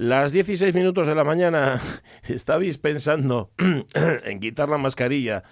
Las 0.00 0.32
16 0.32 0.74
minutos 0.74 1.06
de 1.06 1.14
la 1.14 1.24
mañana 1.24 1.78
estabais 2.26 2.78
pensando 2.78 3.50
en 4.24 4.40
quitar 4.40 4.70
la 4.70 4.78
mascarilla 4.78 5.42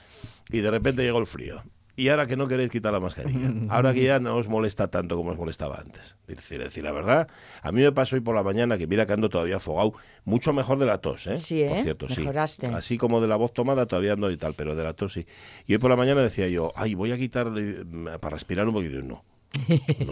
y 0.49 0.61
de 0.61 0.71
repente 0.71 1.03
llegó 1.03 1.19
el 1.19 1.27
frío. 1.27 1.63
Y 1.97 2.09
ahora 2.09 2.27
que 2.27 2.35
no 2.35 2.49
queréis 2.49 2.71
quitar 2.71 2.95
la 2.95 2.99
mascarilla, 2.99 3.53
ahora 3.69 3.93
que 3.93 4.05
ya 4.05 4.21
no 4.21 4.37
os 4.37 4.49
molesta 4.49 4.89
tanto 4.89 5.17
como 5.17 5.33
os 5.33 5.37
molestaba 5.37 5.77
antes. 5.77 6.17
Decir, 6.27 6.61
decir 6.61 6.83
la 6.83 6.93
verdad, 6.93 7.29
a 7.61 7.73
mí 7.73 7.83
me 7.83 7.93
pasó 7.93 8.17
hoy 8.17 8.23
por 8.23 8.35
la 8.35 8.43
mañana 8.43 8.79
que 8.79 8.87
mira 8.87 9.05
que 9.05 9.13
ando 9.13 9.29
todavía 9.29 9.57
afogado, 9.57 9.93
mucho 10.25 10.55
mejor 10.55 10.79
de 10.79 10.87
la 10.87 10.97
tos, 11.03 11.27
¿eh? 11.27 11.37
Sí, 11.37 11.61
¿eh? 11.61 11.69
Por 11.69 11.83
cierto, 11.83 12.07
Mejoraste. 12.09 12.69
sí. 12.69 12.73
Así 12.73 12.97
como 12.97 13.21
de 13.21 13.29
la 13.29 13.37
voz 13.37 13.53
tomada 13.53 13.85
todavía 13.85 14.15
ando 14.15 14.31
y 14.31 14.39
tal, 14.39 14.55
pero 14.55 14.75
de 14.75 14.83
la 14.83 14.95
tos 14.95 15.13
sí. 15.13 15.27
Y 15.67 15.75
hoy 15.75 15.79
por 15.79 15.91
la 15.91 15.97
mañana 15.97 16.23
decía 16.23 16.49
yo, 16.49 16.73
ay, 16.75 16.95
voy 16.95 17.13
a 17.13 17.19
quitar 17.19 17.53
eh, 17.59 17.85
para 18.19 18.37
respirar 18.37 18.67
un 18.67 18.73
poquito. 18.73 19.03
No, 19.03 19.23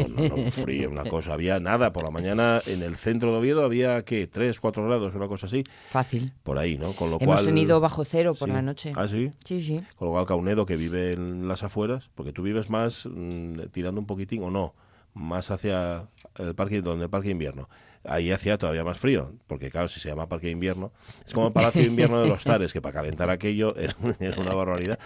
no, 0.08 0.28
no, 0.36 0.50
frío, 0.50 0.90
una 0.90 1.04
cosa. 1.04 1.34
Había 1.34 1.60
nada. 1.60 1.92
Por 1.92 2.04
la 2.04 2.10
mañana 2.10 2.60
en 2.66 2.82
el 2.82 2.96
centro 2.96 3.32
de 3.32 3.38
Oviedo 3.38 3.64
había, 3.64 4.02
¿qué? 4.04 4.26
¿Tres, 4.26 4.60
cuatro 4.60 4.84
grados, 4.86 5.14
una 5.14 5.28
cosa 5.28 5.46
así? 5.46 5.64
Fácil. 5.90 6.32
Por 6.42 6.58
ahí, 6.58 6.78
¿no? 6.78 6.92
Con 6.92 7.10
lo 7.10 7.18
Hemos 7.20 7.36
cual... 7.36 7.46
tenido 7.46 7.80
bajo 7.80 8.04
cero 8.04 8.34
por 8.38 8.48
Sí. 8.48 8.54
la 8.54 8.62
noche. 8.62 8.92
¿Ah, 8.96 9.06
sí? 9.08 9.30
Sí, 9.44 9.62
sí. 9.62 9.80
Con 9.96 10.08
lo 10.08 10.12
cual 10.12 10.26
Caunedo, 10.26 10.66
que 10.66 10.76
vive 10.76 11.12
en 11.12 11.46
las 11.48 11.62
afueras, 11.62 12.10
porque 12.14 12.32
tú 12.32 12.42
vives 12.42 12.70
más 12.70 13.06
mm, 13.10 13.60
tirando 13.72 14.00
un 14.00 14.06
poquitín, 14.06 14.42
o 14.42 14.50
no, 14.50 14.74
más 15.14 15.50
hacia 15.50 16.08
el 16.38 16.54
parque, 16.54 16.82
donde 16.82 17.04
el 17.04 17.10
parque 17.10 17.28
de 17.28 17.32
invierno. 17.32 17.68
Ahí 18.08 18.30
hacía 18.30 18.58
todavía 18.58 18.84
más 18.84 18.98
frío, 18.98 19.32
porque 19.46 19.70
claro, 19.70 19.88
si 19.88 20.00
se 20.00 20.08
llama 20.08 20.28
parque 20.28 20.46
de 20.46 20.52
invierno, 20.52 20.92
es 21.24 21.32
como 21.32 21.48
el 21.48 21.52
Palacio 21.52 21.82
de 21.82 21.88
Invierno 21.88 22.20
de 22.20 22.28
los 22.28 22.44
Tares, 22.44 22.72
que 22.72 22.80
para 22.80 22.94
calentar 22.94 23.30
aquello 23.30 23.76
era, 23.76 23.96
una 24.38 24.54
barbaridad, 24.54 24.98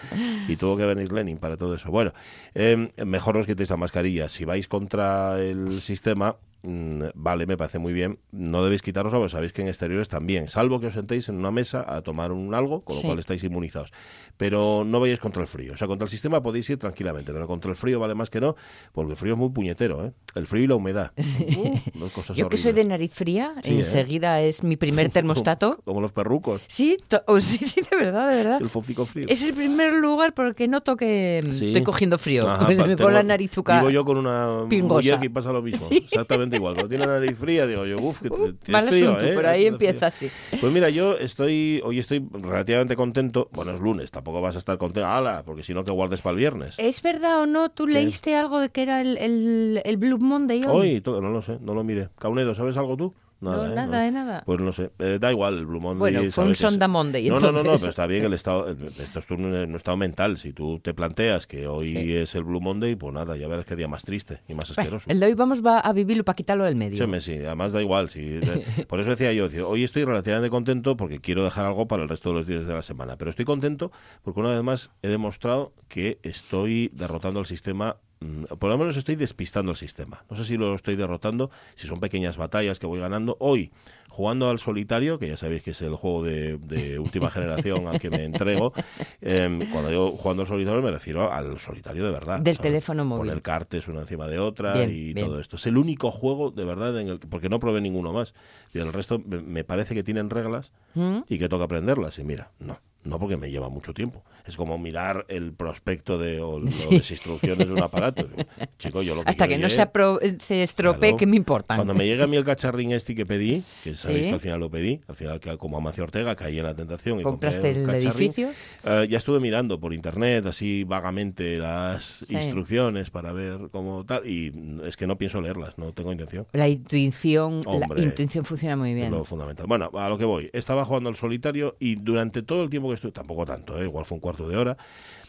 y 0.49 0.57
tuvo 0.57 0.77
que 0.77 0.87
venir 0.87 1.13
Lenin 1.13 1.39
para 1.39 1.57
todo 1.57 1.75
eso. 1.75 1.91
Bueno, 1.91 2.13
eh, 2.55 2.91
mejor 3.05 3.37
os 3.37 3.47
quitéis 3.47 3.71
la 3.71 3.77
mascarilla. 3.77 4.29
Si 4.29 4.45
vais 4.45 4.69
contra 4.69 5.41
el 5.41 5.81
sistema, 5.81 6.37
vale, 6.63 7.47
me 7.47 7.57
parece 7.57 7.79
muy 7.79 7.93
bien. 7.93 8.19
No 8.33 8.63
debéis 8.63 8.83
quitaros 8.83 9.13
porque 9.13 9.29
sabéis 9.29 9.53
que 9.53 9.63
en 9.63 9.69
exteriores 9.69 10.09
también, 10.09 10.49
salvo 10.49 10.81
que 10.81 10.87
os 10.89 10.95
sentéis 10.95 11.29
en 11.29 11.37
una 11.37 11.51
mesa 11.51 11.85
a 11.89 12.03
tomar 12.03 12.33
un 12.33 12.55
algo, 12.55 12.83
con 12.83 12.97
lo 12.97 13.01
Sí. 13.01 13.07
cual 13.07 13.19
estáis 13.19 13.43
inmunizados. 13.45 13.93
Pero 14.37 14.85
no 14.85 15.01
vayáis 15.01 15.21
contra 15.21 15.43
el 15.43 15.49
frío. 15.49 15.73
O 15.75 15.77
sea, 15.77 15.87
contra 15.89 16.05
el 16.05 16.11
sistema 16.11 16.43
podéis 16.43 16.69
ir 16.71 16.79
tranquilamente, 16.79 17.33
pero 17.33 17.47
contra 17.47 17.71
el 17.71 17.77
frío 17.77 18.01
vale 18.01 18.15
más 18.15 18.31
que 18.31 18.41
no, 18.41 18.57
porque 18.93 19.13
el 19.13 19.17
frío 19.17 19.33
es 19.35 19.39
muy 19.39 19.51
puñetero, 19.51 20.05
¿eh? 20.07 20.13
El 20.35 20.47
frío 20.47 20.65
y 20.65 20.67
la 20.67 20.75
humedad. 20.77 21.13
Uh, 21.61 21.75
dos 21.99 22.13
cosas 22.13 22.37
Yo 22.37 22.49
que 22.49 22.57
soy 22.57 22.73
de 22.73 22.85
nariz 22.85 23.13
fría, 23.13 23.55
Sí, 23.63 23.73
¿eh? 23.73 23.79
enseguida 23.81 24.41
es 24.41 24.63
mi 24.63 24.77
primer 24.77 25.09
termostato. 25.11 25.81
Como 25.85 26.01
los 26.01 26.13
perrucos. 26.13 26.63
Sí, 26.69 26.97
oh, 27.27 27.41
sí, 27.41 27.59
sí, 27.59 27.81
de 27.91 27.97
verdad, 27.97 28.29
de 28.31 28.37
verdad. 28.37 28.63
El 28.63 28.69
focico 28.69 29.05
frío. 29.07 29.27
Es 29.29 29.43
el 29.43 29.53
primer 29.55 29.95
lugar 29.95 30.33
por 30.33 30.47
el 30.47 30.55
que 30.55 30.69
noto 30.69 30.97
que 30.97 31.41
mm, 31.45 31.51
estoy 31.51 31.83
cogiendo 31.83 32.19
frío. 32.19 32.49
Ajá, 32.49 32.67
Pues 32.67 32.79
me 32.87 32.97
pongo 32.97 33.11
la 33.11 33.23
narizuca. 33.23 33.79
Vivo 33.79 33.91
yo 33.91 34.05
con 34.05 34.17
una 34.19 34.65
pingosa. 34.69 35.19
que 35.21 35.31
pasa 35.31 35.53
lo 35.53 35.63
mismo. 35.63 35.87
Sí. 35.87 36.07
Exactamente 36.51 36.57
igual. 36.57 36.75
Cuando 36.75 36.89
tiene 36.89 37.07
la 37.07 37.19
nariz 37.21 37.39
fría, 37.39 37.67
digo 37.67 37.87
yo, 37.87 37.99
uff, 37.99 38.21
que 38.23 38.31
Uh, 38.31 38.55
mal 38.69 38.87
frío, 38.87 39.11
asunto, 39.11 39.27
¿eh? 39.27 39.35
por 39.35 39.47
ahí 39.47 39.67
empieza 39.67 40.07
así. 40.07 40.31
Pues 40.61 40.73
mira, 40.73 40.89
yo 40.89 41.17
estoy, 41.17 41.81
hoy 41.85 41.99
estoy 41.99 42.25
relativamente 42.33 42.97
contento. 42.97 43.49
Bueno, 43.53 43.73
es 43.73 43.81
lunes, 43.81 44.11
tampoco 44.11 44.41
vas 44.41 44.55
a 44.55 44.59
estar 44.59 44.79
contento. 44.79 45.07
¡Hala! 45.09 45.43
Porque 45.45 45.63
si 45.63 45.75
no, 45.75 45.85
que 45.85 45.93
guardes 45.93 46.23
para 46.23 46.33
el 46.33 46.39
viernes. 46.39 46.75
¿Es 46.79 47.03
verdad 47.03 47.43
o 47.43 47.47
no? 47.47 47.71
¿Tú 47.71 47.87
leíste 47.87 48.37
algo 48.37 48.61
de 48.61 48.71
que 48.71 48.83
era 48.83 49.01
el, 49.01 49.17
el, 49.19 49.83
el 49.85 49.97
Blue 49.97 50.19
Monday 50.19 50.65
hoy? 50.65 51.03
Hoy, 51.03 51.03
no 51.05 51.31
lo 51.31 51.43
sé, 51.43 51.59
no 51.61 51.75
lo 51.75 51.85
mire. 51.85 52.09
Caunedo, 52.19 52.55
¿sabes 52.55 52.77
algo 52.77 52.97
tú? 52.97 53.15
No, 53.41 53.67
¿eh? 53.67 53.75
nada, 53.75 54.03
de 54.03 54.11
nada. 54.11 54.43
Pues 54.45 54.61
no 54.61 54.71
sé, 54.71 54.91
eh, 54.99 55.19
da 55.19 55.31
igual, 55.31 55.59
el 55.59 55.67
Blue 55.67 55.81
Monday. 55.81 55.99
Bueno, 55.99 56.31
fue 56.31 56.45
un 56.45 56.55
Sonda 56.55 56.89
Monday, 56.89 57.29
No, 57.29 57.41
no, 57.41 57.51
no, 57.53 57.63
no, 57.63 57.77
pero 57.77 57.89
está 57.89 58.07
bien 58.07 58.25
el 58.25 58.35
estado, 58.35 58.69
esto 58.69 59.19
es 59.19 59.31
un, 59.31 59.75
estado 59.75 59.97
mental. 59.97 60.37
Si 60.37 60.53
tú 60.53 60.79
te 60.81 60.93
planteas 60.93 61.47
que 61.47 61.67
hoy 61.67 61.87
Sí. 61.93 62.15
es 62.15 62.35
el 62.35 62.45
Blue 62.45 62.61
Monday, 62.61 62.97
pues 62.97 63.15
nada, 63.15 63.37
ya 63.37 63.49
verás 63.49 63.65
qué 63.65 63.77
día 63.77 63.89
más 63.89 64.05
triste 64.05 64.43
y 64.47 64.55
más 64.55 64.69
Bueno, 64.69 64.83
asqueroso. 64.83 65.11
el 65.11 65.21
de 65.21 65.27
hoy 65.27 65.35
vamos 65.35 65.65
va 65.65 65.81
a 65.81 65.93
vivirlo 65.93 66.25
para 66.25 66.37
quitarlo 66.37 66.65
del 66.65 66.77
medio. 66.77 67.05
Sí, 67.05 67.21
sí, 67.21 67.33
además 67.39 67.73
da 67.73 67.81
igual. 67.81 68.11
sí, 68.11 68.41
por 68.89 69.01
eso 69.01 69.11
decía 69.11 69.33
yo, 69.33 69.49
hoy 69.69 69.85
estoy 69.85 70.05
relativamente 70.05 70.51
contento 70.51 70.97
porque 70.97 71.21
quiero 71.21 71.43
dejar 71.43 71.65
algo 71.65 71.89
para 71.89 72.03
el 72.03 72.09
resto 72.09 72.31
de 72.31 72.35
los 72.35 72.47
días 72.47 72.67
de 72.67 72.75
la 72.75 72.83
semana. 72.83 73.17
Pero 73.17 73.31
estoy 73.31 73.47
contento 73.47 73.91
porque 74.23 74.41
una 74.41 74.51
vez 74.51 74.63
más 74.63 74.91
he 75.03 75.09
demostrado 75.09 75.73
que 75.89 76.19
estoy 76.23 76.91
derrotando 76.93 77.41
al 77.41 77.47
sistema. 77.47 77.97
Mm, 78.21 78.45
Por 78.59 78.71
lo 78.71 78.79
menos 78.79 78.97
estoy 78.97 79.17
despistando 79.17 79.71
el 79.73 79.77
sistema. 79.77 80.25
No 80.31 80.37
sé 80.37 80.45
si 80.45 80.57
lo 80.57 80.75
estoy 80.75 80.97
derrotando, 80.97 81.51
si 81.75 81.87
son 81.87 82.01
pequeñas 82.01 82.37
batallas 82.37 82.79
que 82.79 82.87
voy 82.87 83.01
ganando. 83.01 83.37
Hoy, 83.41 83.73
jugando 84.09 84.49
al 84.51 84.59
solitario, 84.59 85.19
que 85.19 85.29
ya 85.29 85.37
sabéis 85.37 85.63
que 85.63 85.71
es 85.71 85.83
el 85.83 85.95
juego 85.95 86.23
de, 86.25 86.59
de 86.59 86.99
última 86.99 87.31
generación 87.31 87.87
al 87.87 87.99
que 88.01 88.11
me 88.11 88.25
entrego, 88.25 88.73
em, 89.21 89.71
cuando 89.71 89.89
digo 89.91 90.11
jugando 90.17 90.43
al 90.43 90.49
solitario 90.49 90.83
me 90.83 90.91
refiero 90.91 91.33
al 91.33 91.59
solitario 91.59 92.05
de 92.05 92.11
verdad. 92.11 92.41
Del 92.41 92.59
teléfono 92.59 93.05
móvil. 93.05 93.29
Poner 93.29 93.43
cartas 93.43 93.89
una 93.89 94.01
encima 94.01 94.27
de 94.27 94.39
otra 94.39 94.75
Bien, 94.75 94.91
y 94.91 95.13
bien. 95.15 95.27
todo 95.27 95.41
esto. 95.41 95.57
Es 95.57 95.67
el 95.67 95.77
único 95.79 96.11
juego 96.11 96.51
de 96.51 96.65
verdad 96.65 96.99
en 97.01 97.09
el 97.09 97.19
que, 97.21 97.27
porque 97.27 97.49
no 97.49 97.59
probé 97.61 97.81
ninguno 97.81 98.13
más. 98.13 98.35
Y 98.75 98.79
el 98.79 98.93
resto 98.93 99.21
me, 99.25 99.41
me 99.41 99.65
parece 99.65 99.95
que 99.95 100.03
tienen 100.03 100.29
reglas 100.31 100.73
¿Mm? 100.95 101.21
y 101.29 101.39
que 101.39 101.49
toca 101.49 101.65
aprenderlas. 101.65 102.19
Y 102.19 102.25
mira, 102.25 102.51
no. 102.59 102.79
No 103.03 103.19
porque 103.19 103.37
me 103.39 103.51
lleva 103.51 103.71
mucho 103.71 103.95
tiempo. 103.95 104.23
Es 104.47 104.57
como 104.57 104.77
mirar 104.77 105.25
el 105.29 105.53
prospecto 105.55 106.19
de, 106.19 106.41
o, 106.41 106.57
o 106.57 106.61
las 106.61 107.11
instrucciones 107.11 107.67
de 107.67 107.73
un 107.73 107.83
aparato. 107.83 108.29
Chico, 108.79 109.01
yo 109.03 109.15
lo 109.15 109.23
que 109.25 109.31
Hasta 109.31 109.49
que 109.49 109.57
no 109.57 109.69
es- 109.69 109.75
se, 109.75 109.83
apro- 109.83 110.19
se 110.39 110.63
estropee, 110.63 111.11
Claro. 111.11 111.17
¿qué 111.17 111.27
me 111.27 111.37
importan? 111.37 111.77
Cuando 111.79 111.95
me 111.95 112.07
llega 112.07 112.25
a 112.25 112.27
mí 112.27 112.37
el 112.37 112.45
cacharrín 112.45 112.93
este 112.93 113.15
que 113.15 113.25
pedí, 113.25 113.63
que 113.85 113.95
sabéis 113.95 114.25
Sí. 114.25 114.29
que 114.29 114.35
al 114.35 114.41
final 114.41 114.61
lo 114.61 114.71
pedí, 114.71 115.01
al 115.09 115.17
final 115.17 115.41
que 115.41 115.57
como 115.57 115.79
Amancio 115.79 116.05
Ortega 116.05 116.37
caí 116.37 116.59
en 116.59 116.65
la 116.65 116.75
tentación 116.75 117.21
y 117.21 117.23
compré 117.23 117.51
¿Compraste 117.51 117.71
el 117.71 117.87
cacharrín, 117.87 118.09
edificio? 118.33 118.51
eh, 118.85 119.07
ya 119.09 119.17
estuve 119.19 119.41
mirando 119.41 119.81
por 119.81 119.95
internet 119.95 120.45
así 120.47 120.85
vagamente 120.85 121.57
las 121.59 122.05
Sí. 122.05 122.37
instrucciones 122.37 123.11
para 123.11 123.33
ver 123.33 123.69
cómo 123.73 124.05
tal 124.05 124.27
y 124.27 124.53
es 124.85 124.97
que 124.99 125.07
no 125.07 125.17
pienso 125.17 125.41
leerlas, 125.41 125.79
no 125.79 125.93
tengo 125.93 126.13
intención. 126.13 126.47
La 126.53 126.69
intuición, 126.69 127.63
Hombre, 127.67 128.01
la 128.03 128.05
intuición 128.09 128.45
funciona 128.45 128.77
muy 128.77 128.91
Es 128.91 128.97
bien. 128.97 129.11
lo 129.11 129.25
fundamental. 129.25 129.67
Bueno, 129.67 129.91
a 129.95 130.09
lo 130.09 130.19
que 130.19 130.25
voy. 130.27 130.51
Estaba 130.53 130.85
jugando 130.85 131.09
al 131.09 131.17
solitario 131.17 131.77
y 131.81 131.95
durante 131.97 132.43
todo 132.43 132.63
el 132.63 132.71
tiempo 132.71 132.90
estuve, 132.95 133.13
tampoco 133.13 133.45
tanto, 133.45 133.81
¿eh? 133.81 133.85
igual 133.85 134.05
fue 134.05 134.17
un 134.17 134.21
cuarto 134.21 134.49
de 134.49 134.57
hora, 134.57 134.77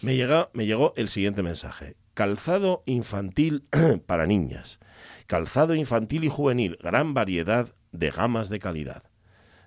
me, 0.02 0.16
llega, 0.16 0.50
me 0.54 0.66
llegó 0.66 0.94
el 0.96 1.10
siguiente 1.10 1.44
mensaje. 1.44 1.96
Calzado 2.14 2.84
infantil 2.86 3.66
para 4.06 4.26
niñas. 4.26 4.80
Calzado 5.28 5.76
infantil 5.76 6.24
y 6.26 6.30
juvenil. 6.30 6.78
Gran 6.82 7.14
variedad 7.14 7.74
de 7.92 8.12
gamas 8.12 8.50
de 8.50 8.60
calidad. 8.60 9.04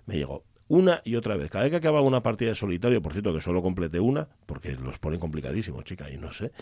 Me 0.07 0.17
llegó 0.17 0.45
una 0.69 1.03
y 1.05 1.17
otra 1.17 1.37
vez. 1.37 1.51
Cada 1.51 1.65
vez 1.65 1.71
que 1.71 1.77
acababa 1.77 2.07
una 2.07 2.23
partida 2.23 2.51
de 2.51 2.55
solitario, 2.55 3.03
por 3.03 3.13
cierto 3.13 3.33
que 3.33 3.41
solo 3.41 3.63
completé 3.63 4.01
una, 4.01 4.29
porque 4.47 4.73
los 4.73 4.99
ponen 4.99 5.21
complicadísimos, 5.21 5.85
chica, 5.85 6.11
y 6.11 6.17
no 6.17 6.33
sé, 6.33 6.53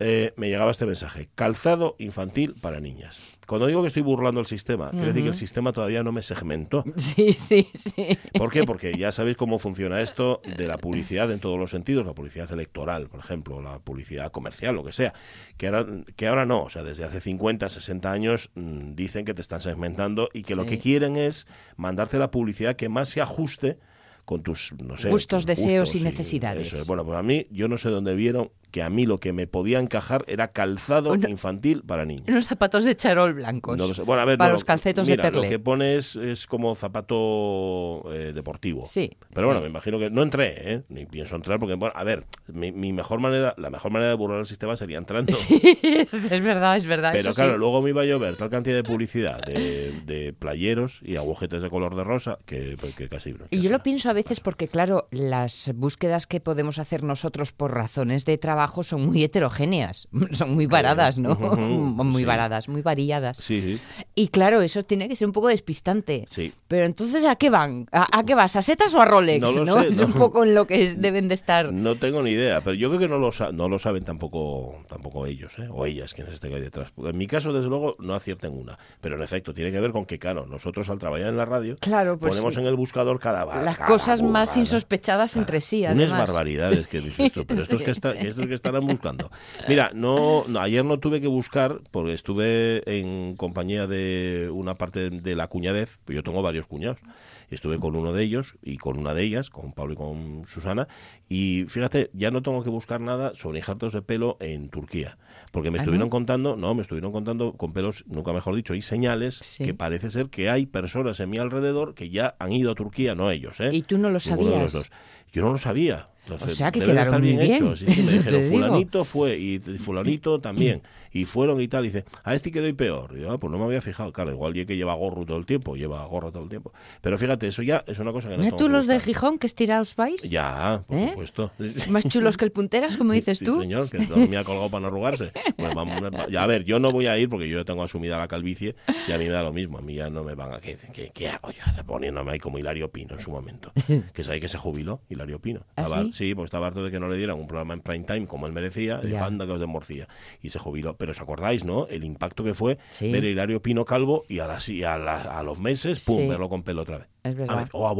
eh, 0.00 0.32
me 0.36 0.48
llegaba 0.48 0.70
este 0.70 0.86
mensaje. 0.86 1.28
Calzado 1.34 1.96
infantil 1.98 2.54
para 2.60 2.80
niñas. 2.80 3.38
Cuando 3.46 3.66
digo 3.66 3.82
que 3.82 3.88
estoy 3.88 4.02
burlando 4.02 4.40
el 4.40 4.46
sistema, 4.46 4.90
quiere 4.90 5.06
decir 5.08 5.22
que 5.22 5.28
el 5.28 5.34
sistema 5.34 5.72
todavía 5.72 6.02
no 6.02 6.12
me 6.12 6.22
segmentó. 6.22 6.84
Sí, 6.96 7.32
sí, 7.32 7.68
sí. 7.74 8.18
¿Por 8.36 8.50
qué? 8.50 8.64
Porque 8.64 8.96
ya 8.96 9.12
sabéis 9.12 9.36
cómo 9.36 9.58
funciona 9.58 10.00
esto 10.00 10.40
de 10.56 10.66
la 10.66 10.78
publicidad 10.78 11.30
en 11.30 11.38
todos 11.38 11.58
los 11.58 11.70
sentidos, 11.70 12.06
la 12.06 12.14
publicidad 12.14 12.50
electoral, 12.52 13.08
por 13.08 13.20
ejemplo, 13.20 13.60
la 13.60 13.78
publicidad 13.78 14.32
comercial, 14.32 14.74
lo 14.74 14.84
que 14.84 14.92
sea, 14.92 15.12
que 15.56 15.68
ahora, 15.68 15.86
que 16.16 16.26
ahora 16.26 16.46
no, 16.46 16.62
o 16.62 16.70
sea, 16.70 16.82
desde 16.82 17.04
hace 17.04 17.20
50, 17.20 17.68
60 17.68 18.10
años 18.10 18.50
mm, 18.54 18.94
dicen 18.94 19.24
que 19.24 19.34
te 19.34 19.42
están 19.42 19.60
segmentando 19.60 20.28
y 20.32 20.42
que 20.42 20.56
lo 20.56 20.66
que 20.66 20.78
quieren 20.78 21.16
es 21.16 21.46
mandarte 21.76 22.18
la 22.18 22.30
publicidad 22.30 22.76
que 22.76 22.88
más 22.88 23.08
se 23.08 23.20
ajuste 23.20 23.78
con 24.24 24.42
tus, 24.42 24.72
no 24.82 24.96
sé, 24.96 25.10
Gustos, 25.10 25.42
tus 25.42 25.46
deseos 25.46 25.94
y 25.94 26.00
necesidades. 26.00 26.72
eso. 26.72 26.84
Bueno, 26.86 27.04
pues 27.04 27.18
a 27.18 27.22
mí, 27.22 27.46
yo 27.50 27.68
no 27.68 27.76
sé 27.76 27.90
dónde 27.90 28.14
vieron 28.14 28.50
que 28.74 28.82
a 28.82 28.90
mí 28.90 29.06
lo 29.06 29.20
que 29.20 29.32
me 29.32 29.46
podía 29.46 29.78
encajar 29.78 30.24
era 30.26 30.48
calzado 30.48 31.12
Una- 31.12 31.30
infantil 31.30 31.84
para 31.86 32.04
niños. 32.04 32.26
Unos 32.26 32.46
zapatos 32.48 32.82
de 32.82 32.96
charol 32.96 33.32
blancos. 33.32 33.78
No 33.78 33.86
lo 33.86 33.94
sé. 33.94 34.02
Bueno, 34.02 34.22
a 34.22 34.24
ver, 34.24 34.36
para 34.36 34.48
no, 34.48 34.54
los 34.54 34.64
calcetos 34.64 35.08
mira, 35.08 35.22
de 35.22 35.30
perlé. 35.30 35.44
Lo 35.46 35.48
que 35.48 35.58
pones 35.60 36.16
es 36.16 36.48
como 36.48 36.74
zapato 36.74 38.02
eh, 38.12 38.32
deportivo. 38.34 38.84
Sí, 38.86 39.12
Pero 39.32 39.46
bueno, 39.46 39.60
sí. 39.60 39.64
me 39.64 39.70
imagino 39.70 40.00
que 40.00 40.10
no 40.10 40.22
entré, 40.24 40.54
¿eh? 40.72 40.82
Ni 40.88 41.06
pienso 41.06 41.36
entrar 41.36 41.60
porque, 41.60 41.74
bueno, 41.76 41.92
a 41.96 42.02
ver, 42.02 42.24
mi, 42.52 42.72
mi 42.72 42.92
mejor 42.92 43.20
manera, 43.20 43.54
la 43.58 43.70
mejor 43.70 43.92
manera 43.92 44.08
de 44.10 44.16
burlar 44.16 44.40
el 44.40 44.46
sistema 44.46 44.76
sería 44.76 44.98
entrando. 44.98 45.32
Sí, 45.44 45.60
es, 45.84 46.12
es 46.14 46.42
verdad, 46.42 46.76
es 46.76 46.86
verdad. 46.86 47.12
Pero 47.12 47.30
eso 47.30 47.34
claro, 47.36 47.52
sí. 47.52 47.58
luego 47.60 47.80
me 47.80 47.90
iba 47.90 48.02
a 48.02 48.04
llover 48.06 48.36
tal 48.36 48.50
cantidad 48.50 48.74
de 48.74 48.82
publicidad 48.82 49.40
de, 49.42 49.92
de 50.04 50.32
playeros 50.32 51.00
y 51.04 51.14
agujetes 51.14 51.62
de 51.62 51.70
color 51.70 51.94
de 51.94 52.02
rosa 52.02 52.38
que, 52.44 52.76
que 52.96 53.08
casi... 53.08 53.30
Y 53.30 53.34
yo 53.34 53.62
casi- 53.62 53.68
lo 53.68 53.82
pienso 53.84 54.10
a 54.10 54.14
veces 54.14 54.40
porque, 54.40 54.66
claro, 54.66 55.06
las 55.12 55.70
búsquedas 55.76 56.26
que 56.26 56.40
podemos 56.40 56.78
hacer 56.80 57.04
nosotros 57.04 57.52
por 57.52 57.72
razones 57.72 58.24
de 58.24 58.36
trabajo 58.38 58.63
son 58.82 59.06
muy 59.06 59.22
heterogéneas, 59.24 60.08
son 60.32 60.54
muy 60.54 60.66
variadas, 60.66 61.18
¿no? 61.18 61.34
Muy 62.04 62.22
sí. 62.22 62.24
variadas, 62.26 62.68
muy 62.68 62.82
variadas. 62.82 63.38
Sí, 63.38 63.60
sí, 63.60 63.80
Y 64.14 64.28
claro, 64.28 64.60
eso 64.62 64.84
tiene 64.84 65.08
que 65.08 65.16
ser 65.16 65.26
un 65.26 65.32
poco 65.32 65.48
despistante. 65.48 66.26
sí. 66.30 66.52
Pero 66.68 66.86
entonces, 66.86 67.24
¿a 67.24 67.36
qué 67.36 67.50
van? 67.50 67.86
¿A, 67.92 68.18
a 68.18 68.24
qué 68.24 68.34
vas? 68.34 68.56
¿A 68.56 68.62
setas 68.62 68.92
o 68.94 69.00
a 69.00 69.04
Rolex? 69.04 69.40
No 69.42 69.64
lo 69.64 69.80
sé, 69.82 69.86
es 69.88 69.98
no. 69.98 70.06
un 70.06 70.12
poco 70.12 70.42
en 70.44 70.54
lo 70.54 70.66
que 70.66 70.92
deben 70.94 71.28
de 71.28 71.34
estar. 71.34 71.72
No 71.72 71.94
tengo 71.96 72.20
ni 72.22 72.30
idea, 72.30 72.60
pero 72.62 72.74
yo 72.74 72.88
creo 72.88 73.00
que 73.00 73.08
no 73.08 73.18
lo, 73.18 73.30
no 73.52 73.68
lo 73.68 73.78
saben 73.78 74.02
tampoco, 74.04 74.82
tampoco 74.88 75.26
ellos, 75.26 75.56
¿eh? 75.60 75.68
o 75.70 75.86
ellas, 75.86 76.14
quienes 76.14 76.34
estén 76.34 76.52
ahí 76.52 76.60
detrás. 76.60 76.92
En 76.96 77.16
mi 77.16 77.26
caso, 77.28 77.52
desde 77.52 77.68
luego, 77.68 77.94
no 78.00 78.14
acierten 78.14 78.52
una. 78.58 78.76
Pero 79.00 79.16
en 79.16 79.22
efecto, 79.22 79.54
tiene 79.54 79.70
que 79.70 79.78
ver 79.80 79.92
con 79.92 80.04
que, 80.04 80.18
claro, 80.18 80.46
nosotros 80.46 80.90
al 80.90 80.98
trabajar 80.98 81.28
en 81.28 81.36
la 81.36 81.44
radio, 81.44 81.76
Claro, 81.80 82.18
pues 82.18 82.30
ponemos 82.32 82.56
en 82.56 82.66
el 82.66 82.74
buscador 82.74 83.20
cada 83.20 83.44
las 83.62 83.76
cada 83.76 83.88
cosas 83.88 84.20
más 84.22 84.56
insospechadas 84.56 85.36
entre 85.36 85.60
sí, 85.60 85.82
Unas 85.84 85.96
además. 85.96 86.18
barbaridades 86.26 86.86
que 86.88 87.00
dices 87.00 87.32
tú, 87.32 87.44
pero 87.46 87.60
Sí, 87.60 87.64
esto 87.64 87.76
es 87.76 87.82
que, 87.82 87.90
está, 87.92 88.14
que 88.14 88.32
estarán 88.54 88.86
buscando. 88.86 89.30
Mira, 89.68 89.90
no, 89.94 90.44
no, 90.48 90.60
ayer 90.60 90.84
no 90.84 90.98
tuve 90.98 91.20
que 91.20 91.26
buscar 91.26 91.80
porque 91.90 92.12
estuve 92.12 92.82
en 92.86 93.36
compañía 93.36 93.86
de 93.86 94.50
una 94.52 94.76
parte 94.76 95.10
de 95.10 95.34
la 95.34 95.48
cuñadez, 95.48 95.98
yo 96.06 96.22
tengo 96.22 96.42
varios 96.42 96.66
cuñados. 96.66 97.00
Estuve 97.50 97.78
con 97.78 97.96
uno 97.96 98.12
de 98.12 98.22
ellos 98.22 98.56
y 98.62 98.76
con 98.78 98.98
una 98.98 99.14
de 99.14 99.22
ellas, 99.22 99.50
con 99.50 99.72
Pablo 99.72 99.92
y 99.94 99.96
con 99.96 100.44
Susana, 100.46 100.88
y 101.28 101.64
fíjate, 101.68 102.10
ya 102.12 102.30
no 102.30 102.42
tengo 102.42 102.62
que 102.62 102.70
buscar 102.70 103.00
nada 103.00 103.32
sobre 103.34 103.58
injertos 103.58 103.92
de 103.92 104.02
pelo 104.02 104.36
en 104.40 104.68
Turquía, 104.68 105.18
porque 105.52 105.70
me 105.70 105.78
¿Ah, 105.78 105.82
estuvieron 105.82 106.06
no? 106.08 106.10
contando, 106.10 106.56
no, 106.56 106.74
me 106.74 106.82
estuvieron 106.82 107.12
contando 107.12 107.52
con 107.52 107.72
pelos, 107.72 108.04
nunca 108.08 108.32
mejor 108.32 108.54
dicho, 108.56 108.74
y 108.74 108.82
señales 108.82 109.36
Sí. 109.42 109.64
que 109.64 109.74
parece 109.74 110.10
ser 110.10 110.28
que 110.30 110.50
hay 110.50 110.66
personas 110.66 111.20
en 111.20 111.30
mi 111.30 111.38
alrededor 111.38 111.94
que 111.94 112.10
ya 112.10 112.34
han 112.38 112.52
ido 112.52 112.72
a 112.72 112.74
Turquía, 112.74 113.14
no 113.14 113.30
ellos, 113.30 113.60
¿eh? 113.60 113.70
Y 113.72 113.82
tú 113.82 113.98
no 113.98 114.10
lo 114.10 114.18
Ninguno 114.18 114.50
de 114.50 114.58
los 114.62 114.72
sabías. 114.72 114.72
dos. 114.72 114.90
Yo 115.32 115.42
no 115.42 115.50
lo 115.52 115.58
sabía. 115.58 116.08
Entonces, 116.26 116.52
O 116.54 116.56
sea, 116.56 116.72
que 116.72 116.80
debe 116.80 116.92
de 116.94 116.98
quedaron 117.00 117.24
estar 117.24 117.38
bien, 117.38 117.38
bien. 117.38 117.54
hecho. 117.54 117.76
Sí, 117.76 117.86
sí, 117.88 118.02
me 118.06 118.12
dijeron, 118.18 118.42
fulanito 118.44 119.04
fue 119.04 119.36
y 119.36 119.58
fulanito 119.58 120.40
también. 120.40 120.80
Y 121.14 121.24
fueron 121.24 121.60
y 121.62 121.68
tal. 121.68 121.84
Y 121.84 121.88
dice, 121.88 122.04
a 122.24 122.34
este 122.34 122.50
quedó 122.52 122.68
y 122.68 122.74
peor. 122.74 123.14
Y 123.16 123.22
yo, 123.22 123.32
ah, 123.32 123.38
pues 123.38 123.50
no 123.50 123.56
me 123.58 123.64
había 123.64 123.80
fijado. 123.80 124.12
Claro, 124.12 124.30
igual 124.32 124.52
que 124.52 124.76
lleva 124.76 124.92
gorro 124.94 125.24
todo 125.24 125.38
el 125.38 125.46
tiempo, 125.46 125.74
lleva 125.76 126.04
gorro 126.04 126.30
todo 126.30 126.42
el 126.42 126.48
tiempo. 126.50 126.72
Pero 127.00 127.16
fíjate, 127.16 127.46
eso 127.46 127.62
ya 127.62 127.82
es 127.86 127.98
una 128.00 128.12
cosa 128.12 128.28
que 128.28 128.36
no 128.36 128.56
tú 128.56 128.68
los 128.68 128.86
de. 128.86 129.00
Gijón, 129.00 129.38
que 129.38 129.46
estirados 129.46 129.96
vais. 129.96 130.20
Ya, 130.28 130.82
por 130.86 130.98
¿Eh? 130.98 131.08
supuesto. 131.10 131.50
Más 131.90 132.04
chulos 132.08 132.36
que 132.36 132.44
el 132.44 132.52
punteras, 132.52 132.96
como 132.98 133.12
dices 133.14 133.38
sí, 133.38 133.44
tú. 133.46 133.60
señor, 133.60 133.88
que 133.88 133.98
dormía 133.98 134.44
colgado 134.44 134.70
para 134.70 134.82
no 134.82 134.86
arrugarse. 134.88 135.32
Pues 135.56 135.74
vamos, 135.74 136.00
ya, 136.30 136.42
a 136.42 136.46
ver, 136.46 136.64
yo 136.64 136.78
no 136.78 136.90
voy 136.92 137.06
a 137.06 137.16
ir 137.16 137.28
porque 137.28 137.48
yo 137.48 137.58
ya 137.58 137.64
tengo 137.64 137.82
asumida 137.84 138.18
la 138.18 138.26
calvicie 138.28 138.74
y 139.08 139.12
a 139.12 139.18
mí 139.18 139.24
me 139.24 139.30
da 139.30 139.42
lo 139.42 139.52
mismo. 139.52 139.78
A 139.78 139.82
mí 139.82 139.94
ya 139.94 140.10
no 140.10 140.24
me 140.24 140.34
van 140.34 140.54
a... 140.54 140.58
¿Qué, 140.58 140.76
qué, 140.92 141.10
qué 141.14 141.28
hago 141.28 141.50
yo 141.52 141.84
poniéndome 141.86 142.32
ahí 142.32 142.38
como 142.40 142.58
Hilario 142.58 142.90
Pino 142.90 143.14
en 143.14 143.20
su 143.20 143.30
momento? 143.30 143.72
Que 144.12 144.24
sabéis 144.24 144.42
que 144.42 144.48
se 144.48 144.58
jubiló, 144.58 145.00
Hilario 145.08 145.38
Pino. 145.40 145.60
¿Ah, 145.76 145.82
Estaba- 145.82 146.02
sí? 146.06 146.12
sí, 146.12 146.34
pues 146.34 146.46
estaba 146.46 146.66
harto 146.66 146.82
de 146.82 146.90
que 146.90 146.98
no 146.98 147.08
le 147.08 147.16
dieran 147.16 147.38
un 147.38 147.46
programa 147.46 147.74
en 147.74 147.80
prime 147.80 148.04
time 148.04 148.26
como 148.26 148.46
él 148.46 148.52
merecía. 148.52 149.00
Y 149.02 149.06
Ya. 149.08 149.12
dijo, 149.14 149.24
anda 149.24 149.46
que 149.46 149.52
os 149.52 149.60
de 149.60 149.66
morcilla. 149.66 150.08
Y 150.42 150.50
se 150.50 150.58
jubiló. 150.58 150.96
Pero 151.04 151.12
os 151.12 151.20
acordáis, 151.20 151.66
¿no? 151.66 151.86
El 151.88 152.02
impacto 152.02 152.42
que 152.44 152.54
fue 152.54 152.78
Sí. 152.92 153.12
ver 153.12 153.24
a 153.24 153.26
Hilario 153.28 153.60
Pino 153.60 153.84
calvo 153.84 154.24
y 154.26 154.38
a, 154.38 154.46
las, 154.46 154.70
y 154.70 154.84
a, 154.84 154.96
la- 154.96 155.38
a 155.38 155.42
los 155.42 155.58
meses, 155.58 156.02
pum, 156.02 156.16
Sí. 156.16 156.26
verlo 156.28 156.48
con 156.48 156.62
pelo 156.62 156.80
otra 156.80 156.96
vez. 156.96 157.08
Es 157.24 157.34
A 157.34 157.38
verdad. 157.40 157.56
vez- 157.58 157.68
o 157.74 157.86
a 157.86 157.92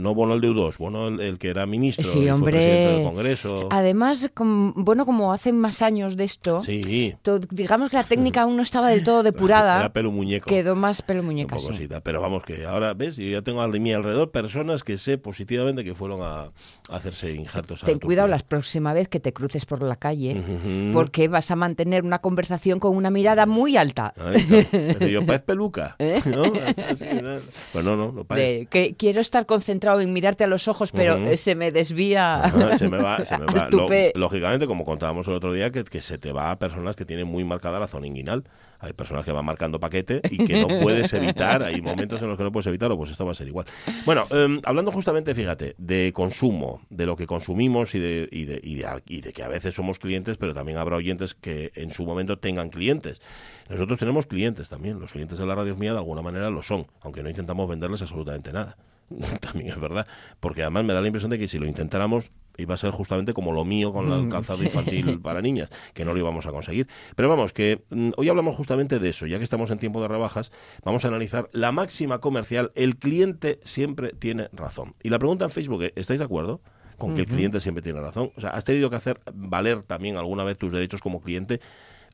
No 0.00 0.14
Bono 0.14 0.34
el 0.34 0.40
de 0.40 0.48
U2, 0.50 0.76
Bono 0.78 1.08
el, 1.08 1.20
el 1.20 1.38
que 1.38 1.48
era 1.50 1.66
ministro 1.66 2.04
Sí, 2.04 2.28
hombre. 2.28 2.52
presidente 2.52 2.92
del 2.94 3.04
Congreso. 3.04 3.68
Además, 3.70 4.30
com- 4.34 4.72
bueno, 4.76 5.06
como 5.06 5.32
hace 5.32 5.52
más 5.52 5.82
años 5.82 6.16
de 6.16 6.24
esto, 6.24 6.60
Sí, 6.60 7.14
to- 7.22 7.38
digamos 7.38 7.90
que 7.90 7.96
la 7.96 8.04
técnica 8.04 8.42
aún 8.42 8.56
no 8.56 8.62
estaba 8.62 8.90
del 8.90 9.04
todo 9.04 9.22
depurada. 9.22 9.78
Era 9.80 9.92
pelo 9.92 10.10
muñeco. 10.12 10.48
Quedó 10.48 10.74
más 10.76 11.02
pelo 11.02 11.22
muñeca, 11.22 11.58
sí. 11.58 11.88
Pero 12.02 12.20
vamos, 12.20 12.42
que 12.44 12.64
ahora, 12.66 12.94
¿ves? 12.94 13.16
Yo 13.16 13.24
ya 13.28 13.42
tengo 13.42 13.60
a 13.62 13.68
mi 13.68 13.92
alrededor 13.92 14.30
personas 14.30 14.82
que 14.84 14.98
sé 14.98 15.18
positivamente 15.18 15.84
que 15.84 15.94
fueron 15.94 16.22
a, 16.22 16.42
a 16.44 16.52
hacerse 16.90 17.32
injertos. 17.34 17.82
a 17.82 17.86
Ten 17.86 17.98
cuidado 17.98 18.28
la 18.28 18.38
próxima 18.38 18.92
vez 18.92 19.08
que 19.08 19.20
te 19.20 19.32
cruces 19.32 19.66
por 19.66 19.82
la 19.82 19.96
calle, 19.96 20.42
porque 20.92 21.28
vas 21.28 21.50
a 21.50 21.56
mantener 21.56 22.04
una 22.04 22.20
conversación 22.20 22.78
con 22.80 22.96
una 22.96 23.10
mirada 23.10 23.46
muy 23.46 23.76
alta. 23.76 24.14
Yo, 25.00 25.20
¿parece 25.26 25.42
peluca? 25.42 25.96
¿Eh? 25.98 26.20
¿No? 26.26 26.44
Así, 26.88 27.04
¿no? 27.22 27.38
Pues 27.72 27.84
no, 27.84 27.96
no, 27.96 28.12
no 28.12 28.24
parece. 28.24 28.46
De 28.58 28.66
que 28.66 28.94
quiero 28.96 29.20
estar 29.20 29.46
concentrado 29.62 30.00
en 30.00 30.12
mirarte 30.12 30.42
a 30.42 30.48
los 30.48 30.66
ojos, 30.66 30.90
pero 30.90 31.36
se 31.36 31.54
me 31.54 31.70
desvía. 31.70 32.44
Ajá, 32.44 32.76
se 32.76 32.88
me 32.88 32.98
va, 32.98 33.24
se 33.24 33.38
me 33.38 33.46
va. 33.46 33.68
lógicamente, 34.14 34.66
como 34.66 34.84
contábamos 34.84 35.28
el 35.28 35.34
otro 35.34 35.52
día, 35.52 35.70
que, 35.70 35.84
que 35.84 36.00
se 36.00 36.18
te 36.18 36.32
va 36.32 36.50
a 36.50 36.58
personas 36.58 36.96
que 36.96 37.04
tienen 37.04 37.28
muy 37.28 37.44
marcada 37.44 37.78
la 37.78 37.86
zona 37.86 38.08
inguinal. 38.08 38.42
Hay 38.80 38.94
personas 38.94 39.24
que 39.24 39.30
van 39.30 39.44
marcando 39.44 39.78
paquete 39.78 40.20
y 40.28 40.44
que 40.44 40.60
no 40.60 40.66
puedes 40.80 41.12
evitar. 41.14 41.62
Hay 41.62 41.80
momentos 41.80 42.20
en 42.22 42.28
los 42.28 42.36
que 42.36 42.42
no 42.42 42.50
puedes 42.50 42.66
evitarlo, 42.66 42.96
pues 42.96 43.12
esto 43.12 43.24
va 43.24 43.30
a 43.30 43.34
ser 43.34 43.46
igual. 43.46 43.64
Bueno, 44.04 44.26
em, 44.30 44.60
hablando 44.64 44.90
justamente, 44.90 45.32
fíjate, 45.36 45.76
de 45.78 46.12
consumo, 46.12 46.80
de 46.90 47.06
lo 47.06 47.14
que 47.14 47.28
consumimos 47.28 47.94
y 47.94 48.00
de, 48.00 48.28
y, 48.32 48.44
de, 48.44 48.60
y, 48.60 48.74
de, 48.74 49.02
y 49.06 49.20
de 49.20 49.32
que 49.32 49.44
a 49.44 49.48
veces 49.48 49.76
somos 49.76 50.00
clientes, 50.00 50.36
pero 50.36 50.52
también 50.52 50.78
habrá 50.78 50.96
oyentes 50.96 51.34
que 51.34 51.70
en 51.76 51.92
su 51.92 52.04
momento 52.04 52.40
tengan 52.40 52.70
clientes. 52.70 53.22
Nosotros 53.70 54.00
tenemos 54.00 54.26
clientes 54.26 54.68
también. 54.68 54.98
Los 54.98 55.14
oyentes 55.14 55.38
de 55.38 55.46
la 55.46 55.54
radio 55.54 55.76
mía 55.76 55.92
de 55.92 55.98
alguna 55.98 56.22
manera 56.22 56.50
lo 56.50 56.64
son, 56.64 56.88
aunque 57.02 57.22
no 57.22 57.28
intentamos 57.28 57.68
venderles 57.68 58.02
absolutamente 58.02 58.52
nada. 58.52 58.76
También 59.40 59.68
es 59.68 59.80
verdad, 59.80 60.06
porque 60.40 60.62
además 60.62 60.84
me 60.84 60.92
da 60.92 61.00
la 61.00 61.06
impresión 61.06 61.30
de 61.30 61.38
que 61.38 61.48
si 61.48 61.58
lo 61.58 61.66
intentáramos 61.66 62.32
iba 62.58 62.74
a 62.74 62.76
ser 62.76 62.90
justamente 62.90 63.32
como 63.32 63.52
lo 63.52 63.64
mío 63.64 63.92
con 63.92 64.10
el 64.12 64.26
Mm, 64.26 64.28
calzado 64.28 64.58
sí. 64.58 64.64
infantil 64.64 65.20
para 65.22 65.40
niñas, 65.40 65.70
que 65.94 66.04
no 66.04 66.12
lo 66.12 66.18
íbamos 66.18 66.46
a 66.46 66.50
conseguir. 66.52 66.86
Pero 67.16 67.28
vamos, 67.28 67.52
que 67.52 67.84
mm, 67.90 68.10
hoy 68.16 68.28
hablamos 68.28 68.56
justamente 68.56 68.98
de 68.98 69.08
eso, 69.08 69.26
ya 69.26 69.38
que 69.38 69.44
estamos 69.44 69.70
en 69.70 69.78
tiempo 69.78 70.00
de 70.02 70.08
rebajas, 70.08 70.52
vamos 70.84 71.04
a 71.04 71.08
analizar 71.08 71.48
la 71.52 71.72
máxima 71.72 72.20
comercial, 72.20 72.70
el 72.74 72.96
cliente 72.96 73.58
siempre 73.64 74.12
tiene 74.12 74.48
razón. 74.52 74.94
Y 75.02 75.08
la 75.10 75.18
pregunta 75.18 75.44
en 75.46 75.50
Facebook, 75.50 75.82
es, 75.82 75.92
¿estáis 75.96 76.18
de 76.20 76.24
acuerdo? 76.24 76.60
Con 76.98 77.14
que 77.14 77.22
el 77.22 77.26
cliente 77.26 77.60
siempre 77.60 77.82
tiene 77.82 78.00
razón. 78.00 78.32
O 78.36 78.40
sea, 78.40 78.50
¿has 78.50 78.64
tenido 78.64 78.88
que 78.90 78.96
hacer 78.96 79.20
valer 79.34 79.82
también 79.82 80.16
alguna 80.16 80.44
vez 80.44 80.56
tus 80.56 80.70
derechos 80.72 81.00
como 81.00 81.20
cliente? 81.20 81.60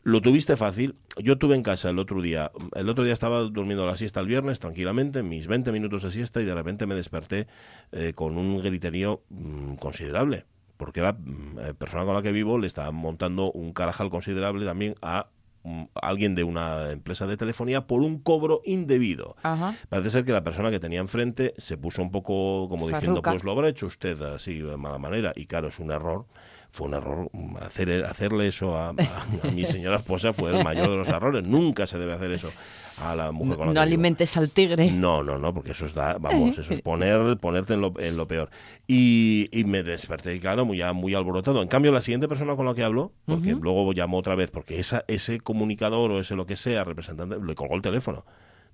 Lo 0.09 0.23
tuviste 0.23 0.57
fácil. 0.57 0.97
Yo 1.19 1.37
tuve 1.37 1.55
en 1.55 1.63
casa 1.63 1.91
el 1.91 1.99
otro 1.99 2.23
día. 2.23 2.51
El 2.75 2.89
otro 2.89 3.05
día 3.05 3.13
estaba 3.13 3.41
durmiendo 3.41 3.85
la 3.85 3.95
siesta 3.95 4.21
el 4.21 4.27
viernes 4.27 4.59
tranquilamente, 4.59 5.23
mis 5.23 5.47
20 5.47 5.71
minutos 5.71 6.03
de 6.03 6.11
siesta, 6.11 6.41
y 6.41 6.47
de 6.47 6.55
repente 6.55 6.87
me 6.87 6.95
desperté 6.95 7.47
eh, 7.93 8.15
con 8.15 8.39
un 8.39 8.63
griterío 8.63 9.23
mm, 9.29 9.75
considerable. 9.75 10.47
Porque 10.79 11.03
la 11.03 11.13
mm, 11.13 11.59
eh, 11.59 11.75
persona 11.75 12.07
con 12.07 12.15
la 12.15 12.23
que 12.23 12.33
vivo 12.33 12.57
le 12.57 12.67
está 12.67 12.91
montando 12.91 13.53
un 13.53 13.75
carajal 13.75 14.09
considerable 14.09 14.65
también 14.65 14.95
a 15.03 15.29
mm, 15.65 15.83
alguien 16.01 16.35
de 16.35 16.45
una 16.45 16.91
empresa 16.91 17.27
de 17.27 17.37
telefonía 17.37 17.87
por 17.87 18.01
un 18.01 18.19
cobro 18.19 18.63
indebido. 18.65 19.37
Ajá. 19.43 19.75
Parece 19.91 20.09
ser 20.09 20.25
que 20.25 20.33
la 20.33 20.43
persona 20.43 20.71
que 20.71 20.81
tenía 20.81 21.01
enfrente 21.01 21.53
se 21.59 21.77
puso 21.77 22.01
un 22.01 22.11
poco 22.11 22.71
como 22.71 22.89
diciendo, 22.89 23.21
pues 23.21 23.45
lo 23.45 23.53
habrá 23.53 23.69
hecho 23.69 23.85
usted 23.85 24.19
así 24.23 24.61
de 24.61 24.79
mala 24.79 24.97
manera. 24.97 25.35
Y 25.37 25.45
claro, 25.45 25.69
es 25.69 25.79
un 25.79 25.93
error. 25.93 26.25
Fue 26.71 26.87
un 26.87 26.95
error 26.95 27.29
mm, 27.33 27.57
hacer, 27.57 28.05
hacerle 28.05 28.47
eso 28.49 28.77
a, 28.77 28.91
a- 28.91 28.93
a 29.43 29.51
mi 29.51 29.65
señora 29.67 29.97
esposa 29.97 30.33
fue 30.33 30.57
el 30.57 30.63
mayor 30.63 30.91
de 30.91 30.97
los 30.97 31.09
errores. 31.09 31.43
Nunca 31.45 31.87
se 31.87 31.99
debe 31.99 32.13
hacer 32.13 32.31
eso 32.33 32.53
a 33.03 33.17
la 33.17 33.33
mujer 33.33 33.57
con 33.57 33.69
la 33.69 33.73
No 33.75 33.81
alimentes 33.81 34.37
al 34.37 34.51
tigre. 34.51 34.91
No, 34.93 35.23
no, 35.23 35.39
no, 35.39 35.55
porque 35.55 35.73
eso 35.73 35.87
es, 35.87 35.95
da- 35.95 36.19
vamos, 36.19 36.59
eso 36.59 36.75
es 36.75 36.81
poner, 36.81 37.37
ponerte 37.39 37.75
en 37.75 37.81
lo, 37.81 37.95
en 37.99 38.17
lo 38.17 38.29
peor. 38.29 38.51
Y, 38.87 39.49
y 39.53 39.65
me 39.65 39.83
desperté, 39.83 40.39
claro, 40.41 40.65
muy, 40.67 40.79
ya 40.79 40.93
muy 40.93 41.15
alborotado. 41.15 41.63
En 41.63 41.69
cambio, 41.69 41.91
la 41.91 42.01
siguiente 42.01 42.29
persona 42.29 42.55
con 42.55 42.67
la 42.67 42.75
que 42.75 42.85
hablo, 42.85 43.13
porque 43.25 43.53
luego 43.61 43.93
llamó 43.93 44.19
otra 44.19 44.35
vez, 44.35 44.51
porque 44.51 44.79
esa, 44.79 45.05
ese 45.09 45.41
comunicador 45.41 46.11
o 46.13 46.21
ese 46.21 46.37
lo 46.37 46.47
que 46.47 46.57
sea, 46.57 46.85
representante, 46.85 47.39
le 47.45 47.55
colgó 47.55 47.75
el 47.77 47.83
teléfono. 47.83 48.25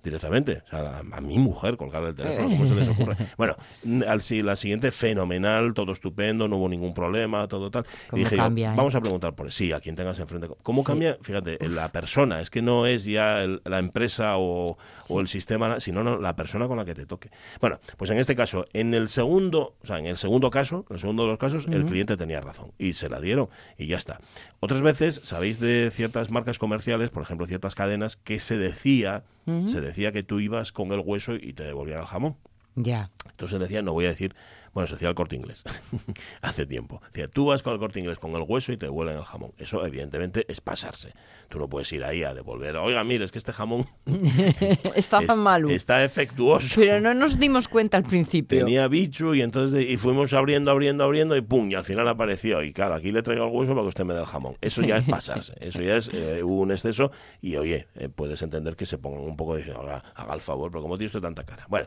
Directamente, 0.05 0.63
o 0.67 0.71
sea, 0.71 0.99
a, 0.99 0.99
a 1.17 1.21
mi 1.23 1.39
mujer 1.39 1.77
colgarle 1.79 2.11
el 2.11 2.15
teléfono, 2.15 2.49
¿cómo 2.51 2.67
se 2.67 2.75
les 2.75 2.89
ocurre? 2.89 3.17
Bueno, 3.39 3.57
n- 3.85 4.05
al, 4.07 4.21
si- 4.21 4.43
la 4.43 4.55
siguiente, 4.55 4.93
fenomenal, 4.93 5.73
todo 5.75 5.93
estupendo, 5.93 6.47
no 6.47 6.57
hubo 6.59 6.69
ningún 6.69 6.93
problema, 6.93 7.49
todo 7.49 7.71
tal. 7.71 7.85
Y 7.85 8.11
¿Cómo 8.11 8.23
dije, 8.25 8.37
yo, 8.37 8.43
cambia, 8.43 8.73
eh? 8.73 8.77
vamos 8.77 8.95
a 8.95 9.01
preguntar 9.01 9.35
por 9.35 9.51
sí, 9.51 9.73
a 9.73 9.81
quien 9.81 9.97
tengas 9.97 10.19
enfrente. 10.19 10.49
¿Cómo 10.63 10.83
Sí. 10.83 10.87
cambia? 10.87 11.17
Fíjate, 11.23 11.59
la 11.69 11.91
persona, 11.91 12.41
es 12.43 12.51
que 12.51 12.61
no 12.61 12.87
es 12.87 13.05
ya 13.05 13.43
el- 13.43 13.63
la 13.65 13.79
empresa 13.79 14.37
o, 14.37 14.77
o 15.09 15.21
el 15.21 15.27
sistema, 15.29 15.81
sino 15.81 16.03
no, 16.05 16.19
la 16.19 16.37
persona 16.37 16.69
con 16.69 16.77
la 16.77 16.85
que 16.85 16.95
te 16.95 17.07
toque. 17.07 17.31
Bueno, 17.61 17.81
pues 17.97 18.11
en 18.11 18.19
este 18.19 18.37
caso, 18.37 18.67
en 18.75 18.93
el 18.93 19.09
segundo, 19.09 19.75
o 19.83 19.87
sea, 19.87 19.99
en 19.99 20.07
el 20.07 20.19
segundo 20.19 20.51
caso, 20.51 20.85
en 20.91 20.97
el 20.97 21.01
segundo 21.01 21.23
de 21.23 21.31
los 21.31 21.39
casos, 21.39 21.67
el 21.71 21.87
cliente 21.87 22.17
tenía 22.19 22.43
razón 22.43 22.73
y 22.79 22.93
se 22.93 23.09
la 23.09 23.21
dieron 23.21 23.49
y 23.79 23.87
ya 23.87 23.97
está. 23.97 24.21
Otras 24.61 24.83
veces, 24.83 25.21
sabéis 25.25 25.61
de 25.61 25.91
ciertas 25.91 26.31
marcas 26.31 26.59
comerciales, 26.59 27.09
por 27.11 27.23
ejemplo, 27.23 27.47
ciertas 27.47 27.75
cadenas, 27.75 28.17
que 28.17 28.39
se 28.39 28.59
decía, 28.59 29.25
se 29.67 29.81
decía 29.81 30.13
que 30.13 30.23
tú 30.23 30.41
ibas 30.41 30.73
con 30.73 30.93
el 30.93 31.01
hueso 31.01 31.35
y 31.35 31.53
te 31.53 31.65
devolvían 31.65 32.01
el 32.01 32.07
jamón. 32.07 32.37
Ya. 32.77 33.11
Entonces 33.31 33.61
decía, 33.61 33.83
no 33.83 33.93
voy 33.93 34.07
a 34.07 34.09
decir, 34.09 34.35
bueno, 34.75 34.87
se 34.89 34.95
decía 34.95 35.09
el 35.09 35.15
corte 35.15 35.37
inglés, 35.37 35.63
hace 36.43 36.67
tiempo. 36.67 37.01
Decía, 37.13 37.29
tú 37.29 37.47
vas 37.47 37.63
con 37.63 37.73
el 37.73 37.79
corte 37.79 38.01
inglés 38.01 38.19
con 38.19 38.33
el 38.35 38.43
hueso 38.47 38.73
y 38.73 38.77
te 38.77 38.87
devuelven 38.87 39.17
el 39.17 39.23
jamón. 39.25 39.53
Eso, 39.57 39.87
evidentemente, 39.87 40.45
es 40.49 40.61
pasarse. 40.61 41.15
Tú 41.49 41.59
no 41.59 41.69
puedes 41.69 41.93
ir 41.93 42.03
ahí 42.05 42.25
a 42.25 42.35
devolver, 42.35 42.77
oiga, 42.77 43.05
mire, 43.05 43.25
es 43.25 43.31
que 43.33 43.39
este 43.39 43.53
jamón 43.53 43.87
Estaba 44.95 45.25
es- 45.25 45.37
malo. 45.37 45.69
está 45.71 45.99
defectuoso. 45.99 46.75
Pero 46.81 47.01
no 47.01 47.15
nos 47.15 47.39
dimos 47.39 47.69
cuenta 47.69 47.97
al 47.97 48.03
principio. 48.05 48.59
Tenía 48.59 48.89
bicho 48.89 49.35
y 49.35 49.43
entonces 49.43 49.85
y 49.89 49.97
fuimos 49.97 50.33
abriendo, 50.33 50.71
abriendo, 50.71 51.05
abriendo 51.05 51.37
y 51.37 51.41
pum, 51.41 51.71
y 51.71 51.75
al 51.75 51.85
final 51.85 52.09
apareció. 52.09 52.63
Y 52.63 52.73
claro, 52.73 52.95
aquí 52.95 53.13
le 53.13 53.23
traigo 53.23 53.47
el 53.47 53.53
hueso 53.53 53.73
para 53.73 53.83
que 53.83 53.89
usted 53.89 54.05
me 54.05 54.15
dé 54.15 54.21
el 54.21 54.27
jamón. 54.27 54.57
Eso 54.61 54.83
ya 54.83 54.99
es 54.99 55.05
pasarse, 55.09 55.55
eso 55.61 55.81
ya 55.83 55.97
es 55.97 56.11
eh, 56.13 56.43
un 56.43 56.73
exceso 56.73 57.13
y 57.41 57.57
oye, 57.57 57.87
eh, 57.95 58.09
puedes 58.09 58.41
entender 58.43 58.77
que 58.77 58.87
se 58.87 58.99
pongan 58.99 59.23
un 59.23 59.37
poco 59.37 59.57
diciendo, 59.57 59.83
haga, 59.83 60.03
haga 60.15 60.35
el 60.35 60.41
favor, 60.41 60.71
pero 60.71 60.83
como 60.83 60.97
tiene 60.97 61.07
usted 61.07 61.21
tanta 61.21 61.45
cara. 61.45 61.67
Bueno, 61.69 61.87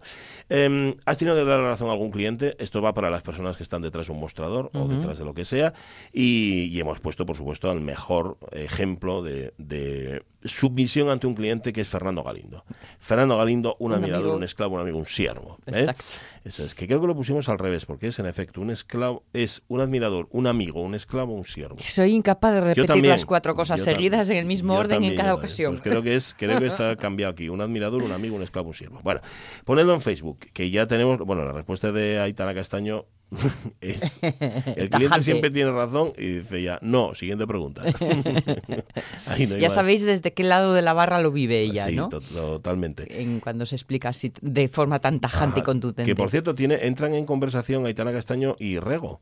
eh, 0.49 0.95
has 1.05 1.17
tenido 1.17 1.35
que 1.35 1.43
dar 1.43 1.59
la 1.59 1.69
razón 1.69 1.89
a 1.89 1.91
algún 1.91 2.11
cliente, 2.11 2.55
esto 2.59 2.76
va 2.81 2.93
para 2.93 3.09
las 3.09 3.23
personas 3.23 3.57
que 3.57 3.63
están 3.63 3.81
detrás 3.81 4.07
de 4.07 4.13
un 4.13 4.19
mostrador 4.19 4.69
o 4.73 4.87
detrás 4.87 5.17
de 5.17 5.25
lo 5.25 5.33
que 5.33 5.45
sea 5.45 5.73
y, 6.11 6.65
y 6.65 6.79
hemos 6.79 6.99
puesto, 6.99 7.25
por 7.25 7.35
supuesto, 7.35 7.69
al 7.69 7.81
mejor 7.81 8.37
ejemplo 8.51 9.23
de, 9.23 9.53
de 9.57 10.23
submisión 10.43 11.09
ante 11.09 11.27
un 11.27 11.35
cliente 11.35 11.73
que 11.73 11.81
es 11.81 11.87
Fernando 11.87 12.23
Galindo. 12.23 12.63
Fernando 12.99 13.37
Galindo, 13.37 13.75
un, 13.79 13.91
Un 13.91 13.97
admirador, 13.97 14.25
amigo. 14.25 14.37
un 14.37 14.43
esclavo, 14.43 14.75
un 14.75 14.81
amigo, 14.81 14.97
un 14.97 15.05
siervo. 15.05 15.57
¿eh? 15.65 15.79
Exacto. 15.79 16.03
Eso 16.43 16.63
es, 16.63 16.75
que 16.75 16.87
creo 16.87 17.01
que 17.01 17.07
lo 17.07 17.15
pusimos 17.15 17.49
al 17.49 17.59
revés, 17.59 17.85
porque 17.85 18.07
es 18.07 18.19
en 18.19 18.25
efecto 18.25 18.61
un 18.61 18.71
esclavo, 18.71 19.23
es 19.33 19.63
un 19.67 19.81
admirador, 19.81 20.27
un 20.31 20.47
amigo, 20.47 20.81
un 20.81 20.95
esclavo, 20.95 21.33
un 21.33 21.43
siervo. 21.43 21.75
Soy 21.79 22.13
incapaz 22.13 22.53
de 22.53 22.61
repetir 22.61 22.85
también, 22.85 23.11
las 23.11 23.25
cuatro 23.25 23.53
cosas 23.53 23.81
seguidas 23.81 24.29
en 24.29 24.37
el 24.37 24.45
mismo 24.45 24.73
orden 24.75 24.91
también, 24.91 25.13
en 25.13 25.17
cada 25.17 25.33
ocasión. 25.33 25.73
Pues 25.73 25.83
creo 25.83 26.01
que 26.01 26.15
es, 26.15 26.33
creo 26.37 26.59
que 26.59 26.67
está 26.67 26.95
cambiado 26.97 27.33
aquí. 27.33 27.49
Un 27.49 27.59
admirador, 27.59 28.01
un 28.01 28.13
amigo, 28.13 28.35
un 28.35 28.43
esclavo, 28.43 28.69
un 28.69 28.75
siervo. 28.75 29.01
Bueno, 29.03 29.19
ponedlo 29.65 29.93
en 29.93 30.01
Facebook, 30.01 30.39
que 30.53 30.71
ya 30.71 30.87
tenemos, 30.87 31.19
bueno, 31.19 31.43
la 31.43 31.51
respuesta 31.51 31.91
de 31.91 32.19
Aitana 32.19 32.53
Castaño 32.53 33.05
es, 33.81 34.19
el 34.21 34.89
cliente 34.89 35.21
siempre 35.21 35.51
tiene 35.51 35.71
razón 35.71 36.13
y 36.17 36.39
dice 36.39 36.61
ya, 36.61 36.79
no, 36.81 37.13
siguiente 37.13 37.45
pregunta. 37.45 37.83
ya 39.59 39.69
sabéis 39.69 40.05
desde 40.05 40.33
qué 40.33 40.43
lado 40.43 40.73
de 40.73 40.81
la 40.81 40.93
barra 40.93 41.21
lo 41.21 41.31
vive 41.31 41.61
ella, 41.61 41.89
¿no? 41.91 42.09
totalmente. 42.09 43.21
En 43.21 43.39
cuando 43.39 43.65
se 43.65 43.75
explica 43.75 44.09
así 44.09 44.31
de 44.41 44.67
forma 44.69 44.99
tan 44.99 45.19
tajante 45.19 45.59
y 45.59 45.63
contundente. 45.63 46.09
Que 46.09 46.15
por 46.15 46.29
cierto, 46.29 46.55
tiene, 46.55 46.85
entran 46.85 47.13
en 47.13 47.25
conversación 47.25 47.85
Aitana 47.85 48.13
Castaño 48.13 48.55
y 48.59 48.79
Rego, 48.79 49.19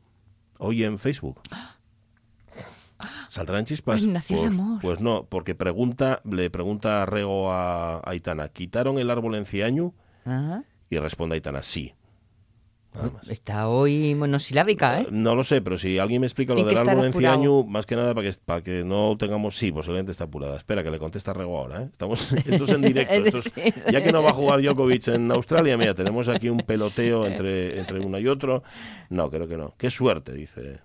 hoy 0.58 0.84
en 0.84 0.98
Facebook. 0.98 1.40
¿Saldrán 3.28 3.64
chispas? 3.64 4.02
pues, 4.28 4.52
pues, 4.80 5.00
no, 5.00 5.26
porque 5.28 5.54
pregunta, 5.54 6.22
le 6.24 6.48
pregunta 6.48 7.02
a 7.02 7.06
Rego 7.06 7.52
a 7.52 8.00
Aitana, 8.08 8.48
¿quitaron 8.48 8.98
el 8.98 9.10
árbol 9.10 9.34
en 9.34 9.46
Ciaño? 9.46 9.92
Y 10.88 10.98
responde 10.98 11.34
Aitana, 11.34 11.62
sí. 11.62 11.92
Está 13.28 13.68
hoy 13.68 14.14
monosilábica, 14.14 15.00
¿eh? 15.00 15.06
No 15.10 15.34
lo 15.34 15.44
sé, 15.44 15.60
pero 15.60 15.78
si 15.78 15.98
alguien 15.98 16.20
me 16.20 16.26
explica 16.26 16.54
lo 16.54 16.64
del 16.64 16.76
árbol 16.76 17.06
en 17.06 17.12
Ciaño, 17.12 17.64
más 17.64 17.86
que 17.86 17.96
nada 17.96 18.14
para 18.14 18.30
que, 18.30 18.36
para 18.44 18.62
que 18.62 18.84
no 18.84 19.16
tengamos... 19.18 19.56
Sí, 19.56 19.72
posiblemente 19.72 20.12
está 20.12 20.24
apurada. 20.24 20.56
Espera, 20.56 20.82
que 20.82 20.90
le 20.90 20.98
contesta 20.98 21.32
Rego 21.32 21.58
ahora, 21.58 21.82
¿eh? 21.82 21.88
Estamos, 21.90 22.32
esto 22.46 22.64
es 22.64 22.70
en 22.70 22.82
directo. 22.82 23.38
ya 23.90 24.02
que 24.02 24.12
no 24.12 24.22
va 24.22 24.30
a 24.30 24.34
jugar 24.34 24.62
Djokovic 24.62 25.08
en 25.08 25.30
Australia, 25.30 25.76
mira, 25.76 25.94
tenemos 25.94 26.28
aquí 26.28 26.48
un 26.48 26.58
peloteo 26.58 27.26
entre, 27.26 27.78
entre 27.78 28.00
uno 28.00 28.18
y 28.18 28.28
otro. 28.28 28.62
No, 29.10 29.30
creo 29.30 29.46
que 29.46 29.56
no. 29.56 29.74
Qué 29.76 29.90
suerte, 29.90 30.32
dice 30.32 30.80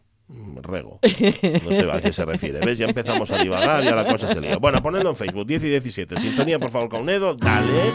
Rego. 0.61 0.99
No 1.03 1.71
sé 1.71 1.91
a 1.91 2.01
qué 2.01 2.13
se 2.13 2.25
refiere. 2.25 2.59
¿Ves? 2.65 2.77
Ya 2.77 2.85
empezamos 2.85 3.31
a 3.31 3.37
divagar 3.41 3.83
y 3.83 3.87
a 3.87 3.95
la 3.95 4.05
cosa 4.05 4.27
se 4.27 4.39
lía. 4.39 4.57
Bueno, 4.57 4.81
ponedlo 4.81 5.09
en 5.09 5.15
Facebook, 5.15 5.45
10 5.45 5.63
y 5.63 5.69
17. 5.69 6.19
Sintonía, 6.19 6.59
por 6.59 6.71
favor, 6.71 6.89
Caunedo. 6.89 7.35
Dale. 7.35 7.91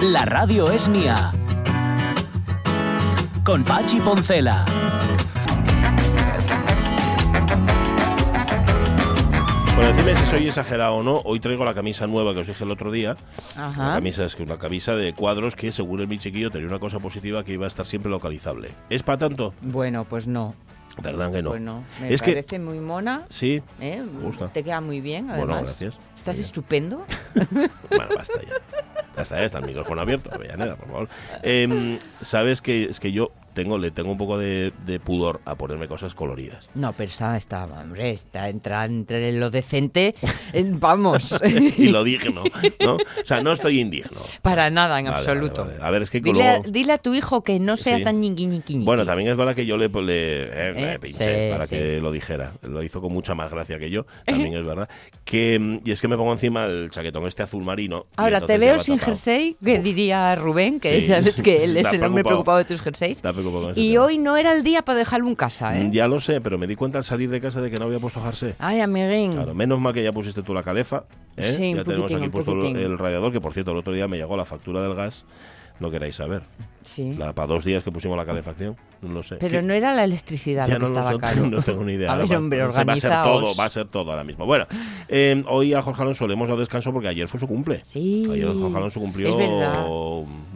La 0.00 0.24
radio 0.24 0.70
es 0.70 0.88
mía. 0.88 1.32
Con 3.44 3.62
Pachi 3.62 4.00
Poncela. 4.00 4.64
Bueno, 9.76 9.92
decime 9.92 10.16
si 10.16 10.24
soy 10.24 10.48
exagerado 10.48 10.94
o 10.94 11.02
no. 11.02 11.20
Hoy 11.26 11.40
traigo 11.40 11.62
la 11.66 11.74
camisa 11.74 12.06
nueva 12.06 12.32
que 12.32 12.40
os 12.40 12.46
dije 12.46 12.64
el 12.64 12.70
otro 12.70 12.90
día. 12.90 13.16
La 13.56 13.94
camisa 13.94 14.24
es 14.24 14.34
una 14.36 14.56
camisa 14.56 14.96
de 14.96 15.12
cuadros 15.12 15.56
que, 15.56 15.72
según 15.72 16.00
el 16.00 16.08
mi 16.08 16.16
chiquillo, 16.16 16.50
tenía 16.50 16.68
una 16.68 16.78
cosa 16.78 17.00
positiva 17.00 17.44
que 17.44 17.52
iba 17.52 17.66
a 17.66 17.68
estar 17.68 17.84
siempre 17.84 18.10
localizable. 18.10 18.70
¿Es 18.88 19.02
para 19.02 19.18
tanto? 19.18 19.52
Bueno, 19.60 20.06
pues 20.06 20.26
no. 20.26 20.54
¿Verdad 21.02 21.32
que 21.32 21.42
no? 21.42 21.50
Pues 21.50 21.60
no. 21.60 21.84
Me 22.00 22.16
parece 22.16 22.58
muy 22.58 22.78
mona. 22.78 23.24
Sí. 23.28 23.62
¿eh? 23.80 24.02
Gusta. 24.22 24.48
Te 24.48 24.62
queda 24.62 24.80
muy 24.80 25.00
bien, 25.00 25.30
además. 25.30 25.46
Bueno, 25.48 25.62
gracias. 25.64 25.98
Estás 26.16 26.38
estupendo. 26.38 27.04
bueno, 27.90 28.08
basta 28.16 28.40
ya. 28.42 29.20
Hasta 29.20 29.36
ya 29.36 29.44
está 29.44 29.58
el 29.58 29.66
micrófono 29.66 30.00
abierto, 30.00 30.32
Avellaneda, 30.32 30.76
por 30.76 30.88
favor. 30.88 31.08
Em, 31.42 31.98
Sabes 32.20 32.60
que 32.60 32.84
es 32.84 33.00
que 33.00 33.12
yo 33.12 33.30
tengo, 33.54 33.78
le 33.78 33.90
tengo 33.90 34.12
un 34.12 34.18
poco 34.18 34.36
de, 34.36 34.72
pudor 35.02 35.40
a 35.44 35.54
ponerme 35.54 35.88
cosas 35.88 36.14
coloridas. 36.14 36.68
No, 36.74 36.92
pero 36.92 37.10
está, 37.10 37.36
está, 37.36 37.64
hombre, 37.64 38.10
está 38.10 38.48
entra 38.48 38.84
entre 38.84 39.32
lo 39.32 39.50
decente, 39.50 40.14
vamos. 40.78 41.34
y 41.78 41.88
lo 41.88 42.04
digno, 42.04 42.42
¿no? 42.80 42.94
O 42.94 43.24
sea, 43.24 43.42
no 43.42 43.52
estoy 43.52 43.80
indigno. 43.80 44.20
Para 44.42 44.70
nada, 44.70 45.00
en 45.00 45.08
absoluto. 45.08 45.66
a 45.80 45.90
ver, 45.90 46.02
es 46.02 46.10
que 46.10 46.20
dile, 46.20 46.62
dile, 46.68 46.92
a 46.92 46.98
tu 46.98 47.14
hijo 47.14 47.42
que 47.42 47.58
no 47.58 47.76
sea 47.76 48.02
tan 48.02 48.20
ñiqui, 48.20 48.78
Bueno, 48.84 49.06
también 49.06 49.30
es 49.30 49.36
verdad 49.36 49.54
que 49.54 49.66
yo 49.66 49.76
le, 49.76 49.88
le, 49.88 50.42
eh, 50.42 50.98
¿Eh? 51.20 51.50
para 51.52 51.66
que 51.66 52.00
lo 52.00 52.12
dijera. 52.12 52.54
Lo 52.62 52.82
hizo 52.82 53.00
con 53.00 53.12
mucha 53.12 53.34
más 53.34 53.50
gracia 53.50 53.78
que 53.78 53.90
yo, 53.90 54.06
también 54.26 54.54
es 54.54 54.64
verdad. 54.64 54.88
Que, 55.24 55.80
y 55.84 55.90
es 55.90 56.00
que 56.00 56.08
me 56.08 56.16
pongo 56.16 56.32
encima 56.32 56.64
el 56.64 56.90
chaquetón 56.90 57.26
este 57.26 57.42
azul 57.42 57.62
marino. 57.62 58.06
Ahora, 58.16 58.40
te 58.40 58.58
veo 58.58 58.78
sin 58.78 58.98
jersey, 58.98 59.56
que 59.62 59.78
diría 59.78 60.34
Rubén, 60.34 60.80
que 60.80 61.00
sabes 61.00 61.40
que 61.40 61.64
él 61.64 61.76
es 61.76 61.92
el 61.92 62.02
hombre 62.02 62.24
preocupado 62.24 62.58
de 62.58 62.64
tus 62.64 62.80
jerseys. 62.80 63.22
Y 63.76 63.96
hoy 63.96 64.18
no 64.18 64.36
era 64.36 64.52
el 64.52 64.62
día 64.62 64.82
para 64.82 64.98
dejarlo 64.98 65.28
en 65.28 65.34
casa, 65.34 65.78
¿eh? 65.78 65.88
Ya 65.92 66.08
lo 66.08 66.20
sé, 66.20 66.40
pero 66.40 66.58
me 66.58 66.66
di 66.66 66.76
cuenta 66.76 66.98
al 66.98 67.04
salir 67.04 67.30
de 67.30 67.40
casa 67.40 67.60
de 67.60 67.70
que 67.70 67.76
no 67.76 67.84
había 67.84 67.98
puesto 67.98 68.20
jersey. 68.20 68.54
Ay, 68.58 68.80
amiguín. 68.80 69.32
Claro, 69.32 69.54
menos 69.54 69.80
mal 69.80 69.92
que 69.92 70.02
ya 70.02 70.12
pusiste 70.12 70.42
tú 70.42 70.54
la 70.54 70.62
calefa. 70.62 71.04
¿eh? 71.36 71.48
Sí, 71.48 71.74
ya 71.74 71.84
tenemos 71.84 72.12
aquí 72.12 72.28
puesto 72.28 72.52
el 72.52 72.98
radiador, 72.98 73.32
que 73.32 73.40
por 73.40 73.52
cierto, 73.52 73.72
el 73.72 73.78
otro 73.78 73.92
día 73.92 74.08
me 74.08 74.16
llegó 74.16 74.36
la 74.36 74.44
factura 74.44 74.80
del 74.80 74.94
gas. 74.94 75.24
No 75.80 75.90
queráis 75.90 76.16
saber. 76.16 76.42
Sí. 76.84 77.16
Para 77.18 77.46
dos 77.46 77.64
días 77.64 77.82
que 77.82 77.90
pusimos 77.90 78.16
la 78.16 78.26
calefacción, 78.26 78.76
no 79.00 79.22
sé. 79.22 79.36
Pero 79.36 79.62
no 79.62 79.72
era 79.72 79.94
la 79.94 80.04
electricidad 80.04 80.68
lo 80.68 80.78
que 80.78 80.84
estaba 80.84 81.18
caro. 81.18 81.46
No 81.46 81.62
tengo 81.62 81.82
ni 81.82 81.94
idea. 81.94 82.12
A 82.12 82.16
ver, 82.16 82.36
hombre, 82.36 82.62
va, 82.62 82.66
a 82.66 82.96
ser 82.96 83.10
todo, 83.10 83.56
va 83.56 83.64
a 83.64 83.68
ser 83.68 83.88
todo 83.88 84.10
ahora 84.10 84.22
mismo. 84.22 84.44
Bueno, 84.44 84.66
eh, 85.08 85.42
hoy 85.48 85.72
a 85.72 85.82
Jorge 85.82 86.02
Alonso 86.02 86.26
le 86.26 86.34
hemos 86.34 86.48
dado 86.48 86.60
descanso 86.60 86.92
porque 86.92 87.08
ayer 87.08 87.26
fue 87.26 87.40
su 87.40 87.48
cumple. 87.48 87.80
Sí. 87.84 88.22
Ayer 88.30 88.46
Jorge 88.46 88.76
Alonso 88.76 89.00
cumplió. 89.00 89.28
Es 89.28 89.36
verdad. 89.36 89.86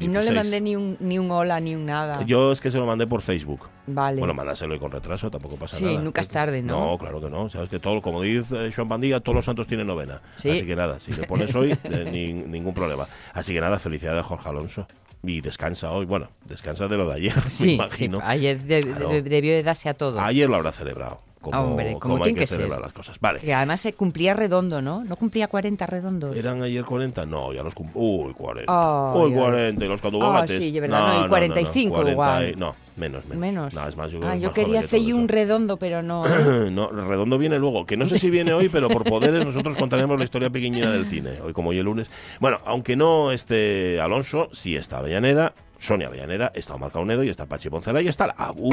Y 0.01 0.09
no 0.09 0.21
le 0.21 0.31
mandé 0.33 0.61
ni 0.61 0.77
un, 0.77 0.97
ni 1.01 1.19
un 1.19 1.31
hola 1.31 1.61
ni 1.61 1.75
un 1.75 1.87
nada. 1.87 2.23
Yo 2.25 2.53
es 2.53 2.61
que 2.61 2.71
se 2.71 2.79
lo 2.79 2.87
mandé 2.87 3.07
por 3.07 3.23
Facebook. 3.23 3.69
Vale. 3.87 4.19
Bueno, 4.19 4.35
mándaselo 4.35 4.75
y 4.75 4.79
con 4.79 4.91
retraso, 4.91 5.31
tampoco 5.31 5.57
pasa 5.57 5.81
nada. 5.81 5.93
Sí, 5.93 6.05
nunca 6.05 6.21
es 6.21 6.29
tarde, 6.29 6.63
¿no? 6.63 6.91
No, 6.91 6.99
claro 6.99 7.21
que 7.21 7.31
no. 7.31 7.49
Sabes 7.49 7.71
que 7.71 7.79
todo, 7.79 8.03
como 8.03 8.21
dice 8.21 8.71
Sean 8.71 8.89
Bandilla, 8.89 9.21
todos 9.21 9.37
los 9.37 9.45
santos 9.47 9.67
tienen 9.67 9.87
novena. 9.87 10.21
Así 10.37 10.67
que 10.67 10.77
nada, 10.77 11.01
si 11.01 11.13
le 11.13 11.27
pones 11.27 11.55
hoy, 11.57 11.77
eh, 11.85 12.45
ningún 12.47 12.75
problema. 12.75 13.09
Así 13.33 13.55
que 13.55 13.61
nada, 13.61 13.79
felicidades 13.79 14.21
a 14.21 14.25
Jorge 14.25 14.49
Alonso 14.49 14.87
y 15.23 15.41
descansa 15.41 15.91
hoy. 15.91 16.07
Bueno, 16.07 16.31
descansa 16.45 16.89
de 16.89 16.97
lo 16.97 17.09
de 17.09 17.15
ayer, 17.17 17.35
sí, 17.51 17.67
me 17.67 17.73
imagino. 17.75 18.19
Sí, 18.19 18.25
ayer 18.27 18.61
debió 18.63 19.53
de 19.53 19.63
darse 19.63 19.89
a 19.89 19.95
todo. 19.95 20.21
Ayer 20.21 20.49
lo 20.49 20.57
habrá 20.57 20.73
celebrado. 20.73 21.21
Como, 21.41 21.61
Hombre, 21.61 21.97
como, 21.99 22.23
hay 22.25 22.35
que, 22.35 22.47
celebrar 22.47 22.81
las 22.81 22.93
cosas. 22.93 23.19
Vale. 23.21 23.41
Que 23.41 23.55
además 23.55 23.81
se 23.81 23.93
cumplía 23.93 24.35
redondo, 24.35 24.83
¿no? 24.83 25.05
¿No 25.05 25.17
cumplía 25.17 25.49
40 25.49 25.87
redondos? 25.87 26.37
¿Eran 26.37 26.63
ayer 26.63 26.85
40? 26.85 27.27
No, 27.27 27.53
ya 27.53 27.63
los 27.63 27.75
cumplí. 27.75 27.93
Uy, 27.95 28.33
40. 28.33 29.13
Uy, 29.15 29.33
40. 29.33 29.85
Y 29.85 29.89
los 29.89 30.03
cadugates. 30.03 30.57
Ah, 30.57 30.61
sí, 30.61 30.71
de 30.73 30.81
verdad. 30.81 31.19
No, 31.21 31.27
y 31.27 31.29
45 31.29 32.03
no, 32.05 32.11
igual. 32.11 32.55
no, 32.59 32.75
menos, 32.97 33.25
menos. 33.27 33.41
Menos. 33.41 33.75
No, 33.75 33.89
es 33.89 33.97
más, 33.97 34.11
yo, 34.11 34.21
ah, 34.25 34.37
yo 34.37 34.53
quería 34.53 34.81
hacer 34.81 35.01
un 35.15 35.29
redondo, 35.29 35.77
pero 35.77 36.03
no. 36.03 36.25
no, 36.71 36.89
redondo 36.91 37.39
viene 37.39 37.59
luego. 37.59 37.87
Que 37.87 37.97
no 37.97 38.07
sé 38.07 38.19
si 38.19 38.31
viene 38.31 38.53
hoy, 38.53 38.69
pero 38.69 38.89
por 38.89 39.05
poderes 39.05 39.45
nosotros 39.45 39.77
contaremos 39.77 40.19
la 40.19 40.25
historia 40.25 40.51
pequeñina 40.51 40.91
del 40.91 41.07
cine. 41.07 41.41
Hoy, 41.45 41.53
como 41.53 41.71
hoy 41.71 41.79
el 41.79 41.85
lunes. 41.85 42.11
Bueno, 42.41 42.59
aunque 42.65 42.97
no 42.97 43.31
esté 43.31 44.01
Alonso, 44.01 44.49
sí 44.53 44.77
está 44.77 44.99
Avellaneda 44.99 45.55
Sonia 45.79 46.11
Villaneda, 46.11 46.51
está 46.55 46.75
Omar 46.75 46.91
Caunedo 46.91 47.23
y 47.23 47.31
está 47.31 47.47
Pachi 47.47 47.71
Poncela 47.71 48.03
y 48.03 48.09
está 48.09 48.27
la 48.27 48.35
Abu. 48.37 48.71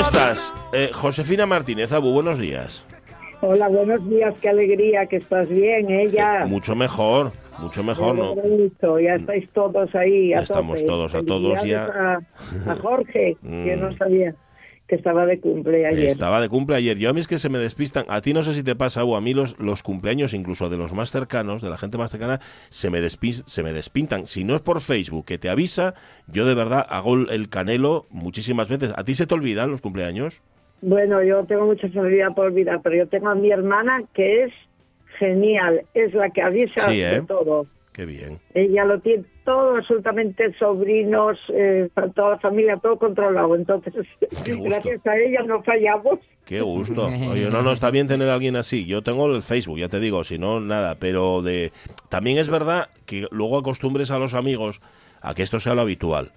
Estás? 0.00 0.54
Eh, 0.72 0.90
Josefina 0.92 1.46
Martínez, 1.46 1.92
Abu, 1.92 2.12
buenos 2.12 2.38
días. 2.38 2.84
Hola, 3.42 3.68
buenos 3.68 4.08
días, 4.08 4.34
qué 4.40 4.48
alegría 4.48 5.06
que 5.06 5.16
estás 5.16 5.48
bien, 5.48 5.90
ella. 5.90 6.42
¿eh? 6.42 6.46
Mucho 6.46 6.74
mejor. 6.74 7.32
Mucho 7.58 7.82
mejor, 7.82 8.16
¿no? 8.16 8.34
ya 8.98 9.16
estáis 9.16 9.48
todos 9.50 9.94
ahí. 9.94 10.32
A 10.32 10.40
estamos 10.40 10.84
todos, 10.86 11.14
a 11.14 11.22
todos 11.22 11.62
ya. 11.62 12.20
A, 12.66 12.76
Jorge, 12.76 13.36
que 13.42 13.76
no 13.76 13.90
mm. 13.90 13.96
sabía 13.98 14.34
que 14.90 14.96
estaba 14.96 15.24
de 15.24 15.38
cumple 15.38 15.86
ayer. 15.86 16.06
Estaba 16.06 16.40
de 16.40 16.48
cumple 16.48 16.74
ayer. 16.74 16.98
Yo 16.98 17.08
a 17.08 17.12
mí 17.12 17.20
es 17.20 17.28
que 17.28 17.38
se 17.38 17.48
me 17.48 17.58
despistan. 17.58 18.04
A 18.08 18.20
ti 18.20 18.34
no 18.34 18.42
sé 18.42 18.52
si 18.52 18.64
te 18.64 18.74
pasa 18.74 19.04
o 19.04 19.16
a 19.16 19.20
mí 19.20 19.32
los, 19.32 19.56
los 19.60 19.84
cumpleaños, 19.84 20.34
incluso 20.34 20.68
de 20.68 20.76
los 20.76 20.92
más 20.92 21.12
cercanos, 21.12 21.62
de 21.62 21.70
la 21.70 21.78
gente 21.78 21.96
más 21.96 22.10
cercana, 22.10 22.40
se 22.70 22.90
me, 22.90 22.98
se 23.08 23.62
me 23.62 23.72
despintan. 23.72 24.26
Si 24.26 24.42
no 24.42 24.56
es 24.56 24.60
por 24.60 24.80
Facebook 24.80 25.24
que 25.24 25.38
te 25.38 25.48
avisa, 25.48 25.94
yo 26.26 26.44
de 26.44 26.56
verdad 26.56 26.84
hago 26.88 27.14
el 27.14 27.48
canelo 27.48 28.06
muchísimas 28.10 28.68
veces. 28.68 28.92
¿A 28.96 29.04
ti 29.04 29.14
se 29.14 29.28
te 29.28 29.34
olvidan 29.34 29.70
los 29.70 29.80
cumpleaños? 29.80 30.42
Bueno, 30.82 31.22
yo 31.22 31.44
tengo 31.44 31.66
mucha 31.66 31.88
facilidad 31.88 32.34
por 32.34 32.46
olvidar, 32.46 32.80
pero 32.82 32.96
yo 32.96 33.06
tengo 33.06 33.28
a 33.28 33.36
mi 33.36 33.52
hermana 33.52 34.02
que 34.12 34.44
es 34.44 34.52
genial, 35.20 35.82
es 35.94 36.12
la 36.14 36.30
que 36.30 36.42
avisa 36.42 36.88
de 36.88 37.16
¿eh? 37.16 37.22
todo. 37.28 37.66
Qué 37.92 38.06
bien. 38.06 38.38
Ella 38.54 38.84
lo 38.84 39.00
tiene 39.00 39.24
todo, 39.44 39.76
absolutamente 39.76 40.54
sobrinos, 40.58 41.38
eh, 41.52 41.88
toda 42.14 42.30
la 42.30 42.38
familia, 42.38 42.76
todo 42.76 42.96
controlado. 42.98 43.56
Entonces, 43.56 43.94
gracias 44.44 45.04
a 45.06 45.16
ella 45.16 45.42
no 45.42 45.62
fallamos. 45.62 46.20
Qué 46.44 46.60
gusto. 46.60 47.06
Oye, 47.30 47.50
no, 47.50 47.62
no, 47.62 47.72
está 47.72 47.90
bien 47.90 48.06
tener 48.06 48.28
a 48.28 48.34
alguien 48.34 48.54
así. 48.56 48.86
Yo 48.86 49.02
tengo 49.02 49.26
el 49.26 49.42
Facebook, 49.42 49.78
ya 49.78 49.88
te 49.88 49.98
digo, 49.98 50.22
si 50.22 50.38
no, 50.38 50.60
nada. 50.60 50.96
Pero 51.00 51.42
de 51.42 51.72
también 52.08 52.38
es 52.38 52.48
verdad 52.48 52.88
que 53.06 53.26
luego 53.32 53.58
acostumbres 53.58 54.10
a 54.12 54.18
los 54.18 54.34
amigos 54.34 54.80
a 55.20 55.34
que 55.34 55.42
esto 55.42 55.58
sea 55.58 55.74
lo 55.74 55.82
habitual. 55.82 56.32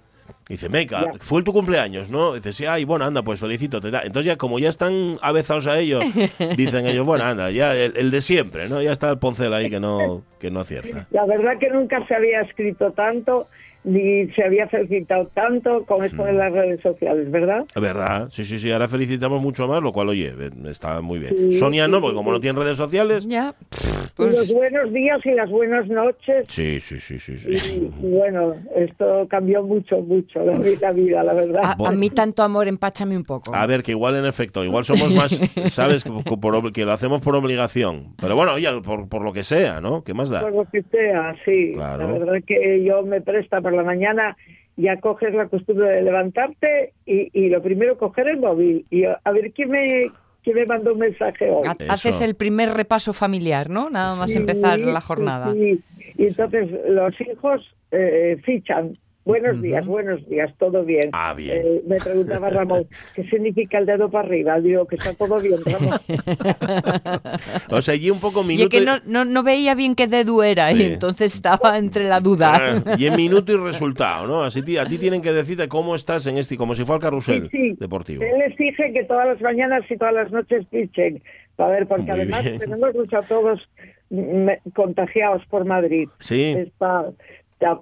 Dice, 0.47 0.67
Meca, 0.67 1.11
fue 1.21 1.41
tu 1.41 1.53
cumpleaños, 1.53 2.09
¿no? 2.09 2.33
Dice, 2.33 2.51
sí, 2.51 2.65
ay, 2.65 2.83
bueno, 2.83 3.05
anda, 3.05 3.23
pues 3.23 3.39
felicito. 3.39 3.77
Entonces 3.77 4.25
ya, 4.25 4.37
como 4.37 4.59
ya 4.59 4.69
están 4.69 5.17
avezados 5.21 5.67
a 5.67 5.79
ello, 5.79 5.99
dicen 6.57 6.85
ellos, 6.85 7.05
bueno, 7.05 7.23
anda, 7.23 7.49
ya 7.49 7.73
el, 7.75 8.11
de 8.11 8.21
siempre, 8.21 8.67
¿no? 8.67 8.81
Ya 8.81 8.91
está 8.91 9.09
el 9.09 9.19
poncel 9.19 9.53
ahí 9.53 9.69
que 9.69 9.79
no, 9.79 10.23
que 10.39 10.51
no 10.51 10.59
acierta. 10.59 11.07
La 11.11 11.25
verdad 11.25 11.57
que 11.59 11.69
nunca 11.69 12.05
se 12.07 12.15
había 12.15 12.41
escrito 12.41 12.91
tanto 12.91 13.47
ni 13.83 14.27
se 14.33 14.43
había 14.43 14.67
felicitado 14.67 15.27
tanto 15.33 15.83
con 15.85 16.03
esto 16.05 16.23
de 16.23 16.33
las 16.33 16.51
redes 16.51 16.81
sociales, 16.81 17.29
¿verdad? 17.31 17.65
Es 17.75 17.81
verdad, 17.81 18.29
sí, 18.31 18.43
sí, 18.45 18.57
sí, 18.57 18.71
ahora 18.71 18.87
felicitamos 18.87 19.41
mucho 19.41 19.67
más, 19.67 19.81
lo 19.81 19.91
cual, 19.91 20.09
oye, 20.09 20.33
eh, 20.39 20.49
está 20.67 21.01
muy 21.01 21.19
bien. 21.19 21.33
Sí, 21.35 21.53
Sonia 21.53 21.87
no, 21.87 21.97
sí, 21.97 22.01
porque 22.01 22.15
como 22.15 22.31
no 22.31 22.39
tiene 22.39 22.59
redes 22.59 22.77
sociales... 22.77 23.25
Ya. 23.27 23.53
Y 23.71 24.15
Pues, 24.15 24.35
los 24.37 24.53
buenos 24.53 24.93
días 24.93 25.19
y 25.25 25.31
las 25.31 25.49
buenas 25.49 25.87
noches. 25.87 26.45
Sí, 26.49 26.79
sí, 26.79 26.99
sí, 26.99 27.17
sí. 27.19 27.37
Sí. 27.37 27.89
y 28.01 28.07
bueno, 28.11 28.53
esto 28.75 29.27
cambió 29.29 29.63
mucho, 29.63 29.97
mucho 30.01 30.43
la, 30.45 30.57
vi- 30.59 30.75
la 30.77 30.91
vida, 30.91 31.23
la 31.23 31.33
verdad. 31.33 31.61
a, 31.63 31.75
a 31.89 31.91
mí 31.91 32.09
tanto 32.09 32.43
amor, 32.43 32.67
empáchame 32.67 33.17
un 33.17 33.23
poco. 33.23 33.53
A 33.55 33.65
ver, 33.65 33.81
que 33.83 33.91
igual 33.91 34.15
en 34.15 34.25
efecto, 34.25 34.63
igual 34.63 34.85
somos 34.85 35.13
más, 35.15 35.39
¿sabes? 35.67 36.03
Que, 36.03 36.11
por 36.37 36.71
que 36.71 36.85
lo 36.85 36.91
hacemos 36.91 37.21
por 37.21 37.35
obligación. 37.35 38.13
Pero 38.21 38.35
bueno, 38.35 38.53
oye, 38.53 38.67
por, 38.85 39.09
por 39.09 39.23
lo 39.23 39.33
que 39.33 39.43
sea, 39.43 39.81
¿no? 39.81 40.03
¿Qué 40.03 40.13
más 40.13 40.29
da? 40.29 40.41
Por 40.41 40.53
lo 40.53 40.65
que 40.69 40.83
sea, 40.83 41.35
sí. 41.43 41.71
Claro. 41.73 42.07
La 42.07 42.19
verdad 42.19 42.33
que 42.45 42.83
yo 42.83 43.01
me 43.03 43.19
presta 43.21 43.61
por 43.73 43.83
la 43.83 43.85
mañana, 43.85 44.37
ya 44.77 44.99
coges 44.99 45.33
la 45.33 45.47
costumbre 45.47 45.87
de 45.89 46.01
levantarte 46.03 46.93
y, 47.05 47.29
y 47.33 47.49
lo 47.49 47.61
primero 47.61 47.97
coger 47.97 48.27
el 48.27 48.37
móvil 48.37 48.85
y 48.91 49.05
a, 49.05 49.19
ver 49.31 49.51
quién 49.51 49.69
me, 49.69 50.11
quién 50.43 50.55
me 50.55 50.65
mandó 50.65 50.93
un 50.93 50.99
mensaje 50.99 51.49
hoy. 51.49 51.67
Eso. 51.79 51.91
Haces 51.91 52.21
el 52.21 52.35
primer 52.35 52.69
repaso 52.69 53.13
familiar, 53.13 53.69
¿no? 53.69 53.89
Nada 53.89 54.15
más 54.15 54.31
Sí, 54.31 54.37
empezar 54.37 54.79
la 54.79 55.01
sí, 55.01 55.07
jornada. 55.07 55.53
sí. 55.53 55.79
Y 56.17 56.27
entonces 56.27 56.69
los 56.87 57.19
hijos 57.21 57.75
eh, 57.91 58.37
fichan. 58.43 58.93
Buenos 59.25 59.61
días, 59.61 59.85
buenos 59.85 60.27
días, 60.27 60.53
todo 60.57 60.83
bien. 60.83 61.09
Ah, 61.13 61.33
bien. 61.33 61.57
Eh, 61.63 61.81
me 61.87 61.95
preguntaba 61.95 62.49
Ramón, 62.49 62.85
¿qué 63.15 63.23
significa 63.29 63.77
el 63.77 63.85
dedo 63.85 64.09
para 64.11 64.27
arriba? 64.27 64.59
Digo, 64.59 64.85
que 64.85 64.97
está 64.97 65.13
todo 65.13 65.39
bien, 65.39 65.59
Ramón. 65.65 65.97
O 67.69 67.81
sea, 67.81 67.93
allí 67.93 68.09
un 68.09 68.19
poco 68.19 68.39
Y 68.39 68.43
es 68.43 68.47
minuto... 68.47 68.69
que 68.69 68.81
no, 68.81 68.99
no, 69.05 69.23
no 69.25 69.43
veía 69.43 69.75
bien 69.75 69.95
qué 69.95 70.07
dedo 70.07 70.43
era 70.43 70.71
Sí. 70.71 70.81
y 70.81 70.85
entonces 70.85 71.33
estaba 71.35 71.77
entre 71.77 72.03
la 72.09 72.19
duda. 72.19 72.83
Y 72.97 73.05
en 73.07 73.15
minuto 73.15 73.53
y 73.53 73.57
resultado, 73.57 74.27
¿no? 74.27 74.43
Así 74.43 74.59
a 74.77 74.85
ti 74.85 74.97
tienen 74.97 75.21
que 75.21 75.31
decirte 75.31 75.67
cómo 75.67 75.95
estás 75.95 76.27
en 76.27 76.37
este, 76.37 76.57
como 76.57 76.75
si 76.75 76.83
fuera 76.83 76.97
el 76.97 77.01
carrusel 77.01 77.43
Sí, 77.43 77.49
sí. 77.51 77.75
deportivo. 77.79 78.23
Él 78.23 78.41
exige 78.41 78.91
que 78.93 79.03
todas 79.05 79.27
las 79.27 79.41
mañanas 79.41 79.83
y 79.89 79.97
todas 79.97 80.13
las 80.13 80.31
noches 80.31 80.65
pichen. 80.69 81.21
A 81.57 81.67
ver, 81.67 81.87
porque 81.87 82.03
Muy 82.11 82.11
además 82.21 82.43
bien. 82.43 82.57
tenemos 82.59 82.93
mucho 82.95 83.17
a 83.17 83.21
todos 83.21 83.69
mm, 84.09 84.49
contagiados 84.73 85.45
por 85.47 85.65
Madrid. 85.65 86.09
Sí. 86.19 86.55
Está 86.57 87.05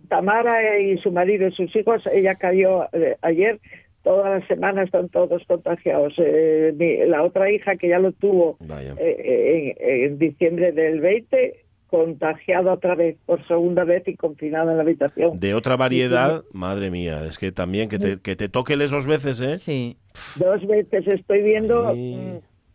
Tamara 0.09 0.79
y 0.79 0.97
su 0.97 1.11
marido 1.11 1.47
y 1.47 1.51
sus 1.51 1.75
hijos, 1.75 2.03
ella 2.13 2.35
cayó 2.35 2.83
eh, 2.93 3.17
ayer. 3.21 3.59
Toda 4.03 4.39
la 4.39 4.47
semana 4.47 4.81
están 4.83 5.09
todos 5.09 5.43
contagiados. 5.45 6.13
Eh, 6.17 6.73
mi- 6.75 7.05
la 7.07 7.21
otra 7.23 7.51
hija 7.51 7.75
que 7.75 7.87
ya 7.89 7.99
lo 7.99 8.11
tuvo 8.13 8.57
Vaya. 8.61 8.95
eh, 8.97 9.75
en, 9.79 10.11
en 10.11 10.17
diciembre 10.17 10.71
del 10.71 10.99
20, 11.01 11.55
contagiada 11.87 12.73
otra 12.73 12.95
vez, 12.95 13.17
por 13.27 13.45
segunda 13.47 13.83
vez 13.83 14.07
y 14.07 14.15
confinada 14.15 14.71
en 14.71 14.77
la 14.77 14.83
habitación. 14.83 15.35
De 15.37 15.53
otra 15.53 15.75
variedad, 15.77 16.41
madre 16.51 16.89
mía, 16.89 17.23
es 17.25 17.37
que 17.37 17.51
también 17.51 17.89
que 17.89 17.99
te, 17.99 18.17
que 18.19 18.35
te 18.35 18.49
toque 18.49 18.73
esos 18.73 19.05
veces, 19.05 19.39
¿eh? 19.41 19.57
Sí. 19.57 19.97
Dos 20.37 20.65
veces 20.65 21.05
estoy 21.07 21.41
viendo 21.43 21.89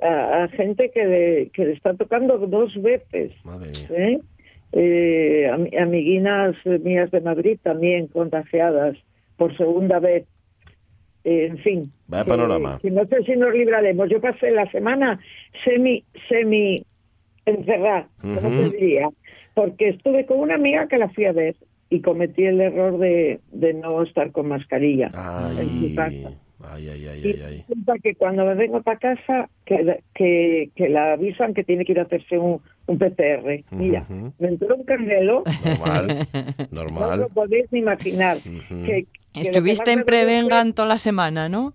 a, 0.01 0.45
a 0.45 0.49
gente 0.49 0.91
que 0.93 1.05
le, 1.07 1.51
que 1.51 1.65
le 1.65 1.73
está 1.73 1.95
tocando 1.95 2.39
dos 2.39 2.81
veces. 2.81 3.33
Madre 3.45 3.71
mía. 3.71 3.89
¿eh? 3.91 4.19
Eh, 4.73 5.49
ami- 5.52 5.76
amiguinas 5.78 6.54
mías 6.82 7.11
de 7.11 7.20
Madrid 7.20 7.58
también 7.62 8.08
contagiadas 8.08 8.96
por 9.37 9.56
segunda 9.56 9.99
vez. 10.00 10.26
Eh, 11.25 11.46
en 11.46 11.58
fin. 11.58 11.92
Vaya 12.08 12.25
que- 12.25 12.30
panorama. 12.30 12.78
que 12.80 12.90
no 12.90 13.04
sé 13.06 13.23
si 13.25 13.37
nos 13.37 13.52
libraremos. 13.54 14.08
Yo 14.08 14.20
pasé 14.20 14.50
la 14.50 14.70
semana 14.70 15.18
semi, 15.64 16.04
semi 16.28 16.85
encerrada, 17.44 18.08
como 18.20 18.49
Ujú. 18.49 18.70
te 18.70 18.76
diría, 18.76 19.08
porque 19.54 19.88
estuve 19.90 20.26
con 20.26 20.40
una 20.40 20.54
amiga 20.56 20.88
que 20.88 20.99
la 20.99 21.08
fui 21.08 21.25
a 21.25 21.32
ver 21.32 21.54
y 21.90 22.00
cometí 22.00 22.44
el 22.44 22.61
error 22.61 22.99
de, 22.99 23.40
de 23.52 23.75
no 23.75 24.02
estar 24.02 24.32
con 24.32 24.49
mascarilla 24.49 25.11
en 25.61 25.80
su 25.80 25.94
casa. 25.94 26.32
Ay, 26.73 26.88
ay, 26.88 27.06
ay, 27.08 27.20
Y 27.25 27.28
ay, 27.28 27.42
ay. 27.46 27.64
resulta 27.68 27.94
que 28.02 28.14
cuando 28.14 28.44
me 28.44 28.54
vengo 28.54 28.82
para 28.82 28.99
casa, 28.99 29.49
que, 29.64 30.00
que, 30.14 30.70
que 30.75 30.88
la 30.88 31.12
avisan 31.14 31.54
que 31.54 31.64
tiene 31.64 31.85
que 31.85 31.92
ir 31.92 32.00
a 32.00 32.02
hacerse 32.02 32.38
un, 32.38 32.61
un 32.87 32.99
PCR. 32.99 33.64
Mira, 33.70 34.04
Ujú. 34.08 34.32
me 34.38 34.49
entró 34.49 34.76
un 34.76 34.85
canguelo, 34.85 35.42
Normal, 35.64 36.06
no 36.70 36.82
normal. 36.85 37.20
lo 37.20 37.28
podéis 37.28 37.66
ni 37.73 37.78
imaginar. 37.80 38.37
Ujú. 38.38 38.85
Que- 38.85 39.06
que 39.32 39.40
Estuviste 39.42 39.92
en 39.92 40.04
Prevengan 40.04 40.73
toda 40.73 40.88
la 40.88 40.96
semana, 40.96 41.49
¿no? 41.50 41.75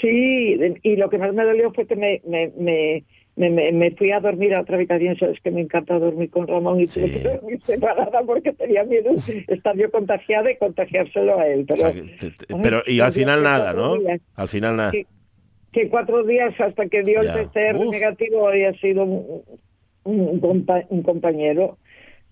Sí, 0.00 0.56
y 0.82 0.96
lo 0.96 1.10
que 1.10 1.18
más 1.18 1.34
me 1.34 1.44
dolió 1.44 1.72
fue 1.72 1.86
que 1.86 1.96
me, 1.96 2.22
me, 2.26 2.50
me, 2.58 3.04
me, 3.36 3.50
me- 3.50 3.72
me 3.72 3.90
fui 3.92 4.10
a 4.12 4.20
dormir 4.20 4.54
a 4.54 4.60
otra 4.60 4.76
habitación. 4.76 5.16
Sabes 5.18 5.40
que 5.40 5.50
me 5.50 5.60
encanta 5.62 5.98
dormir 5.98 6.30
con 6.30 6.46
Ramón 6.46 6.80
y 6.80 6.86
tuve 6.86 7.08
Sí. 7.08 7.12
que 7.14 7.18
dormir 7.28 7.60
separada 7.62 8.22
porque 8.24 8.52
tenía 8.52 8.84
miedo 8.84 9.10
estar 9.48 9.76
yo 9.76 9.90
contagiada 9.90 10.50
y 10.50 10.56
contagiárselo 10.56 11.38
a 11.40 11.46
él. 11.48 11.62
O 11.62 11.66
Pero, 11.66 11.78
sea, 11.80 11.92
que 11.92 12.02
te- 12.02 12.30
te- 12.30 12.54
Ay, 12.54 12.60
pero 12.62 12.82
y 12.86 13.00
al 13.00 13.12
final 13.12 13.42
nada, 13.42 13.72
¿no? 13.72 13.96
días. 13.98 14.20
Al 14.36 14.48
final 14.48 14.76
nada. 14.76 14.90
que, 14.92 15.06
que 15.72 15.88
cuatro 15.88 16.22
días 16.24 16.54
hasta 16.60 16.86
que 16.86 17.02
dio 17.02 17.22
Ya. 17.22 17.34
el 17.40 17.48
PCR 17.48 17.76
Uf. 17.76 17.90
negativo 17.92 18.46
había 18.48 18.72
sido 18.74 19.02
un, 19.04 19.42
un, 20.04 20.64
un 20.90 21.02
compañero 21.02 21.78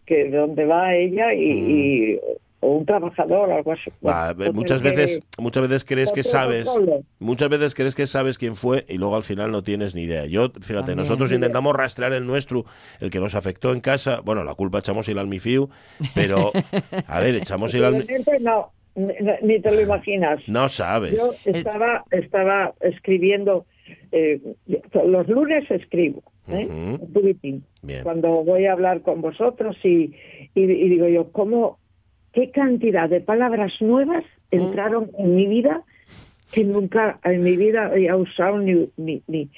que 0.07 0.25
de 0.31 0.37
donde 0.37 0.65
va 0.67 0.95
ella 0.95 1.33
y, 1.35 1.51
y- 1.51 2.21
o 2.65 2.77
un 2.77 2.87
trabajador 2.87 3.51
algo 3.51 3.73
así. 3.73 3.91
Entonces, 4.01 4.55
muchas 4.55 4.81
que- 4.83 4.89
veces, 4.91 5.21
muchas 5.37 5.63
veces 5.65 5.85
crees 5.85 6.13
que 6.13 6.23
sabes, 6.23 6.71
muchas 7.19 7.49
veces 7.49 7.75
crees 7.75 7.95
que 7.97 8.07
sabes 8.07 8.39
quién 8.39 8.55
fue 8.57 8.85
y 8.89 8.99
luego 8.99 9.17
al 9.17 9.25
final 9.25 9.51
no 9.51 9.63
tienes 9.63 9.95
ni 9.97 10.03
idea. 10.03 10.27
Yo, 10.27 10.49
fíjate, 10.51 10.75
También. 10.87 10.99
nosotros 10.99 11.33
intentamos 11.33 11.75
rastrear 11.75 12.13
el 12.13 12.25
nuestro, 12.27 12.65
el 13.01 13.11
que 13.11 13.19
nos 13.19 13.35
afectó 13.35 13.73
en 13.73 13.81
casa. 13.81 14.21
Bueno, 14.25 14.45
la 14.45 14.55
culpa 14.55 14.79
echamos 14.79 15.09
el 15.09 15.19
almifiu, 15.19 15.69
pero 16.15 16.53
a 17.09 17.21
ver, 17.21 17.35
echamos 17.35 17.75
el 17.75 17.85
almifiu. 17.85 18.07
Realmente 18.25 18.39
no, 18.41 18.71
ni, 19.43 19.61
te 19.61 19.73
lo 19.73 19.81
imaginas. 19.81 20.41
No 20.47 20.69
sabes. 20.69 21.17
Yo 21.17 21.33
estaba, 21.45 22.05
estaba 22.13 22.75
escribiendo, 22.81 23.67
eh, 24.13 24.41
los 25.05 25.27
lunes 25.29 25.69
escribo, 25.69 26.23
¿eh? 26.47 26.67
Un 26.69 27.65
cuando 28.05 28.29
voy 28.45 28.67
a 28.67 28.73
hablar 28.73 29.03
con 29.03 29.21
vosotros 29.21 29.77
y, 29.83 30.15
y, 30.55 30.63
y 30.63 30.89
digo 30.89 31.09
yo, 31.09 31.33
¿cómo, 31.33 31.79
qué 32.33 32.51
cantidad 32.51 33.09
de 33.09 33.21
palabras 33.21 33.73
nuevas 33.81 34.25
Mm. 34.51 34.57
entraron 34.61 35.11
en 35.19 35.35
mi 35.37 35.47
vida 35.47 35.83
que 36.53 36.65
nunca 36.65 37.19
en 37.25 37.43
mi 37.43 37.57
vida 37.57 37.87
había 37.87 38.15
usado 38.17 38.59
ni, 38.59 38.91
ni, 38.99 39.23
ni 39.27 39.49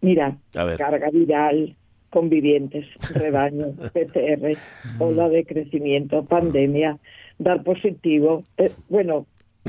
mira, 0.00 0.36
carga 0.52 1.10
viral, 1.12 1.76
convivientes, 2.10 2.86
rebaño, 3.14 3.72
PCR, 3.92 4.56
Mm. 4.96 5.02
ola 5.02 5.28
de 5.28 5.44
crecimiento, 5.44 6.24
pandemia, 6.24 6.98
dar 7.38 7.62
positivo, 7.62 8.44
eh, 8.56 8.72
bueno, 8.88 9.26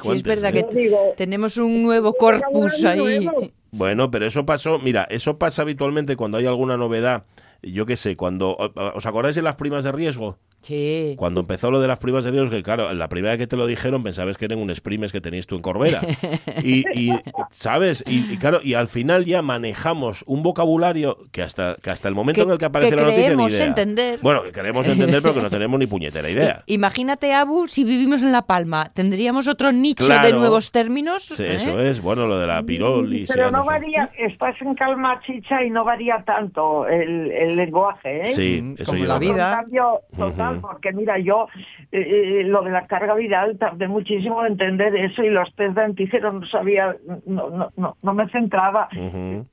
Sí, 0.00 0.12
es 0.12 0.22
verdad 0.22 0.54
¿eh? 0.56 0.66
que 0.68 0.74
digo, 0.74 1.14
tenemos 1.16 1.56
un 1.56 1.82
nuevo 1.82 2.12
corpus 2.14 2.84
ahí. 2.84 2.98
nuevo. 2.98 3.48
Bueno, 3.70 4.10
pero 4.10 4.26
eso 4.26 4.44
pasó, 4.44 4.78
mira, 4.78 5.06
eso 5.10 5.38
pasa 5.38 5.62
habitualmente 5.62 6.16
cuando 6.16 6.38
hay 6.38 6.46
alguna 6.46 6.76
novedad. 6.76 7.24
Yo 7.62 7.86
qué 7.86 7.96
sé, 7.96 8.16
cuando 8.16 8.56
os 8.56 9.06
acordáis 9.06 9.34
de 9.36 9.42
las 9.42 9.56
primas 9.56 9.82
de 9.84 9.92
riesgo, 9.92 10.38
Sí. 10.66 11.14
cuando 11.16 11.40
empezó 11.40 11.70
lo 11.70 11.80
de 11.80 11.86
las 11.88 11.98
primas 11.98 12.24
de 12.24 12.30
riesgo, 12.32 12.50
que 12.50 12.62
claro, 12.62 12.92
la 12.92 13.08
primera 13.08 13.32
vez 13.32 13.38
que 13.38 13.46
te 13.46 13.56
lo 13.56 13.66
dijeron 13.66 14.02
pensabas 14.02 14.36
que 14.36 14.46
eran 14.46 14.58
un 14.58 14.70
exprimes 14.70 15.12
que 15.12 15.20
tenías 15.20 15.46
tú 15.46 15.54
en 15.56 15.62
Corbera. 15.62 16.00
Y, 16.62 16.84
y, 16.98 17.12
¿sabes? 17.50 18.02
Y, 18.06 18.32
y 18.32 18.38
claro, 18.38 18.60
y 18.62 18.74
al 18.74 18.88
final 18.88 19.24
ya 19.24 19.42
manejamos 19.42 20.24
un 20.26 20.42
vocabulario 20.42 21.18
que 21.30 21.42
hasta, 21.42 21.76
que 21.82 21.90
hasta 21.90 22.08
el 22.08 22.14
momento 22.14 22.40
Que- 22.40 22.46
en 22.46 22.50
el 22.50 22.58
que 22.58 22.64
aparece 22.64 22.90
que 22.90 22.96
la 22.96 23.02
noticia 23.02 23.36
ni 23.36 23.44
idea. 23.46 23.66
entender. 23.66 24.18
Bueno, 24.22 24.42
que 24.42 24.52
queremos 24.52 24.86
entender, 24.88 25.22
pero 25.22 25.34
que 25.34 25.42
no 25.42 25.50
tenemos 25.50 25.78
ni 25.78 25.86
puñetera 25.86 26.28
idea. 26.28 26.62
Imagínate, 26.66 27.32
Abu, 27.34 27.68
si 27.68 27.84
vivimos 27.84 28.22
en 28.22 28.32
La 28.32 28.42
Palma, 28.42 28.90
¿tendríamos 28.94 29.46
otro 29.48 29.70
nicho 29.72 30.06
de 30.08 30.32
nuevos 30.32 30.70
términos? 30.72 31.24
Sí, 31.24 31.42
¿Eh? 31.44 31.56
Eso 31.56 31.80
es, 31.80 32.00
bueno, 32.00 32.26
lo 32.26 32.38
de 32.38 32.46
la 32.46 32.62
pirolis. 32.62 33.28
Pero 33.32 33.50
no 33.50 33.62
sé. 33.62 33.68
varía, 33.68 34.10
estás 34.18 34.54
en 34.60 34.74
calma, 34.74 35.20
chicha, 35.26 35.62
y 35.62 35.70
no 35.70 35.84
varía 35.84 36.22
tanto 36.26 36.86
el, 36.88 37.30
el 37.30 37.56
lenguaje, 37.56 38.24
¿eh? 38.24 38.28
Sí, 38.28 38.60
Mm, 38.62 38.74
eso 38.78 38.92
como 38.92 39.04
la 39.04 39.18
vida. 39.18 39.50
Un 39.50 39.56
cambio 39.64 40.00
total, 40.16 40.55
Porque 40.60 40.92
mira, 40.92 41.18
yo 41.18 41.48
eh, 41.92 42.00
eh, 42.00 42.44
lo 42.44 42.62
de 42.62 42.70
la 42.70 42.86
carga 42.86 43.14
viral 43.14 43.58
tardé 43.58 43.88
muchísimo 43.88 44.44
en 44.44 44.52
entender 44.52 44.94
eso 44.96 45.22
y 45.22 45.30
los 45.30 45.54
test 45.54 45.74
de 45.74 45.82
antígenos 45.82 46.34
no 46.34 46.46
sabía, 46.46 46.96
no, 47.26 47.50
no, 47.50 47.72
no, 47.76 47.96
no 48.02 48.14
me 48.14 48.28
centraba. 48.28 48.88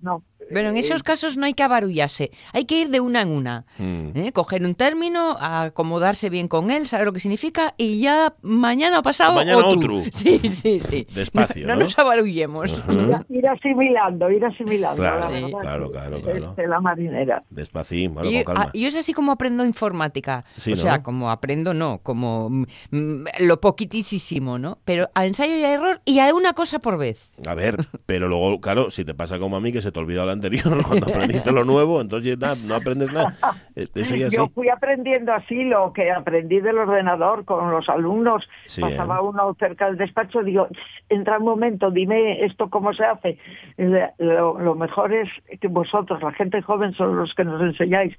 No. 0.02 0.22
Bueno, 0.54 0.70
en 0.70 0.78
esos 0.78 1.04
casos 1.04 1.38
no 1.38 1.46
hay 1.46 1.54
que 1.54 1.63
abarullarse, 1.63 2.32
hay 2.54 2.66
que 2.66 2.80
ir 2.82 2.89
de 2.89 3.00
una 3.00 3.22
en 3.22 3.30
una. 3.30 3.66
Mm. 3.78 4.10
¿eh? 4.16 4.32
Coger 4.32 4.63
un 4.63 4.76
término, 4.76 5.38
acomodarse 5.39 6.30
bien 6.30 6.48
con 6.48 6.72
él, 6.72 6.88
saber 6.88 7.06
lo 7.08 7.13
que 7.13 7.20
significa 7.20 7.74
y 7.78 8.00
ya 8.00 8.34
mañana 8.42 9.00
o 9.00 9.04
pasado 9.04 9.34
Mañana 9.36 9.58
otro. 9.66 9.98
otro. 9.98 10.04
Sí, 10.12 10.39
sí, 10.39 10.80
sí. 10.80 11.08
Despacio, 11.13 11.68
No, 11.68 11.76
¿no? 11.76 11.84
nos 11.84 11.98
abarullemos. 12.00 12.72
Ir, 12.89 13.38
ir 13.38 13.48
asimilando, 13.48 14.30
ir 14.30 14.46
asimilando. 14.46 15.02
Claro, 15.02 15.20
la 15.20 15.28
sí. 15.28 15.34
verdad, 15.34 15.60
claro, 15.60 15.92
claro, 15.92 16.22
claro. 16.22 16.50
este, 16.52 16.68
la 16.68 16.80
marinera. 16.80 17.42
Despacín, 17.50 18.13
bueno, 18.13 18.30
Y, 18.30 18.44
con 18.44 18.56
calma. 18.56 18.72
yo 18.74 18.88
es 18.88 18.96
así 18.96 19.13
como 19.13 19.32
aprendo 19.32 19.66
informática. 19.66 20.46
Sí, 20.56 20.74
o 20.74 20.76
sea, 20.76 21.04
como 21.04 21.30
aprendo, 21.32 21.74
no, 21.74 22.00
como 22.04 22.50
mm, 22.50 22.66
mm, 22.92 23.26
lo 23.42 23.60
poquitísimo, 23.60 24.58
¿no? 24.60 24.78
Pero 24.86 25.10
a 25.13 25.26
ensayo 25.26 25.56
y 25.58 25.63
a 25.63 25.74
error 25.74 26.02
y 26.06 26.20
a 26.20 26.34
una 26.34 26.54
cosa 26.54 26.80
por 26.80 26.98
vez. 26.98 27.32
A 27.48 27.56
ver, 27.56 27.78
pero 28.06 28.28
luego, 28.28 28.60
claro, 28.62 28.92
si 28.92 29.04
te 29.06 29.13
pasa 29.13 29.39
como 29.39 29.58
a 29.58 29.60
mí, 29.60 29.72
que 29.72 29.82
se 29.82 29.92
te 29.92 30.00
olvida 30.00 30.24
el 30.24 30.30
anterior, 30.44 30.84
cuando 30.88 31.08
aprendiste 31.08 31.52
lo 31.52 31.64
nuevo, 31.64 32.02
entonces 32.02 32.38
nada, 32.38 32.56
no 32.68 32.76
aprendes 32.76 33.12
nada. 33.12 33.36
Eso 33.76 34.16
ya 34.16 34.30
sí. 34.30 34.36
Yo 34.36 34.48
fui 34.50 34.70
aprendiendo 34.70 35.34
así 35.34 35.64
lo 35.64 35.94
que 35.94 36.12
aprendí 36.12 36.60
del 36.60 36.78
ordenador 36.78 37.46
con 37.46 37.72
los 37.72 37.88
alumnos. 37.90 38.48
Sí, 38.66 38.82
Pasaba 38.82 39.18
¿eh? 39.18 39.22
uno 39.24 39.56
cerca 39.60 39.88
del 39.88 39.98
despacho, 39.98 40.44
digo, 40.44 40.68
entra 41.10 41.38
un 41.38 41.46
momento, 41.46 41.92
dime 41.92 42.44
esto 42.44 42.70
cómo 42.70 42.94
se 42.94 43.06
hace. 43.06 43.38
Eh, 43.78 44.10
Lo, 44.18 44.60
lo 44.60 44.76
mejor 44.76 45.14
es 45.14 45.30
que 45.60 45.68
vosotros, 45.68 46.22
la 46.22 46.32
gente 46.34 46.62
joven, 46.62 46.94
son 46.94 47.16
los 47.16 47.34
que 47.34 47.44
nos 47.44 47.62
enseñáis. 47.62 48.18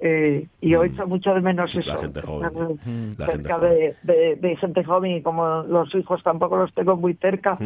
Eh, 0.00 0.46
y 0.60 0.68
yo 0.70 0.84
echo 0.84 1.06
mucho 1.08 1.34
de 1.34 1.40
menos 1.40 1.74
La 1.74 1.80
eso. 1.80 1.98
gente 1.98 2.20
joven. 2.22 2.46
estar 2.46 2.62
Mm. 2.88 3.14
La 3.18 3.26
gente 3.26 3.32
cerca 3.48 3.54
joven. 3.56 3.70
de, 3.72 3.96
de- 4.14 4.36
de 4.36 4.56
gente 4.56 4.84
joven 4.84 5.10
y 5.16 5.22
como 5.22 5.62
los 5.64 5.92
hijos 5.94 6.22
tampoco 6.22 6.56
los 6.56 6.72
tengo 6.72 6.96
muy 6.96 7.14
cerca, 7.14 7.58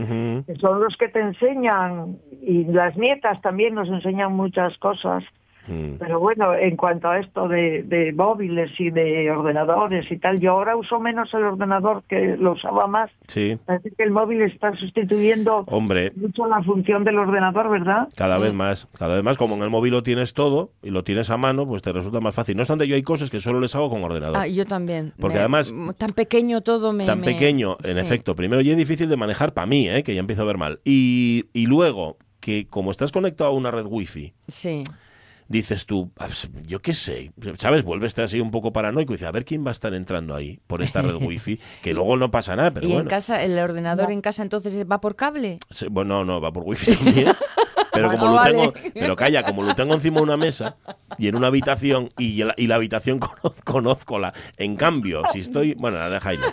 son 0.61 0.81
los 0.81 0.97
que 0.97 1.09
te 1.09 1.21
enseñan 1.21 2.17
y 2.41 2.65
las 2.65 2.97
nietas 2.97 3.41
también 3.43 3.75
nos 3.75 3.89
enseñan 3.89 4.33
muchas 4.33 4.79
cosas. 4.79 5.25
Mm. 5.69 5.95
Pero 5.99 6.19
bueno, 6.19 6.55
en 6.55 6.77
cuanto 6.77 7.09
a 7.09 7.21
esto 7.21 7.47
de, 7.49 7.83
de 7.85 8.13
móviles 8.13 8.71
y 8.79 8.91
de 8.91 9.31
ordenadores 9.31 10.11
y 10.11 10.19
tal, 10.19 10.41
yo 10.41 10.53
ahora 10.53 10.75
uso 10.77 10.99
menos 10.99 11.33
el 11.35 11.45
ordenador 11.45 12.03
que 12.09 12.37
lo 12.37 12.53
usaba 12.53 12.87
más. 12.87 13.11
Sí, 13.29 13.57
Parece 13.65 13.91
que 13.93 14.03
el 14.03 14.11
móvil 14.11 14.43
está 14.43 14.75
sustituyendo 14.77 15.65
hombre, 15.69 16.13
mucho 16.17 16.47
la 16.47 16.63
función 16.63 17.05
del 17.05 17.19
ordenador, 17.19 17.71
¿verdad? 17.71 18.09
cada 18.17 18.39
vez 18.39 18.53
más, 18.53 18.89
cada 18.99 19.15
vez 19.15 19.23
más, 19.23 19.39
como 19.39 19.55
en 19.55 19.63
el 19.63 19.71
móvil 19.71 19.93
lo 19.93 20.03
tienes 20.03 20.35
todo 20.35 20.71
y 20.83 20.91
lo 20.91 21.05
tienes 21.05 21.31
a 21.31 21.37
mano, 21.37 21.67
pues 21.67 21.83
te 21.83 21.93
resulta 21.93 22.21
más 22.21 22.35
fácil. 22.35 22.57
No 22.57 22.63
obstante, 22.63 22.89
yo 22.89 22.95
hay 22.95 23.03
cosas 23.03 23.31
que 23.31 23.41
solo 23.41 23.61
les 23.61 23.75
hago 23.75 23.91
con 23.91 24.03
ordenador. 24.03 24.37
Ah, 24.37 24.47
yo 24.49 24.67
también. 24.67 25.13
Porque 25.21 25.35
Me- 25.37 25.41
además- 25.41 25.73
Tan 25.97 26.11
pequeño 26.11 26.61
todo 26.63 26.93
me... 26.93 27.05
tan 27.07 27.21
me- 27.21 27.27
pequeño, 27.27 27.77
en 27.85 27.95
sí. 27.95 28.01
efecto. 28.01 28.35
Primero, 28.35 28.61
ya 28.63 28.73
es 28.73 28.79
difícil 28.79 29.09
de 29.09 29.17
manejar 29.17 29.53
para 29.55 29.67
mí, 29.67 29.89
¿eh? 29.89 30.03
que 30.03 30.15
ya 30.15 30.21
empiezo 30.21 30.43
a 30.43 30.47
ver 30.47 30.59
mal. 30.59 30.81
Y, 30.85 31.45
y 31.53 31.67
luego, 31.67 32.17
que 32.41 32.67
como 32.69 32.91
estás 32.91 33.13
conectado 33.13 33.51
a 33.51 33.55
una 33.55 33.71
red 33.71 33.87
wifi, 33.89 34.33
Sí. 34.49 34.83
Dices 35.49 35.87
tú, 35.87 36.11
"Ah, 36.19 36.27
pues, 36.27 36.49
yo 36.67 36.81
qué 36.83 36.95
sé, 36.95 37.33
¿sabes? 37.57 37.85
Vuelves 37.85 38.19
así 38.19 38.41
un 38.41 38.51
poco 38.51 38.73
paranoico 38.73 39.13
y 39.13 39.17
dices, 39.17 39.29
a 39.29 39.33
ver 39.33 39.45
quién 39.45 39.65
va 39.65 39.71
a 39.71 39.73
estar 39.73 39.95
entrando 39.95 40.35
ahí 40.35 40.61
por 40.67 40.83
esta 40.83 41.03
red 41.03 41.15
wifi, 41.21 41.59
que 41.83 41.95
luego 41.95 42.17
no 42.17 42.31
pasa 42.31 42.57
nada, 42.57 42.71
pero 42.73 42.89
¿Y 42.89 42.93
en 42.93 43.07
casa, 43.07 43.43
el 43.43 43.59
ordenador 43.59 44.11
en 44.11 44.21
casa 44.21 44.43
entonces 44.43 44.75
va 44.91 45.01
por 45.01 45.17
cable? 45.17 45.59
Sí, 45.71 45.87
Bueno, 45.91 46.25
no, 46.25 46.41
va 46.41 46.53
por 46.53 46.63
wifi 46.65 46.95
también. 46.97 47.33
Pero 47.95 48.11
como 48.11 48.27
lo 48.29 48.37
vale. 48.37 48.51
tengo, 48.51 48.73
pero 48.95 49.17
calla, 49.17 49.45
como 49.45 49.63
lo 49.63 49.75
tengo 49.75 49.93
encima 49.93 50.17
de 50.17 50.23
una 50.23 50.39
mesa 50.39 50.77
y 51.19 51.29
en 51.29 51.37
una 51.37 51.49
habitación 51.49 52.09
y 52.17 52.43
la, 52.43 52.55
y 52.57 52.67
la 52.67 52.77
habitación 52.77 53.19
cono- 53.21 53.55
conozco 53.65 54.19
la. 54.19 54.33
En 54.57 54.77
cambio, 54.77 55.25
si 55.31 55.41
estoy, 55.41 55.75
bueno, 55.75 55.99
dejáislo. 56.09 56.47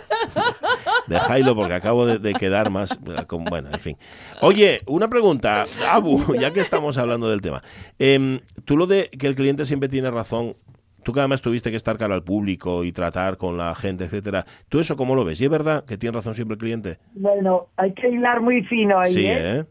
Dejáislo 1.10 1.54
porque 1.56 1.74
acabo 1.74 2.06
de, 2.06 2.18
de 2.18 2.32
quedar 2.34 2.70
más, 2.70 2.98
con- 3.26 3.44
bueno, 3.44 3.68
en 3.72 3.80
fin. 3.80 3.96
Oye, 4.40 4.80
una 4.86 5.08
pregunta, 5.08 5.66
Abu, 5.90 6.34
ya 6.40 6.52
que 6.52 6.60
estamos 6.60 6.96
hablando 6.98 7.28
del 7.28 7.40
tema. 7.42 7.62
Em, 7.98 8.38
tú 8.64 8.76
lo 8.76 8.86
de 8.86 9.10
que 9.10 9.26
el 9.26 9.34
cliente 9.34 9.66
siempre 9.66 9.88
tiene 9.88 10.10
razón. 10.10 10.54
Tú 11.02 11.12
que 11.14 11.20
además 11.20 11.40
tuviste 11.40 11.70
que 11.70 11.76
estar 11.78 11.96
cara 11.98 12.14
al 12.14 12.22
público 12.22 12.84
y 12.84 12.92
tratar 12.92 13.38
con 13.38 13.56
la 13.56 13.74
gente, 13.74 14.04
etcétera. 14.04 14.44
¿Tú 14.68 14.80
eso 14.80 14.96
cómo 14.96 15.14
lo 15.14 15.24
ves? 15.24 15.40
¿Y 15.40 15.44
es 15.44 15.50
verdad 15.50 15.84
que 15.84 15.96
tiene 15.96 16.14
razón 16.14 16.34
siempre 16.34 16.54
el 16.54 16.58
cliente? 16.60 16.98
Bueno, 17.14 17.68
hay 17.76 17.92
que 17.94 18.08
hilar 18.08 18.40
muy 18.42 18.62
fino 18.64 19.00
ahí, 19.00 19.12
Sí, 19.14 19.26
¿eh? 19.26 19.60
¿eh? 19.60 19.64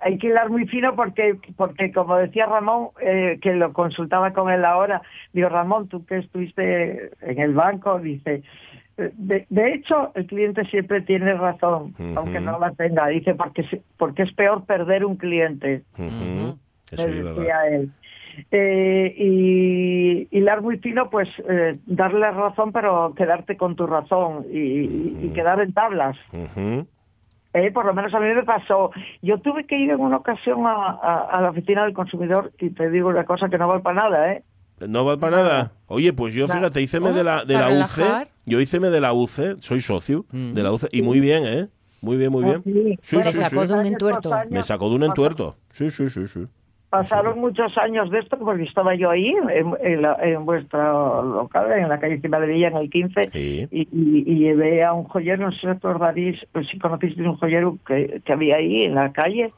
Hay 0.00 0.18
que 0.18 0.26
hilar 0.26 0.50
muy 0.50 0.66
fino 0.66 0.94
porque, 0.96 1.38
porque 1.56 1.90
como 1.92 2.16
decía 2.16 2.44
Ramón, 2.46 2.88
eh, 3.00 3.38
que 3.40 3.54
lo 3.54 3.72
consultaba 3.72 4.32
con 4.34 4.50
él 4.50 4.64
ahora, 4.64 5.00
digo, 5.32 5.48
Ramón, 5.48 5.88
tú 5.88 6.04
que 6.04 6.18
estuviste 6.18 7.10
en 7.22 7.38
el 7.40 7.54
banco, 7.54 7.98
dice, 8.00 8.34
eh, 8.34 8.42
de, 8.96 9.46
de 9.48 9.72
hecho, 9.74 10.12
el 10.14 10.26
cliente 10.26 10.64
siempre 10.66 11.00
tiene 11.02 11.34
razón, 11.34 11.94
aunque 12.16 12.40
no 12.40 12.58
la 12.58 12.72
tenga, 12.72 13.08
dice, 13.08 13.34
porque, 13.34 13.82
porque 13.96 14.22
es 14.22 14.32
peor 14.34 14.64
perder 14.66 15.04
un 15.04 15.16
cliente. 15.16 15.82
Eso 16.90 17.02
es 17.08 17.16
verdad. 17.16 17.34
decía 17.36 17.66
él. 17.68 17.90
Eh, 18.50 19.14
y 19.16 20.28
hilar 20.36 20.62
muy 20.62 20.78
fino, 20.78 21.10
pues 21.10 21.28
eh, 21.48 21.78
darle 21.86 22.30
razón, 22.30 22.72
pero 22.72 23.14
quedarte 23.16 23.56
con 23.56 23.76
tu 23.76 23.86
razón 23.86 24.44
y, 24.50 25.30
quedar 25.32 25.60
en 25.60 25.72
tablas. 25.72 26.16
Eh, 27.52 27.70
por 27.70 27.84
lo 27.86 27.94
menos 27.94 28.12
a 28.14 28.20
mí 28.20 28.26
me 28.34 28.42
pasó. 28.42 28.90
Yo 29.22 29.38
tuve 29.38 29.64
que 29.66 29.78
ir 29.78 29.90
en 29.90 30.00
una 30.00 30.16
ocasión 30.16 30.66
a, 30.66 30.72
a- 31.00 31.28
a 31.30 31.40
la 31.40 31.50
oficina 31.50 31.84
del 31.84 31.94
consumidor 31.94 32.52
y 32.58 32.70
te 32.70 32.90
digo 32.90 33.08
una 33.08 33.24
cosa 33.24 33.48
que 33.48 33.58
no 33.58 33.68
vale 33.68 33.82
para 33.82 34.02
nada, 34.02 34.32
¿eh? 34.32 34.42
No 34.80 35.04
va 35.04 35.16
para 35.18 35.36
nada. 35.42 35.72
Oye, 35.86 36.12
pues 36.12 36.34
yo, 36.34 36.46
fíjate, 36.48 36.82
híceme 36.82 37.12
de 37.12 37.24
la, 37.24 37.44
de 37.44 37.54
¿Para 37.54 37.70
la 37.70 37.84
UC. 37.84 38.28
Yo 38.46 38.60
híceme 38.60 38.90
de 38.90 39.00
la 39.00 39.12
UC, 39.12 39.58
soy 39.60 39.80
socio 39.80 40.26
de 40.30 40.62
la 40.62 40.72
UC. 40.72 40.88
Y 40.92 41.02
muy 41.02 41.20
bien, 41.20 41.44
¿eh? 41.46 41.68
Muy 42.02 42.16
bien, 42.18 42.30
muy 42.32 42.44
bien. 42.44 42.56
Ah, 42.58 42.62
sí. 42.64 42.98
Sí, 43.00 43.16
Bueno, 43.16 43.30
sí, 43.32 43.38
¿Te 43.38 43.44
sí. 43.44 43.50
sacó 43.50 43.66
de 43.66 43.74
un 43.74 43.86
entuerto? 43.86 44.30
Me 44.50 44.62
sacó 44.62 44.88
de 44.90 44.96
un 44.96 45.02
entuerto. 45.04 45.56
Sí, 45.70 45.90
sí, 45.90 46.08
sí, 46.10 46.26
sí. 46.26 46.40
Pasaron 46.90 47.40
muchos 47.40 47.76
años 47.78 48.08
de 48.10 48.20
esto 48.20 48.38
porque 48.38 48.62
estaba 48.62 48.94
yo 48.94 49.10
ahí, 49.10 49.34
en, 49.50 49.74
en, 49.80 50.02
la- 50.02 50.16
en 50.22 50.44
vuestro 50.44 51.22
local, 51.24 51.72
en 51.72 51.88
la 51.88 51.98
calle 51.98 52.20
Cima 52.20 52.38
de 52.38 52.46
Villa, 52.46 52.68
en 52.68 52.76
el 52.76 52.88
15, 52.90 53.30
Sí. 53.32 53.66
y, 53.72 53.80
y- 53.80 54.24
y 54.26 54.38
llevé 54.38 54.84
a 54.84 54.92
un 54.92 55.02
joyero, 55.04 55.44
no 55.46 55.50
sé 55.52 55.60
si 55.60 55.66
recordaréis, 55.66 56.46
si 56.70 56.78
conocisteis 56.78 57.26
un 57.26 57.36
joyero 57.36 57.78
que, 57.84 58.20
que 58.24 58.32
había 58.32 58.56
ahí 58.56 58.82
en 58.84 58.94
la 58.94 59.12
calle, 59.12 59.52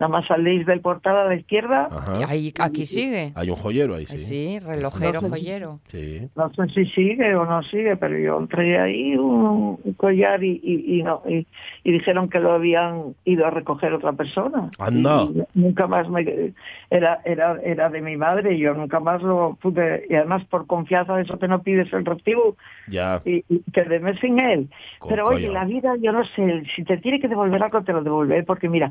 nada 0.00 0.08
más 0.10 0.26
salís 0.26 0.64
del 0.66 0.80
portal 0.80 1.16
a 1.16 1.24
la 1.24 1.34
izquierda, 1.34 1.88
Ajá. 1.90 2.18
Ahí, 2.28 2.52
aquí 2.60 2.84
sigue. 2.86 3.32
Hay 3.34 3.50
un 3.50 3.56
joyero 3.56 3.94
ahí, 3.96 4.06
Sí, 4.06 4.18
sí. 4.18 4.58
relojero, 4.60 5.14
No 5.14 5.20
sé. 5.22 5.28
joyero. 5.30 5.80
Sí. 5.88 6.28
no 6.36 6.52
sé 6.54 6.68
si 6.68 6.86
sigue 6.92 7.34
o 7.34 7.44
no 7.44 7.62
sigue, 7.64 7.96
pero 7.96 8.16
yo 8.18 8.38
entré 8.38 8.78
ahí 8.78 9.16
un, 9.16 9.78
un 9.82 9.92
collar 9.94 10.42
y, 10.44 10.60
y, 10.62 10.98
y 10.98 11.02
no, 11.02 11.22
y, 11.28 11.46
y 11.84 11.92
dijeron 11.92 12.28
que 12.28 12.38
lo 12.38 12.52
habían 12.52 13.14
ido 13.24 13.46
a 13.46 13.50
recoger 13.50 13.92
otra 13.92 14.12
persona. 14.12 14.70
Anda. 14.78 15.24
Y 15.54 15.58
nunca 15.60 15.86
más 15.86 16.08
me 16.08 16.52
era 16.90 17.20
era 17.24 17.58
era 17.64 17.90
de 17.90 18.00
mi 18.00 18.16
madre 18.16 18.54
y 18.54 18.60
yo 18.60 18.74
nunca 18.74 19.00
más 19.00 19.22
lo 19.22 19.58
pude 19.60 20.06
y 20.08 20.14
además 20.14 20.44
por 20.46 20.66
confianza 20.66 21.16
de 21.16 21.22
eso 21.22 21.38
que 21.38 21.48
no 21.48 21.62
pides 21.62 21.92
el 21.92 22.04
recibo 22.04 22.56
Ya. 22.88 23.20
y, 23.24 23.44
y 23.48 23.62
quedéme 23.72 24.16
sin 24.18 24.38
él. 24.38 24.68
Co- 24.98 25.08
Pero 25.08 25.26
oye, 25.26 25.46
coño. 25.48 25.52
la 25.58 25.64
vida, 25.64 25.94
yo 26.00 26.12
no 26.12 26.24
sé, 26.24 26.62
si 26.76 26.84
te 26.84 26.98
tiene 26.98 27.20
que 27.20 27.28
devolver 27.28 27.62
algo, 27.62 27.82
te 27.82 27.92
lo 27.92 28.02
devolveré, 28.02 28.42
porque 28.44 28.68
mira, 28.68 28.90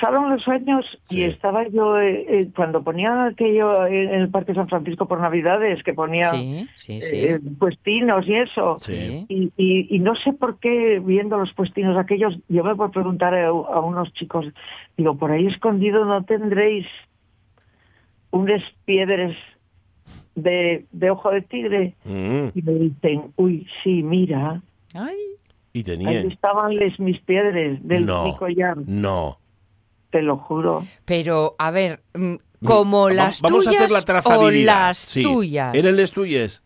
pasaron 0.00 0.30
los 0.30 0.46
años 0.48 0.84
Sí. 1.04 1.18
y 1.18 1.22
estaba 1.24 1.68
yo, 1.68 1.98
eh, 2.00 2.24
eh, 2.28 2.48
cuando 2.56 2.82
ponía 2.82 3.26
aquello 3.26 3.86
en 3.86 4.10
el 4.14 4.30
Parque 4.30 4.54
San 4.54 4.68
Francisco 4.68 5.06
por 5.06 5.20
Navidades, 5.20 5.82
que 5.82 5.92
ponía 5.92 6.24
Sí, 6.30 6.66
sí, 6.76 7.00
sí. 7.02 7.16
eh, 7.16 7.40
puestinos 7.58 8.26
y 8.26 8.34
eso. 8.34 8.76
Sí. 8.78 9.26
Y, 9.28 9.52
y, 9.56 9.94
y 9.94 9.98
no 9.98 10.14
sé 10.16 10.32
por 10.32 10.58
qué, 10.58 11.00
viendo 11.04 11.36
los 11.38 11.52
puestinos 11.52 11.96
aquellos, 11.98 12.38
yo 12.48 12.64
me 12.64 12.74
puedo 12.74 12.90
preguntar 12.90 13.34
a, 13.34 13.48
a 13.48 13.80
unos 13.80 14.12
chicos, 14.14 14.46
digo, 14.96 15.16
por 15.18 15.30
ahí 15.32 15.46
escondido 15.46 16.04
no 16.04 16.24
tendréis 16.24 16.86
unas 18.30 18.62
piedras 18.84 19.36
de, 20.34 20.86
de 20.92 21.10
ojo 21.10 21.30
de 21.30 21.42
tigre. 21.42 21.94
Mm. 22.04 22.48
Y 22.54 22.62
me 22.62 22.72
dicen, 22.72 23.22
uy, 23.36 23.66
sí, 23.82 24.02
mira, 24.02 24.62
Ay, 24.94 25.16
Y 25.72 25.78
ahí 25.78 25.84
tenía. 25.84 26.20
estaban 26.22 26.74
les, 26.74 26.98
mis 26.98 27.20
piedras 27.20 27.54
del 27.82 28.06
No. 28.06 28.24
mi 28.24 28.36
collar, 28.36 28.76
No. 28.86 29.36
Te 30.10 30.22
lo 30.22 30.36
juro. 30.36 30.84
pero 31.04 31.54
a 31.58 31.70
ver, 31.70 32.00
mm, 32.14 32.34
como 32.64 33.08
las 33.10 33.40
Vamos 33.40 33.66
a 33.66 33.70
tuyas 33.70 33.82
hacer 33.84 33.92
la 33.92 33.98
o 34.00 34.02
trazabilidad. 34.02 34.88
las 34.88 34.98
Sí. 34.98 35.22
tuyas. 35.22 35.74
¿Eran 35.74 35.96
las 35.96 36.12
tuyas? 36.12 36.62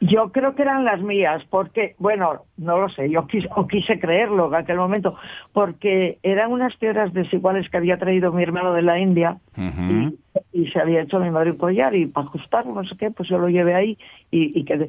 Yo 0.00 0.30
creo 0.30 0.54
que 0.54 0.60
eran 0.60 0.84
las 0.84 1.00
mías, 1.00 1.42
porque, 1.48 1.94
bueno, 1.98 2.42
no 2.58 2.78
lo 2.78 2.88
sé, 2.90 3.08
yo 3.10 3.26
quise, 3.26 3.48
o 3.56 3.66
quise 3.66 3.98
creerlo 3.98 4.48
en 4.48 4.54
aquel 4.56 4.76
momento, 4.76 5.14
porque 5.54 6.18
eran 6.22 6.52
unas 6.52 6.76
piedras 6.76 7.14
desiguales 7.14 7.70
que 7.70 7.78
había 7.78 7.96
traído 7.96 8.30
mi 8.30 8.42
hermano 8.42 8.74
de 8.74 8.82
la 8.82 8.98
India 8.98 9.38
y 10.52 10.55
se 10.76 10.82
había 10.82 11.00
hecho 11.00 11.18
mi 11.18 11.30
madre 11.30 11.52
un 11.52 11.56
collar 11.56 11.94
y 11.94 12.04
para 12.04 12.26
ajustarlo, 12.26 12.74
no 12.74 12.84
sé 12.84 12.94
qué, 12.98 13.10
pues 13.10 13.28
yo 13.30 13.38
lo 13.38 13.48
llevé 13.48 13.74
ahí 13.74 13.98
y, 14.30 14.58
y, 14.60 14.64
que, 14.64 14.88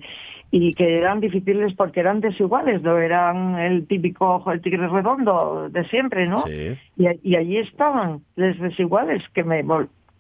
y 0.52 0.74
que 0.74 0.98
eran 0.98 1.22
difíciles 1.22 1.74
porque 1.76 2.02
eran 2.02 2.20
desiguales, 2.20 2.82
no 2.82 2.98
eran 2.98 3.58
el 3.58 3.88
típico 3.88 4.36
ojo 4.36 4.52
de 4.52 4.60
tigre 4.60 4.88
redondo 4.90 5.70
de 5.70 5.86
siempre, 5.88 6.28
¿no? 6.28 6.40
Sí. 6.40 6.76
Y, 6.98 7.06
y 7.24 7.36
allí 7.38 7.58
estaban 7.58 8.20
los 8.36 8.60
desiguales 8.60 9.24
que 9.34 9.44
me 9.46 9.64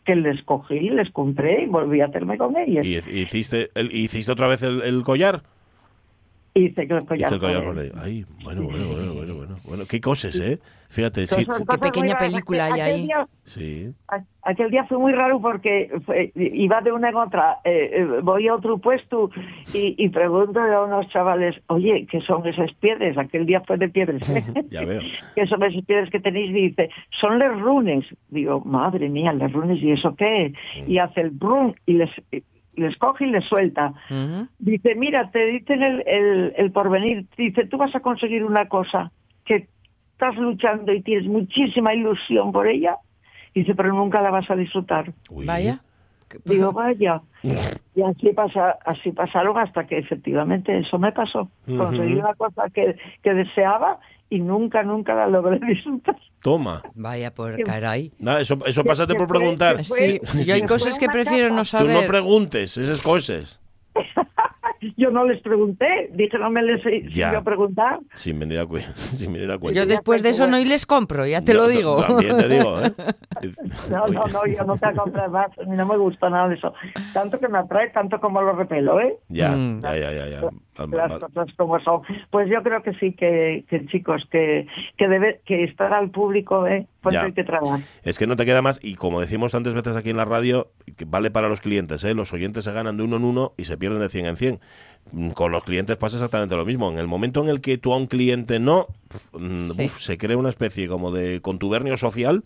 que 0.05 0.15
les 0.15 0.41
cogí, 0.43 0.89
les 0.89 1.09
compré 1.11 1.63
y 1.63 1.65
volví 1.65 1.99
a 1.99 2.05
hacerme 2.05 2.37
con 2.37 2.55
ellos. 2.55 2.85
¿Y 2.85 2.95
hiciste, 2.95 3.69
el- 3.75 3.93
hiciste 3.93 4.31
otra 4.31 4.47
vez 4.47 4.63
el, 4.63 4.81
el 4.83 5.03
collar? 5.03 5.41
Hice 6.53 6.83
el 6.83 6.87
collar. 6.87 7.17
Hice 7.17 7.35
el 7.35 7.39
collar 7.41 7.63
con. 7.65 7.77
Ay, 8.01 8.25
bueno, 8.41 8.63
bueno, 8.63 8.87
bueno, 8.87 9.13
bueno, 9.13 9.33
bueno. 9.35 9.55
Bueno, 9.65 9.83
qué 9.85 9.99
cosas, 9.99 10.39
¿eh? 10.39 10.59
Fíjate, 10.89 11.27
sí. 11.27 11.45
Qué 11.69 11.77
pequeña 11.77 12.17
película 12.17 12.65
hay 12.65 12.81
Aquel 12.81 12.95
ahí. 12.95 13.03
día- 13.03 13.27
Sí. 13.43 13.93
aquel 14.43 14.71
día 14.71 14.85
fue 14.85 14.97
muy 14.97 15.11
raro 15.13 15.39
porque 15.41 15.89
fue- 16.05 16.31
iba 16.35 16.81
de 16.81 16.91
una 16.91 17.09
en 17.09 17.15
otra. 17.15 17.57
eh, 17.63 17.89
eh, 17.93 18.05
voy 18.23 18.47
a 18.47 18.55
otro 18.55 18.77
puesto 18.77 19.29
y, 19.73 19.95
y 19.97 20.09
pregunto 20.09 20.59
a 20.59 20.85
unos 20.85 21.07
chavales, 21.09 21.55
oye, 21.67 22.05
¿qué 22.09 22.21
son 22.21 22.45
esas 22.47 22.71
piedras? 22.73 23.17
Aquel 23.17 23.45
día 23.45 23.61
fue 23.67 23.77
de 23.77 23.89
piedras. 23.89 24.21
Ya 24.71 24.85
veo. 24.85 25.01
¿Qué 25.35 25.45
son 25.47 25.61
esas 25.63 25.83
piedras 25.85 26.09
que 26.09 26.19
tenéis? 26.19 26.49
Y 26.51 26.69
dice, 26.69 26.89
son 27.19 27.37
les 27.39 27.57
runes. 27.59 28.05
Digo, 28.29 28.61
madre 28.61 29.09
mía, 29.09 29.33
les 29.33 29.51
runes, 29.51 29.81
¿y 29.81 29.91
eso 29.91 30.15
qué? 30.15 30.53
Y 30.87 30.97
hace 30.99 31.21
el 31.21 31.31
brum 31.31 31.73
y 31.85 31.93
les, 31.93 32.97
coge 32.97 33.25
y 33.27 33.31
les 33.31 33.43
suelta. 33.45 33.93
Dice, 34.59 34.95
mira, 34.95 35.31
te 35.31 35.45
dicen 35.47 35.83
el, 35.83 36.03
el, 36.07 36.53
el 36.57 36.71
porvenir. 36.71 37.25
Dice, 37.37 37.65
tú 37.65 37.77
vas 37.77 37.93
a 37.95 37.99
conseguir 37.99 38.43
una 38.45 38.67
cosa 38.67 39.11
que 39.45 39.67
estás 40.17 40.35
luchando 40.35 40.91
y 40.91 41.01
tienes 41.03 41.27
muchísima 41.27 41.93
ilusión 41.93 42.51
por 42.51 42.67
ella. 42.67 42.97
Dice, 43.53 43.75
pero 43.75 43.93
nunca 43.93 44.19
la 44.21 44.31
vas 44.31 44.49
a 44.49 44.55
disfrutar. 44.55 45.13
Uy. 45.29 45.45
Vaya. 45.45 45.79
Digo, 46.43 46.71
vaya. 46.73 47.21
Y 47.95 48.01
así, 48.01 48.33
pasa, 48.33 48.77
así 48.85 49.11
pasaron 49.11 49.57
hasta 49.57 49.85
que 49.87 49.97
efectivamente 49.99 50.77
eso 50.79 50.97
me 50.99 51.11
pasó. 51.11 51.49
Conseguí 51.65 52.13
Ujú. 52.15 52.21
una 52.21 52.33
cosa 52.33 52.69
que, 52.73 52.97
que 53.23 53.33
deseaba 53.33 53.99
y 54.29 54.39
nunca, 54.39 54.83
nunca 54.83 55.13
la 55.15 55.27
logré 55.27 55.59
disfrutar. 55.67 56.17
Toma. 56.41 56.81
Vaya 56.95 57.33
por 57.33 57.61
caray. 57.63 58.11
Nada, 58.19 58.41
eso, 58.41 58.57
eso 58.65 58.83
pásate 58.83 59.15
por 59.15 59.27
fue- 59.27 59.37
preguntar. 59.39 59.77
que 59.77 59.83
Sí, 59.85 60.19
fue- 60.23 60.43
yo 60.45 60.53
hay 60.55 60.63
cosas 60.63 60.97
fue 60.97 61.07
que 61.07 61.11
prefiero 61.13 61.49
no 61.49 61.63
capa. 61.63 61.79
Tú 61.79 61.85
no 61.87 61.93
saber. 61.93 62.07
preguntes 62.07 62.75
esas 62.77 63.01
cosas. 63.01 63.61
Yo 64.95 65.11
no 65.11 65.25
les 65.25 65.41
pregunté, 65.41 66.09
dije 66.13 66.37
no 66.37 66.49
me 66.49 66.61
les 66.63 66.81
Ya. 67.13 67.33
yo 67.33 67.43
preguntar. 67.43 67.99
Sin 68.15 68.39
venir 68.39 68.59
a, 68.59 68.65
cu- 68.65 68.77
sin 68.95 69.33
venir 69.33 69.51
a 69.51 69.57
cuento. 69.57 69.77
Yo 69.79 69.85
después 69.85 70.23
de 70.23 70.29
eso 70.29 70.47
no 70.47 70.59
y 70.59 70.65
les 70.65 70.85
compro, 70.85 71.25
ya 71.25 71.41
te 71.41 71.53
lo 71.53 71.67
digo. 71.67 72.03
También 72.03 72.37
te 72.37 72.47
digo, 72.47 72.79
¿eh? 72.81 72.93
No, 73.91 74.07
no, 74.07 74.25
no, 74.27 74.45
yo 74.47 74.63
no 74.63 74.75
te 74.77 74.93
comprar 74.93 75.29
más, 75.29 75.47
a 75.59 75.63
mí 75.63 75.75
no 75.75 75.85
me 75.85 75.97
gusta 75.97 76.29
nada 76.29 76.47
de 76.49 76.55
eso. 76.55 76.73
Tanto 77.13 77.39
que 77.39 77.47
me 77.47 77.57
atrae, 77.59 77.89
tanto 77.89 78.19
como 78.19 78.41
lo 78.41 78.53
repelo, 78.53 78.99
¿eh? 78.99 79.15
Ya, 79.29 79.51
Mm. 79.51 79.81
ya, 79.81 79.97
ya, 79.97 80.11
ya. 80.11 80.27
ya. 80.27 80.41
Las 80.91 81.11
cosas 81.19 81.47
como 81.57 81.79
son. 81.79 82.01
Pues 82.29 82.47
yo 82.49 82.61
creo 82.61 82.83
que 82.83 82.93
sí, 82.93 83.13
que, 83.13 83.65
que 83.67 83.85
chicos, 83.87 84.27
que, 84.31 84.67
que 84.97 85.07
debe 85.07 85.41
que 85.45 85.63
estar 85.63 85.91
al 85.93 86.11
público, 86.11 86.67
¿eh? 86.67 86.85
Pues 87.01 87.13
Ya. 87.13 87.23
hay 87.23 87.31
que 87.33 87.43
trabajar. 87.43 87.79
Es 88.03 88.19
que 88.19 88.27
no 88.27 88.35
te 88.35 88.45
queda 88.45 88.61
más, 88.61 88.79
y 88.83 88.93
como 88.95 89.19
decimos 89.19 89.51
tantas 89.51 89.73
veces 89.73 89.95
aquí 89.95 90.11
en 90.11 90.17
la 90.17 90.25
radio, 90.25 90.67
que 90.97 91.05
vale 91.05 91.31
para 91.31 91.47
los 91.47 91.61
clientes, 91.61 92.03
¿eh? 92.03 92.13
los 92.13 92.33
oyentes 92.33 92.65
se 92.65 92.71
ganan 92.73 92.97
de 92.97 93.03
uno 93.03 93.15
en 93.17 93.23
uno 93.23 93.53
y 93.55 93.65
se 93.65 93.77
pierden 93.77 93.99
de 94.01 94.09
100 94.09 94.25
en 94.25 94.37
100. 94.37 94.59
Mm, 95.13 95.29
Con 95.29 95.51
los 95.53 95.63
clientes 95.63 95.95
pasa 95.95 96.17
exactamente 96.17 96.55
lo 96.55 96.65
mismo. 96.65 96.89
En 96.91 96.97
el 96.97 97.07
momento 97.07 97.41
en 97.41 97.47
el 97.49 97.61
que 97.61 97.77
tú 97.77 97.93
a 97.93 97.97
un 97.97 98.07
cliente 98.07 98.59
no, 98.59 98.87
pf, 99.07 99.29
mm, 99.39 99.71
Sí. 99.71 99.85
uf, 99.85 99.99
se 100.01 100.17
crea 100.17 100.35
una 100.37 100.49
especie 100.49 100.87
como 100.89 101.11
de 101.11 101.39
contubernio 101.41 101.95
social 101.95 102.43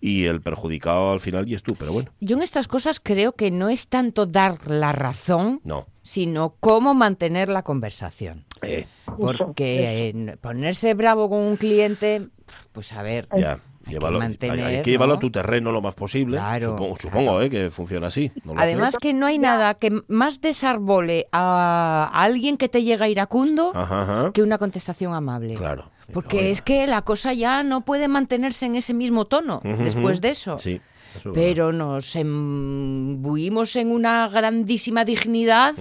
y 0.00 0.24
el 0.26 0.42
perjudicado 0.42 1.12
al 1.12 1.20
final 1.20 1.48
y 1.48 1.54
es 1.54 1.62
tú, 1.62 1.76
pero 1.76 1.92
bueno, 1.92 2.10
Yo 2.20 2.36
en 2.36 2.42
estas 2.42 2.68
cosas 2.68 3.00
creo 3.00 3.32
que 3.32 3.50
no 3.50 3.70
es 3.70 3.88
tanto 3.88 4.26
dar 4.26 4.68
la 4.68 4.92
razón, 4.92 5.60
no. 5.64 5.86
sino 6.02 6.56
cómo 6.60 6.92
mantener 6.92 7.48
la 7.48 7.62
conversación. 7.62 8.44
Eh, 8.60 8.86
Porque 9.16 10.08
eh, 10.10 10.36
ponerse 10.42 10.92
bravo 10.94 11.30
con 11.30 11.38
un 11.38 11.56
cliente, 11.56 12.26
pues 12.72 12.92
a 12.92 13.02
ver, 13.02 13.28
ya. 13.36 13.60
Hay 13.86 13.92
Llévalo, 13.94 14.18
que 14.18 14.24
hay- 14.24 14.28
mantener, 14.30 14.64
hay, 14.66 14.82
que 14.82 14.90
llevarlo 14.92 15.14
¿no? 15.14 15.18
a 15.18 15.20
tu 15.20 15.30
terreno 15.30 15.72
lo 15.72 15.82
más 15.82 15.94
posible. 15.94 16.36
Claro, 16.36 16.76
supongo, 16.78 16.94
claro. 16.96 17.42
eh, 17.42 17.50
que 17.50 17.70
funciona 17.70 18.06
así. 18.08 18.32
no 18.44 18.54
lo 18.54 18.58
sé. 18.60 18.64
Además 18.64 18.96
que 19.00 19.12
no 19.12 19.26
hay 19.26 19.38
nada 19.38 19.74
que 19.74 19.90
más 20.08 20.40
desarbole 20.40 21.26
a, 21.32 22.10
a 22.12 22.22
alguien 22.22 22.56
que 22.56 22.68
te 22.68 22.82
llega 22.82 23.08
iracundo 23.08 23.72
Ajá, 23.74 24.02
ajá. 24.02 24.30
que 24.32 24.42
una 24.42 24.58
contestación 24.58 25.14
amable. 25.14 25.54
Claro. 25.54 25.90
Porque 26.12 26.38
Oiga. 26.38 26.48
es 26.50 26.60
que 26.62 26.86
la 26.86 27.02
cosa 27.02 27.32
ya 27.32 27.62
no 27.62 27.80
puede 27.82 28.08
mantenerse 28.08 28.66
en 28.66 28.76
ese 28.76 28.92
mismo 28.92 29.24
tono 29.24 29.60
después 29.62 30.20
de 30.20 30.28
eso. 30.30 30.58
Sí. 30.58 30.80
Eso 31.16 31.32
Pero 31.32 31.72
nos 31.72 32.14
embuimos 32.16 33.76
en 33.76 33.90
una 33.90 34.28
grandísima 34.28 35.04
dignidad 35.04 35.74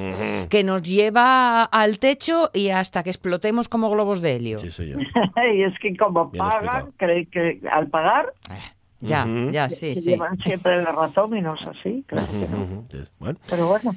que 0.50 0.64
nos 0.64 0.82
lleva 0.84 1.64
al 1.64 2.00
techo 2.00 2.50
y 2.54 2.70
hasta 2.70 3.04
que 3.04 3.10
explotemos 3.10 3.68
como 3.70 3.90
globos 3.90 4.22
de 4.22 4.36
helio. 4.36 4.60
Sí, 4.60 4.72
señor. 4.72 5.02
y 5.56 5.64
es 5.64 5.78
que 5.80 5.96
como 5.98 6.30
Bien 6.30 6.44
pagan, 6.46 6.92
creen 6.98 7.26
que 7.28 7.60
al 7.72 7.88
pagar 7.88 8.34
Ya, 9.02 9.26
Ujú. 9.26 9.52
ya, 9.52 9.70
sí, 9.70 9.96
se 9.96 10.02
sí. 10.02 10.10
llevan 10.12 10.38
siempre 10.40 10.82
la 10.82 10.92
razón 10.92 11.36
y 11.36 11.42
no 11.42 11.56
es 11.56 11.62
así. 11.68 12.04
claro 12.08 12.28
que 12.32 12.48
no. 12.48 12.64
Ujú. 12.64 12.86
Sí, 12.90 12.98
Bueno, 13.20 13.40
Pero 13.50 13.68
bueno, 13.68 13.96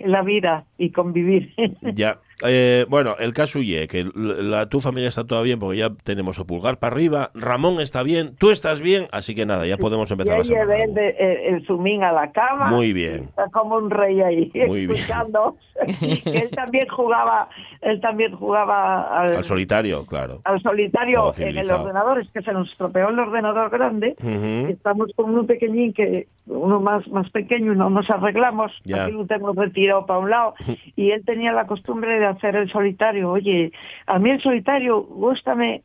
la 0.00 0.22
vida 0.22 0.64
y 0.78 0.90
convivir. 0.92 1.52
ya. 1.94 2.20
Eh, 2.44 2.84
bueno, 2.88 3.16
el 3.18 3.32
caso 3.32 3.60
y 3.60 3.86
que 3.88 4.04
la, 4.14 4.68
tu 4.68 4.80
familia 4.80 5.08
está 5.08 5.24
toda 5.24 5.40
bien 5.42 5.58
porque 5.58 5.78
ya 5.78 5.90
tenemos 6.04 6.38
el 6.38 6.44
pulgar 6.46 6.78
para 6.78 6.94
arriba. 6.94 7.30
Ramón 7.34 7.80
está 7.80 8.02
bien, 8.02 8.36
tú 8.36 8.50
estás 8.50 8.80
bien, 8.80 9.06
así 9.10 9.34
que 9.34 9.46
nada, 9.46 9.66
ya 9.66 9.78
podemos 9.78 10.10
empezar 10.10 10.34
Ya 10.34 10.38
la 10.38 10.44
semana. 10.44 10.76
el, 10.76 10.98
el, 10.98 11.54
el 11.54 11.66
zoomín 11.66 12.02
a 12.02 12.12
la 12.12 12.32
cama. 12.32 12.66
Muy 12.70 12.92
bien. 12.92 13.24
Está 13.24 13.46
como 13.50 13.76
un 13.76 13.90
rey 13.90 14.20
ahí, 14.20 14.50
Muy 14.66 14.86
bien. 14.86 14.92
escuchando. 14.98 15.56
que 15.98 16.20
él 16.42 16.50
también 16.54 16.88
jugaba, 16.88 17.48
él 17.80 18.00
también 18.00 18.34
jugaba 18.36 19.20
al, 19.22 19.36
Al 19.36 19.44
solitario, 19.44 20.04
claro. 20.06 20.40
al 20.44 20.60
solitario 20.62 21.32
en 21.38 21.56
el 21.58 21.70
ordenador. 21.70 22.20
Es 22.20 22.30
que 22.32 22.42
se 22.42 22.52
nos 22.52 22.70
estropeó 22.70 23.08
el 23.08 23.18
ordenador 23.18 23.70
grande. 23.70 24.14
Ujú. 24.22 24.70
Estamos 24.72 25.10
con 25.16 25.30
uno 25.30 25.46
pequeñín 25.46 25.92
que 25.94 26.28
uno 26.46 26.80
más 26.80 27.06
más 27.08 27.28
pequeño 27.30 27.72
y 27.72 27.76
no 27.76 27.90
nos 27.90 28.08
arreglamos. 28.10 28.72
Ya. 28.84 29.04
Aquí 29.04 29.12
lo 29.12 29.26
tengo 29.26 29.52
retirado 29.52 30.06
para 30.06 30.20
un 30.20 30.30
lado 30.30 30.54
y 30.96 31.10
él 31.10 31.24
tenía 31.24 31.52
la 31.52 31.66
costumbre 31.66 32.18
de 32.20 32.25
hacer 32.26 32.56
el 32.56 32.70
solitario. 32.70 33.30
Oye, 33.30 33.72
a 34.06 34.18
mí 34.18 34.30
el 34.30 34.40
solitario 34.42 35.02
gústame 35.02 35.82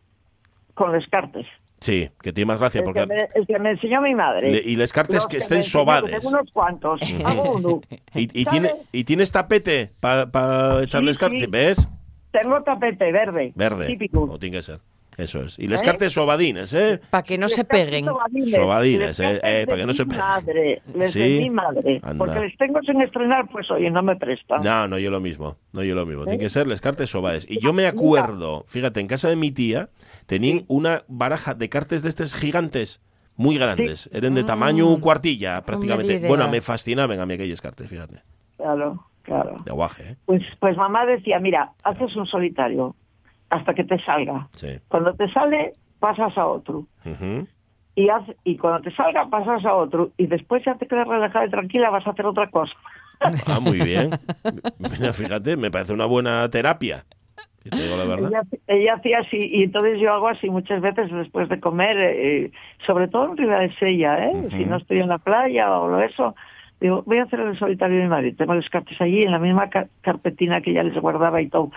con 0.73 0.91
les 0.93 1.07
cartes. 1.07 1.45
Sí, 1.79 2.09
que 2.21 2.31
tiene 2.31 2.45
más 2.49 2.59
gracia 2.59 2.79
El 2.79 2.85
porque... 2.85 2.99
que, 3.01 3.07
me, 3.07 3.27
el 3.33 3.47
que 3.47 3.57
me 3.57 3.71
enseñó 3.71 4.01
mi 4.01 4.13
madre. 4.13 4.51
le- 4.51 4.61
y 4.63 4.75
les 4.75 4.93
cartes 4.93 5.15
Los 5.15 5.27
que 5.27 5.37
me 5.37 5.43
estén 5.43 5.63
sobades. 5.63 6.23
Unos 6.23 6.51
cuantos. 6.51 7.01
Hago 7.25 7.53
uno. 7.55 7.81
Y, 8.13 8.41
y, 8.41 8.45
tiene, 8.45 8.71
¿Y 8.91 9.03
tienes 9.03 9.31
tapete 9.31 9.91
para 9.99 10.83
echarles 10.83 11.15
Sí, 11.15 11.19
cartes? 11.19 11.41
sí. 11.41 11.47
¿Ves? 11.49 11.87
Tengo 12.31 12.61
tapete 12.61 13.11
verde. 13.11 13.51
Verde. 13.55 13.87
Típico. 13.87 14.27
No 14.27 14.37
tiene 14.37 14.57
que 14.57 14.61
ser. 14.63 14.79
Eso 15.17 15.41
es. 15.41 15.59
Y 15.59 15.67
les 15.67 15.81
¿Eh? 15.81 15.85
cartes 15.85 16.13
sobadines, 16.13 16.73
¿eh? 16.73 16.99
Para 17.09 17.23
que 17.23 17.37
no 17.37 17.45
Les 17.47 17.55
se 17.55 17.63
peguen. 17.65 18.05
Sobadines, 18.05 19.19
Les 19.19 19.19
eh, 19.19 19.39
eh, 19.43 19.65
para 19.67 19.77
que 19.77 19.85
no 19.85 19.91
de 19.91 19.93
se 19.93 20.05
mi 20.05 20.09
peguen. 20.11 20.25
madre, 20.25 20.81
les 20.95 21.11
Sí. 21.11 21.19
de 21.19 21.27
mi 21.41 21.49
madre. 21.49 21.99
Anda. 22.01 22.17
Porque 22.25 22.39
les 22.39 22.57
tengo 22.57 22.79
sin 22.81 23.01
estrenar, 23.01 23.47
pues 23.51 23.69
oye, 23.71 23.89
no 23.91 24.01
me 24.01 24.15
prestan. 24.15 24.63
No, 24.63 24.87
no 24.87 24.97
yo 24.97 25.11
lo 25.11 25.19
mismo. 25.19 25.57
No 25.73 25.83
yo 25.83 25.95
lo 25.95 26.05
mismo. 26.05 26.23
¿Eh? 26.23 26.25
Tiene 26.27 26.39
que 26.39 26.49
ser 26.49 26.65
les 26.67 26.79
cartes 26.81 27.09
sobades. 27.09 27.45
Y 27.49 27.59
yo 27.59 27.73
me 27.73 27.87
acuerdo, 27.87 28.63
fíjate, 28.67 28.99
en 29.01 29.07
casa 29.07 29.27
de 29.29 29.35
mi 29.35 29.51
tía 29.51 29.89
tenían 30.27 30.63
una 30.67 31.03
baraja 31.07 31.53
de 31.53 31.67
cartes 31.69 32.03
de 32.03 32.09
estos 32.09 32.33
gigantes. 32.33 33.01
Muy 33.35 33.57
grandes, 33.57 34.09
eran 34.13 34.35
de 34.35 34.43
tamaño 34.43 34.99
cuartilla 34.99 35.61
prácticamente. 35.63 36.27
Bueno, 36.27 36.47
me 36.49 36.61
fascinaban 36.61 37.19
a 37.19 37.25
mí 37.25 37.33
aquellos 37.33 37.61
cartes, 37.61 37.87
fíjate, 37.87 38.21
Claro, 38.57 39.05
claro. 39.23 39.57
de 39.65 39.71
aguaje, 39.71 40.03
¿eh? 40.11 40.15
Pues, 40.25 40.41
pues 40.59 40.77
mamá 40.77 41.05
decía, 41.05 41.39
mira, 41.39 41.71
haces 41.83 42.15
un 42.15 42.27
solitario 42.27 42.95
hasta 43.51 43.73
que 43.75 43.83
te 43.83 43.99
salga. 44.03 44.47
Sí. 44.53 44.79
Cuando 44.87 45.13
te 45.13 45.29
sale, 45.31 45.73
pasas 45.99 46.35
a 46.37 46.47
otro. 46.47 46.85
Y, 47.95 48.07
haz- 48.07 48.35
y 48.43 48.57
cuando 48.57 48.81
te 48.81 48.95
salga, 48.95 49.27
pasas 49.29 49.63
a 49.65 49.75
otro. 49.75 50.09
Y 50.17 50.25
después 50.27 50.63
ya 50.65 50.75
te 50.75 50.87
quedas 50.87 51.07
relajada 51.07 51.45
y 51.45 51.49
tranquila, 51.49 51.89
vas 51.89 52.07
a 52.07 52.11
hacer 52.11 52.25
otra 52.25 52.49
cosa. 52.49 52.73
Ah, 53.45 53.59
muy 53.59 53.79
bien. 53.79 54.09
Mira, 54.79 55.13
fíjate, 55.13 55.55
me 55.55 55.69
parece 55.69 55.93
una 55.93 56.07
buena 56.07 56.49
terapia. 56.49 57.03
Te 57.61 57.69
digo 57.77 57.95
la 57.95 58.05
verdad. 58.05 58.29
Ella, 58.31 58.41
ella 58.65 58.93
hacía 58.95 59.19
así, 59.19 59.37
y 59.37 59.61
entonces 59.61 59.99
yo 59.99 60.11
hago 60.11 60.27
así 60.29 60.49
muchas 60.49 60.81
veces 60.81 61.11
después 61.11 61.47
de 61.47 61.59
comer, 61.59 61.95
eh, 61.99 62.51
sobre 62.87 63.07
todo 63.07 63.29
en 63.29 63.37
Riva 63.37 63.59
de 63.59 63.71
Sella, 63.75 64.25
¿eh? 64.25 64.47
Si 64.49 64.65
no 64.65 64.77
estoy 64.77 65.01
en 65.01 65.09
la 65.09 65.19
playa 65.19 65.71
o 65.79 65.87
lo 65.87 66.01
eso, 66.01 66.33
digo, 66.79 67.03
voy 67.05 67.17
a 67.19 67.23
hacer 67.25 67.41
el 67.41 67.55
solitario 67.59 67.97
de 67.97 68.03
mi 68.05 68.09
madre. 68.09 68.31
Tengo 68.33 68.55
los 68.55 68.67
cartes 68.69 68.99
allí 68.99 69.21
en 69.21 69.31
la 69.31 69.37
misma 69.37 69.69
ca- 69.69 69.87
carpetina 70.01 70.61
que 70.61 70.73
ya 70.73 70.81
les 70.81 70.99
guardaba 70.99 71.39
y 71.43 71.49
todo. 71.49 71.69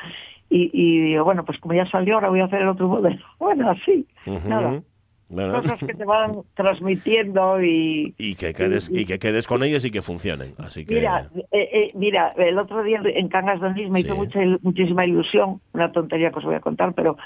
Y, 0.54 0.70
y 0.72 1.00
digo, 1.00 1.24
bueno, 1.24 1.44
pues 1.44 1.58
como 1.58 1.74
ya 1.74 1.84
salió, 1.86 2.14
ahora 2.14 2.28
voy 2.28 2.38
a 2.38 2.44
hacer 2.44 2.62
el 2.62 2.68
otro 2.68 2.86
modelo. 2.86 3.18
Bueno, 3.40 3.70
así, 3.70 4.06
nada. 4.46 4.80
Bueno, 5.28 5.60
Cosas 5.60 5.80
que 5.80 5.94
te 5.94 6.04
van 6.04 6.42
transmitiendo 6.54 7.60
y... 7.60 8.14
y 8.18 8.36
que 8.36 8.54
quedes 8.54 8.88
y 8.88 9.04
que 9.04 9.18
quedes 9.18 9.48
con 9.48 9.64
ellas 9.64 9.84
y 9.84 9.90
que 9.90 10.00
funcionen. 10.00 10.54
Así 10.58 10.86
que 10.86 10.94
Mira, 10.94 11.28
eh, 11.50 11.68
eh, 11.72 11.90
mira, 11.94 12.34
el 12.36 12.56
otro 12.56 12.84
día 12.84 13.00
en 13.04 13.28
Cangas 13.28 13.60
de 13.60 13.66
Onís 13.66 13.90
me 13.90 14.00
hizo 14.00 14.14
mucha, 14.14 14.38
muchísima 14.62 15.04
ilusión, 15.04 15.60
una 15.72 15.90
tontería 15.90 16.30
que 16.30 16.38
os 16.38 16.44
voy 16.44 16.54
a 16.54 16.60
contar, 16.60 16.92
pero 16.94 17.16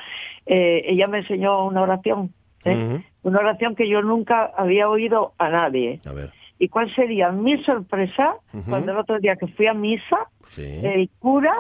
eh, 0.47 0.85
ella 0.87 1.07
me 1.07 1.19
enseñó 1.19 1.67
una 1.67 1.83
oración, 1.83 2.33
¿eh? 2.65 2.77
Ujú. 2.77 3.03
una 3.25 3.41
oración 3.41 3.75
que 3.77 3.91
yo 3.91 4.01
nunca 4.01 4.53
había 4.57 4.89
oído 4.89 5.35
a 5.37 5.51
nadie. 5.51 6.01
a 6.07 6.13
ver, 6.15 6.33
¿Y 6.59 6.69
cuál 6.69 6.93
sería 6.95 7.31
mi 7.31 7.63
sorpresa 7.63 8.37
cuando 8.69 8.93
el 8.93 8.99
otro 8.99 9.19
día 9.19 9.37
que 9.37 9.49
fui 9.49 9.67
a 9.67 9.75
misa, 9.75 10.29
sí. 10.49 10.81
el 10.83 11.11
cura, 11.19 11.55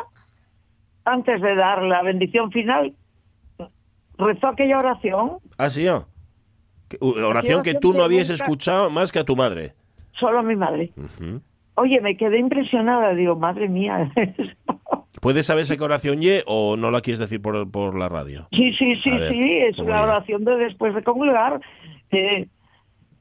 antes 1.09 1.40
de 1.40 1.55
dar 1.55 1.83
la 1.83 2.03
bendición 2.03 2.51
final, 2.53 2.94
rezó 4.18 4.49
aquella 4.49 4.79
oración, 4.79 5.38
Ah, 5.57 5.71
sí, 5.71 5.87
ah. 5.88 6.07
Oración 7.01 7.62
que 7.62 7.75
tú 7.75 7.92
no 7.92 8.03
habías 8.03 8.31
escuchado 8.31 8.88
más 8.88 9.12
que 9.12 9.18
a 9.18 9.25
tu 9.25 9.37
madre. 9.37 9.75
solo 10.12 10.38
a 10.38 10.42
mi 10.42 10.57
madre. 10.57 10.90
Oye, 11.75 12.01
me 12.01 12.16
quedé 12.16 12.38
impresionada, 12.38 13.14
digo, 13.14 13.37
madre 13.37 13.68
mía. 13.68 14.11
¿Puedes 15.21 15.47
saber 15.47 15.66
qué 15.66 15.83
oración 15.85 16.21
ye 16.21 16.42
o 16.47 16.77
no 16.77 16.90
la 16.90 17.01
quieres 17.01 17.18
decir 17.18 17.42
por, 17.42 17.71
por 17.71 17.97
la 17.99 18.09
radio? 18.09 18.47
Sí, 18.53 18.73
sí, 18.73 18.97
sí, 18.97 19.11
ver, 19.11 19.31
sí, 19.31 19.40
es 19.68 19.77
¿cómo 19.77 19.88
una 19.88 19.99
ya? 19.99 20.05
oración 20.12 20.44
de 20.44 20.57
después 20.57 20.94
de 20.94 21.03
comulgar, 21.03 21.61
eh, 22.11 22.47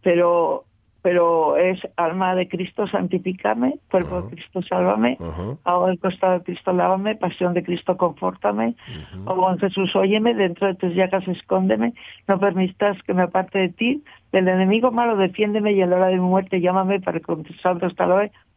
pero 0.02 0.66
pero 1.08 1.56
es 1.56 1.80
alma 1.96 2.36
de 2.36 2.50
Cristo 2.50 2.86
santifícame, 2.86 3.80
cuerpo 3.90 4.24
de 4.24 4.36
Cristo 4.36 4.62
sálvame, 4.62 5.18
Ajá. 5.22 5.56
agua 5.64 5.88
del 5.88 6.00
costado 6.00 6.40
de 6.40 6.44
Cristo 6.44 6.74
lávame, 6.74 7.16
pasión 7.16 7.54
de 7.54 7.64
Cristo 7.64 7.96
confórtame, 7.96 8.76
oh 9.24 9.34
buen 9.34 9.58
Jesús 9.58 9.96
óyeme, 9.96 10.34
dentro 10.34 10.68
de 10.68 10.76
tus 10.76 10.94
llagas 10.94 11.26
escóndeme, 11.30 11.94
no 12.28 12.38
permitas 12.42 13.02
que 13.04 13.14
me 13.14 13.22
aparte 13.22 13.58
de 13.58 13.70
ti, 13.70 14.04
del 14.34 14.50
enemigo 14.50 14.92
malo 14.92 15.16
defiéndeme 15.16 15.72
y 15.72 15.82
a 15.82 15.86
la 15.86 15.96
hora 15.96 16.08
de 16.08 16.16
mi 16.16 16.28
muerte 16.28 16.60
llámame 16.60 17.00
para 17.00 17.20
que 17.20 17.26
con 17.26 17.44
tus 17.44 17.56
santos 17.62 17.94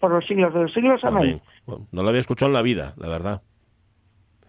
por 0.00 0.10
los 0.10 0.26
siglos 0.26 0.52
de 0.52 0.62
los 0.62 0.72
siglos, 0.72 1.04
amén. 1.04 1.22
Amén. 1.22 1.40
Bueno, 1.66 1.86
no 1.92 2.02
la 2.02 2.08
había 2.08 2.20
escuchado 2.20 2.48
en 2.48 2.54
la 2.54 2.62
vida, 2.62 2.94
la 2.96 3.08
verdad. 3.08 3.42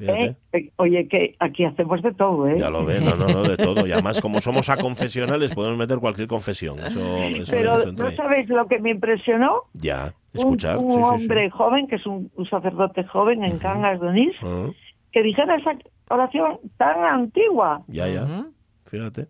¿Eh? 0.09 0.35
Eh, 0.53 0.71
Oye, 0.77 1.07
que 1.07 1.35
aquí 1.39 1.63
hacemos 1.65 2.01
de 2.01 2.13
todo, 2.13 2.47
¿eh? 2.47 2.57
Ya 2.59 2.69
lo 2.69 2.85
ves, 2.85 3.01
no, 3.01 3.15
no, 3.15 3.27
no, 3.27 3.43
de 3.43 3.57
todo. 3.57 3.85
Y 3.87 3.91
además, 3.91 4.19
como 4.21 4.41
somos 4.41 4.69
a 4.69 4.77
confesionales, 4.77 5.53
podemos 5.53 5.77
meter 5.77 5.99
cualquier 5.99 6.27
confesión. 6.27 6.79
Eso, 6.79 6.99
eso, 6.99 7.51
Pero 7.51 7.79
eso 7.79 7.91
¿no 7.93 8.11
sabéis 8.11 8.49
lo 8.49 8.67
que 8.67 8.79
me 8.79 8.91
impresionó? 8.91 9.63
Ya, 9.73 10.13
escuchar. 10.33 10.77
Un, 10.77 10.91
sí, 10.91 10.97
sí, 10.97 11.03
sí. 11.03 11.09
hombre 11.23 11.49
joven, 11.49 11.87
que 11.87 11.95
es 11.95 12.05
un, 12.05 12.31
un 12.35 12.45
sacerdote 12.47 13.03
joven 13.05 13.43
en 13.43 13.57
Cangas 13.59 13.99
de 13.99 14.07
Onís, 14.07 14.35
Ah, 14.41 14.69
que 15.11 15.23
dijera 15.23 15.55
esa 15.55 15.71
oración 16.09 16.59
tan 16.77 17.03
antigua. 17.03 17.83
ya, 17.87 18.07
ya. 18.07 18.45
Fíjate. 18.85 19.27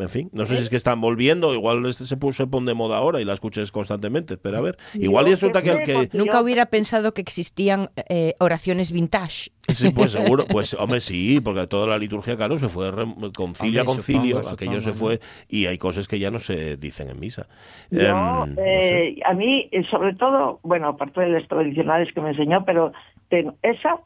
En 0.00 0.08
fin, 0.08 0.30
no 0.32 0.46
sé 0.46 0.56
si 0.56 0.62
es 0.62 0.70
que 0.70 0.76
están 0.76 1.00
volviendo, 1.00 1.54
igual 1.54 1.84
este 1.86 2.04
se 2.04 2.16
puso, 2.16 2.44
se 2.44 2.46
pone 2.48 2.66
de 2.66 2.74
moda 2.74 2.96
ahora 2.98 3.20
y 3.20 3.24
la 3.24 3.32
escuches 3.32 3.72
constantemente, 3.72 4.36
pero 4.36 4.58
a 4.58 4.60
ver, 4.60 4.78
igual 4.94 5.26
y 5.28 5.30
resulta 5.30 5.62
que 5.62 5.70
el 5.70 5.82
que... 5.82 6.10
Nunca 6.16 6.40
hubiera 6.40 6.66
pensado 6.66 7.12
que 7.14 7.20
existían 7.20 7.90
eh, 8.08 8.34
oraciones 8.38 8.92
vintage. 8.92 9.50
Sí, 9.68 9.90
pues 9.90 10.12
seguro, 10.12 10.46
pues 10.46 10.74
hombre, 10.74 11.00
sí, 11.00 11.40
porque 11.40 11.66
toda 11.66 11.86
la 11.86 11.98
liturgia, 11.98 12.36
claro, 12.36 12.58
se 12.58 12.68
fue 12.68 12.90
re- 12.90 13.04
concilio 13.36 13.80
Hombre, 13.80 13.80
a 13.80 13.84
concilio, 13.84 14.36
supongo, 14.36 14.54
aquello 14.54 14.80
se 14.80 14.92
fue, 14.92 15.20
y 15.48 15.66
hay 15.66 15.78
cosas 15.78 16.08
que 16.08 16.18
ya 16.18 16.30
no 16.30 16.38
se 16.38 16.76
dicen 16.76 17.08
en 17.10 17.20
misa. 17.20 17.46
Em, 17.90 17.98
no 18.14 18.46
sé. 18.54 19.08
eh, 19.08 19.20
a 19.24 19.34
mí, 19.34 19.68
eh, 19.72 19.84
sobre 19.90 20.14
todo, 20.14 20.60
bueno, 20.62 20.88
aparte 20.88 21.20
de 21.20 21.28
las 21.28 21.46
tradicionales 21.48 22.12
que 22.14 22.20
me 22.20 22.30
enseñó, 22.30 22.64
pero 22.64 22.92
tengo 23.28 23.54
esa 23.62 23.96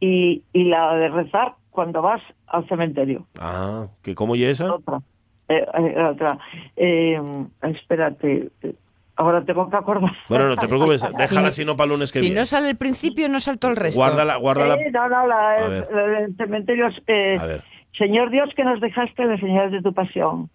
y, 0.00 0.42
y 0.52 0.64
la 0.64 0.94
de 0.94 1.08
rezar 1.08 1.54
cuando 1.70 2.02
vas 2.02 2.22
al 2.46 2.66
cementerio. 2.68 3.26
Ah, 3.38 3.88
¿que 4.02 4.14
cómo 4.14 4.34
y 4.36 4.44
esa? 4.44 4.74
Otra. 4.74 5.00
Eh, 5.50 5.66
eh, 5.74 6.02
otra. 6.04 6.38
Eh, 6.76 7.20
espérate, 7.62 8.50
ahora 9.16 9.42
tengo 9.44 9.68
que 9.68 9.76
acordar. 9.76 10.12
Bueno, 10.28 10.46
no 10.48 10.56
te 10.56 10.68
preocupes, 10.68 11.02
déjala 11.18 11.50
Si- 11.50 11.62
si 11.62 11.66
no 11.66 11.76
para 11.76 11.86
el 11.86 11.90
lunes 11.90 12.12
que 12.12 12.20
si 12.20 12.26
viene. 12.26 12.40
no 12.40 12.44
sale 12.46 12.70
el 12.70 12.76
principio, 12.76 13.28
no 13.28 13.40
salto 13.40 13.68
el 13.68 13.76
resto. 13.76 14.00
Guárdala, 14.00 14.36
guárdala. 14.36 14.74
Eh, 14.76 14.90
no, 14.92 15.08
no, 15.08 15.26
la, 15.26 15.68
del 15.68 16.36
cementerio 16.36 16.86
es, 16.86 17.02
eh. 17.08 17.60
Señor 17.98 18.30
Dios, 18.30 18.48
que 18.54 18.62
nos 18.64 18.80
dejaste 18.80 19.24
la 19.24 19.36
señal 19.38 19.72
de 19.72 19.82
tu 19.82 19.92
pasión, 19.92 20.48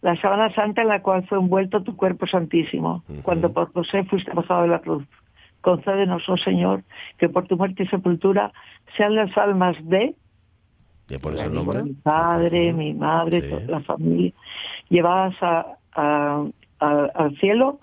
la 0.00 0.18
sábana 0.20 0.52
santa 0.54 0.80
en 0.80 0.88
la 0.88 1.02
cual 1.02 1.26
fue 1.28 1.36
envuelto 1.36 1.82
tu 1.82 1.94
cuerpo 1.94 2.26
santísimo, 2.26 3.04
cuando 3.22 3.52
por 3.52 3.70
José 3.74 4.04
fuiste 4.04 4.32
bajado 4.32 4.62
de 4.62 4.68
la 4.68 4.78
cruz. 4.80 5.04
Concédenos, 5.60 6.26
oh 6.30 6.38
Señor, 6.38 6.82
que 7.18 7.28
por 7.28 7.46
tu 7.46 7.58
muerte 7.58 7.82
y 7.82 7.86
sepultura 7.88 8.50
sean 8.96 9.14
las 9.14 9.36
almas 9.36 9.76
de 9.82 10.14
El 11.10 11.54
nombre. 11.54 11.82
mi 11.82 11.92
padre, 11.92 12.72
mi 12.72 12.94
madre, 12.94 13.40
Sí. 13.40 13.50
toda 13.50 13.62
la 13.66 13.80
familia, 13.80 14.32
llevadas 14.88 15.34
a- 15.42 15.66
a- 15.94 16.44
a- 16.80 17.10
al 17.14 17.36
cielo 17.38 17.80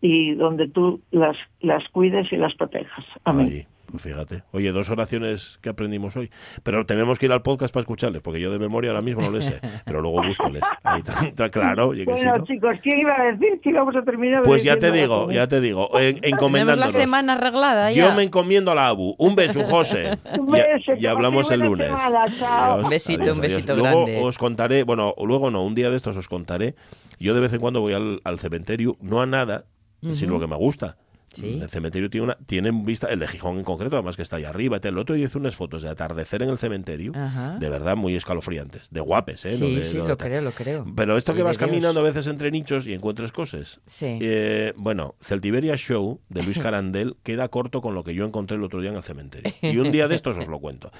y 0.00 0.34
donde 0.34 0.68
tú 0.68 1.00
las, 1.10 1.36
las 1.60 1.86
cuides 1.90 2.32
y 2.32 2.36
las 2.36 2.54
protejas. 2.54 3.04
Amén. 3.24 3.46
Ahí, 3.46 3.66
pues 3.90 4.02
fíjate. 4.02 4.42
Oye, 4.52 4.72
dos 4.72 4.88
oraciones 4.90 5.58
que 5.60 5.68
aprendimos 5.70 6.16
hoy. 6.16 6.30
Pero 6.62 6.86
tenemos 6.86 7.18
que 7.18 7.26
ir 7.26 7.32
al 7.32 7.42
podcast 7.42 7.72
para 7.74 7.82
escucharles, 7.82 8.22
porque 8.22 8.40
yo 8.40 8.50
de 8.50 8.58
memoria 8.58 8.90
ahora 8.90 9.02
mismo 9.02 9.22
no 9.22 9.30
les 9.30 9.44
sé. 9.46 9.60
Pero 9.84 10.00
luego 10.00 10.22
búscoles. 10.22 10.62
Ahí, 10.82 11.02
claro, 11.50 11.88
oye, 11.88 12.04
que 12.06 12.16
sí, 12.16 12.24
Bueno, 12.24 12.38
¿no? 12.38 12.44
chicos, 12.44 12.76
¿quién 12.82 13.00
iba 13.00 13.14
a 13.14 13.24
decir 13.32 13.60
que 13.62 13.70
íbamos 13.70 13.94
a 13.96 14.02
terminar? 14.02 14.42
Pues 14.42 14.62
ya 14.62 14.76
te 14.78 14.90
digo, 14.92 15.26
la 15.28 15.34
ya 15.34 15.46
te 15.48 15.60
digo, 15.60 15.88
en- 15.98 16.14
Tenemos 16.16 16.20
la 16.22 16.28
encomendándonos. 16.28 16.92
semana 16.94 17.32
arreglada 17.34 17.92
Yo 17.92 18.14
me 18.14 18.22
encomiendo 18.22 18.70
a 18.70 18.74
la 18.74 18.88
ABU. 18.88 19.14
Un 19.18 19.34
beso, 19.34 19.62
José. 19.64 20.18
Un 20.40 20.50
beso, 20.50 20.92
y 20.98 21.06
hablamos 21.06 21.50
el 21.50 21.60
lunes. 21.60 21.88
semana, 21.88 22.24
chao. 22.38 22.82
Un 22.84 22.90
besito, 22.90 23.32
un 23.32 23.40
besito 23.40 23.74
Luego 23.76 24.04
grande. 24.06 24.20
os 24.22 24.38
contaré, 24.38 24.84
bueno, 24.84 25.14
luego 25.24 25.50
no, 25.50 25.62
un 25.64 25.74
día 25.74 25.90
de 25.90 25.96
estos 25.96 26.16
os 26.16 26.28
contaré. 26.28 26.74
Yo 27.18 27.34
de 27.34 27.40
vez 27.40 27.52
en 27.52 27.60
cuando 27.60 27.80
voy 27.80 27.92
al, 27.92 28.20
al 28.24 28.38
cementerio, 28.38 28.96
no 29.00 29.20
a 29.20 29.26
nada, 29.26 29.64
sino 30.12 30.34
lo 30.34 30.40
que 30.40 30.46
me 30.46 30.56
gusta. 30.56 30.96
Sí. 31.32 31.60
El 31.62 31.70
cementerio 31.70 32.10
tiene 32.10 32.24
una, 32.24 32.34
tiene 32.46 32.70
vista, 32.72 33.06
el 33.08 33.20
de 33.20 33.28
Gijón 33.28 33.56
en 33.58 33.64
concreto, 33.64 33.96
además 33.96 34.16
que 34.16 34.22
está 34.22 34.36
ahí 34.36 34.44
arriba. 34.44 34.78
y. 34.82 34.86
El 34.88 34.98
otro 34.98 35.14
día 35.14 35.26
hice 35.26 35.38
unas 35.38 35.54
fotos 35.54 35.82
de 35.82 35.88
atardecer 35.88 36.42
en 36.42 36.48
el 36.50 36.58
cementerio, 36.58 37.12
Ajá. 37.14 37.56
de 37.58 37.68
verdad 37.70 37.94
muy 37.96 38.16
escalofriantes, 38.16 38.88
de 38.90 39.00
guapes, 39.00 39.44
¿eh? 39.44 39.50
Sí, 39.56 39.76
de- 39.76 39.82
sí, 39.84 39.96
lo 39.98 40.18
creo, 40.18 40.40
lo 40.42 40.50
creo. 40.50 40.84
Pero 40.96 41.16
esto 41.16 41.32
que 41.34 41.42
vas 41.44 41.56
Dios. 41.56 41.68
caminando 41.68 42.00
a 42.00 42.02
veces 42.02 42.26
entre 42.26 42.50
nichos 42.50 42.86
y 42.88 42.94
encuentres 42.94 43.30
cosas. 43.30 43.80
Sí. 43.86 44.18
Eh, 44.20 44.72
bueno, 44.76 45.14
Celtiberia 45.20 45.76
Show 45.76 46.20
de 46.28 46.42
Luis 46.42 46.58
Carandel 46.74 47.16
queda 47.22 47.48
corto 47.48 47.80
con 47.80 47.94
lo 47.94 48.02
que 48.02 48.14
yo 48.14 48.24
encontré 48.24 48.56
el 48.56 48.64
otro 48.64 48.80
día 48.80 48.90
en 48.90 48.96
el 48.96 49.02
cementerio. 49.02 49.52
Y 49.62 49.76
un 49.78 49.92
día 49.92 50.08
de 50.08 50.16
estos 50.16 50.36
os 50.36 50.48
lo 50.48 50.58
cuento. 50.58 50.90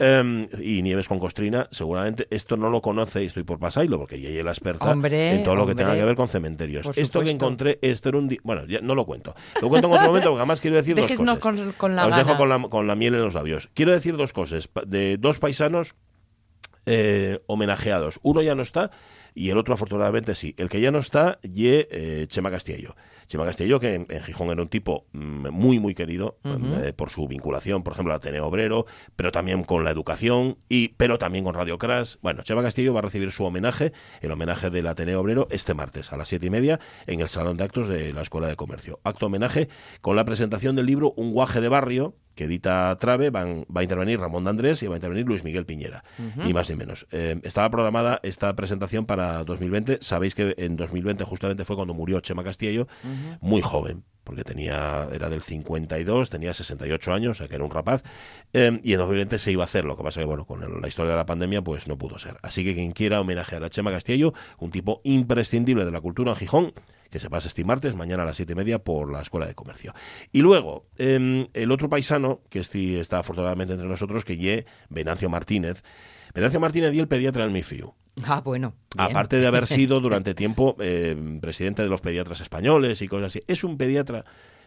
Em, 0.00 0.48
y 0.60 0.82
Nieves 0.82 1.06
con 1.08 1.18
Costrina, 1.20 1.68
seguramente 1.70 2.26
esto 2.30 2.56
no 2.56 2.70
lo 2.70 2.80
conoce 2.82 3.22
y 3.22 3.26
estoy 3.26 3.44
por 3.44 3.58
pasarlo, 3.60 3.98
porque 3.98 4.16
ella 4.16 4.30
es 4.30 4.44
la 4.44 4.50
experta 4.50 4.90
Hombre, 4.90 5.32
en 5.34 5.44
todo 5.44 5.54
lo 5.54 5.66
que 5.66 5.74
tenga 5.74 5.94
que 5.94 6.04
ver 6.04 6.16
con 6.16 6.28
cementerios. 6.28 6.86
Esto 6.96 7.22
que 7.22 7.30
encontré, 7.30 7.78
esto 7.82 8.08
era 8.08 8.18
un 8.18 8.28
día. 8.28 8.38
Bueno, 8.42 8.64
ya 8.66 8.80
no 8.80 8.94
lo 8.94 9.04
cuento. 9.06 9.34
En 9.78 9.84
otro 9.84 10.06
momento, 10.06 10.28
porque 10.30 10.40
además 10.40 10.60
quiero 10.60 10.76
decir 10.76 10.94
dos 10.96 11.08
Déjesnos 11.08 11.38
cosas. 11.38 11.60
con, 11.60 11.72
con 11.72 11.96
la 11.96 12.06
Os 12.06 12.16
dejo 12.16 12.36
con 12.36 12.48
la, 12.48 12.60
con 12.68 12.86
la 12.86 12.94
miel 12.94 13.14
en 13.14 13.22
los 13.22 13.34
labios. 13.34 13.68
Quiero 13.74 13.92
decir 13.92 14.16
dos 14.16 14.32
cosas. 14.32 14.68
De 14.86 15.16
dos 15.18 15.38
paisanos 15.38 15.94
eh, 16.86 17.40
homenajeados. 17.46 18.20
Uno 18.22 18.42
ya 18.42 18.54
no 18.54 18.62
está 18.62 18.90
y 19.36 19.50
el 19.50 19.58
otro 19.58 19.74
afortunadamente 19.74 20.34
sí. 20.34 20.54
El 20.56 20.70
que 20.70 20.80
ya 20.80 20.90
no 20.90 20.98
está, 20.98 21.38
ye 21.42 21.86
eh, 21.90 22.26
Chema 22.26 22.50
Castillo. 22.50 22.96
Chema 23.26 23.44
Castillo, 23.44 23.78
que 23.78 23.94
en, 23.94 24.06
en 24.08 24.22
Gijón 24.22 24.48
era 24.48 24.62
un 24.62 24.68
tipo 24.68 25.06
mm, 25.12 25.48
muy, 25.50 25.78
muy 25.78 25.94
querido 25.94 26.38
eh, 26.44 26.94
por 26.96 27.10
su 27.10 27.28
vinculación, 27.28 27.82
por 27.82 27.92
ejemplo, 27.92 28.14
al 28.14 28.16
Ateneo 28.18 28.46
Obrero, 28.46 28.86
pero 29.14 29.32
también 29.32 29.62
con 29.64 29.84
la 29.84 29.90
educación, 29.90 30.56
y 30.70 30.88
pero 30.88 31.18
también 31.18 31.44
con 31.44 31.54
Radio 31.54 31.76
Crash. 31.76 32.16
Bueno, 32.22 32.42
Chema 32.44 32.62
Castillo 32.62 32.94
va 32.94 33.00
a 33.00 33.02
recibir 33.02 33.30
su 33.30 33.44
homenaje, 33.44 33.92
el 34.22 34.30
homenaje 34.30 34.70
del 34.70 34.86
Ateneo 34.86 35.20
Obrero, 35.20 35.48
este 35.50 35.74
martes 35.74 36.14
a 36.14 36.16
las 36.16 36.28
siete 36.28 36.46
y 36.46 36.50
media 36.50 36.80
en 37.06 37.20
el 37.20 37.28
Salón 37.28 37.58
de 37.58 37.64
Actos 37.64 37.88
de 37.88 38.14
la 38.14 38.22
Escuela 38.22 38.48
de 38.48 38.56
Comercio. 38.56 39.00
Acto 39.04 39.26
homenaje 39.26 39.68
con 40.00 40.16
la 40.16 40.24
presentación 40.24 40.76
del 40.76 40.86
libro 40.86 41.12
Un 41.16 41.32
guaje 41.32 41.60
de 41.60 41.68
barrio, 41.68 42.14
que 42.36 42.44
edita 42.44 42.96
Trave, 43.00 43.30
van- 43.30 43.66
va 43.74 43.80
a 43.80 43.82
intervenir 43.82 44.20
Ramón 44.20 44.44
de 44.44 44.50
Andrés 44.50 44.80
y 44.84 44.86
va 44.86 44.94
a 44.94 44.98
intervenir 44.98 45.26
Luis 45.26 45.42
Miguel 45.42 45.66
Piñera, 45.66 46.04
ni 46.36 46.52
más 46.52 46.70
ni 46.70 46.76
menos. 46.76 47.06
Eh, 47.10 47.40
estaba 47.42 47.68
programada 47.70 48.20
esta 48.22 48.54
presentación 48.54 49.06
para 49.06 49.42
2020. 49.42 49.98
Sabéis 50.02 50.34
que 50.36 50.54
en 50.58 50.76
2020 50.76 51.24
justamente 51.24 51.64
fue 51.64 51.74
cuando 51.74 51.94
murió 51.94 52.20
Chema 52.20 52.44
Castillo, 52.44 52.86
muy 53.40 53.60
joven, 53.62 54.04
porque 54.22 54.44
tenía 54.44 55.08
era 55.12 55.28
del 55.28 55.40
52, 55.42 56.30
tenía 56.30 56.52
68 56.52 57.12
años, 57.12 57.30
o 57.30 57.34
sea 57.34 57.48
que 57.48 57.54
era 57.54 57.64
un 57.64 57.70
rapaz, 57.70 58.02
eh, 58.52 58.80
y 58.82 58.92
en 58.92 58.98
2020 58.98 59.38
se 59.38 59.52
iba 59.52 59.62
a 59.62 59.66
hacer, 59.66 59.84
lo 59.84 59.96
que 59.96 60.02
pasa 60.02 60.20
que 60.20 60.26
bueno, 60.26 60.44
con 60.44 60.62
el- 60.62 60.80
la 60.80 60.88
historia 60.88 61.12
de 61.12 61.16
la 61.16 61.26
pandemia 61.26 61.62
pues 61.62 61.86
no 61.88 61.96
pudo 61.96 62.18
ser. 62.18 62.36
Así 62.42 62.64
que 62.64 62.74
quien 62.74 62.92
quiera 62.92 63.20
homenajear 63.20 63.64
a 63.64 63.70
Chema 63.70 63.90
Castillo, 63.90 64.34
un 64.58 64.70
tipo 64.70 65.00
imprescindible 65.04 65.84
de 65.84 65.90
la 65.92 66.00
cultura 66.00 66.32
en 66.32 66.36
Gijón, 66.36 66.72
que 67.16 67.20
se 67.20 67.30
pasa 67.30 67.48
este 67.48 67.64
martes, 67.64 67.94
mañana 67.94 68.24
a 68.24 68.26
las 68.26 68.36
siete 68.36 68.52
y 68.52 68.56
media 68.56 68.78
por 68.78 69.10
la 69.10 69.22
Escuela 69.22 69.46
de 69.46 69.54
Comercio. 69.54 69.94
Y 70.32 70.42
luego, 70.42 70.84
eh, 70.98 71.46
el 71.54 71.72
otro 71.72 71.88
paisano, 71.88 72.42
que 72.50 72.58
este 72.58 73.00
está 73.00 73.20
afortunadamente 73.20 73.72
entre 73.72 73.88
nosotros, 73.88 74.26
que 74.26 74.36
ye 74.36 74.66
Venancio 74.90 75.30
Martínez. 75.30 75.82
Venancio 76.34 76.60
Martínez 76.60 76.92
y 76.92 76.98
el 76.98 77.08
pediatra 77.08 77.44
del 77.44 77.54
MIFIU. 77.54 77.94
Ah, 78.24 78.42
bueno. 78.42 78.74
bien. 78.94 79.10
Aparte 79.10 79.36
de 79.36 79.46
haber 79.46 79.66
sido 79.66 80.00
durante 80.02 80.34
tiempo 80.34 80.76
eh, 80.78 81.16
presidente 81.40 81.82
de 81.82 81.88
los 81.88 82.02
pediatras 82.02 82.42
españoles 82.42 83.00
y 83.00 83.08
cosas 83.08 83.28
así. 83.28 83.42
Es 83.46 83.64
un 83.64 83.78
pediatra. 83.78 84.26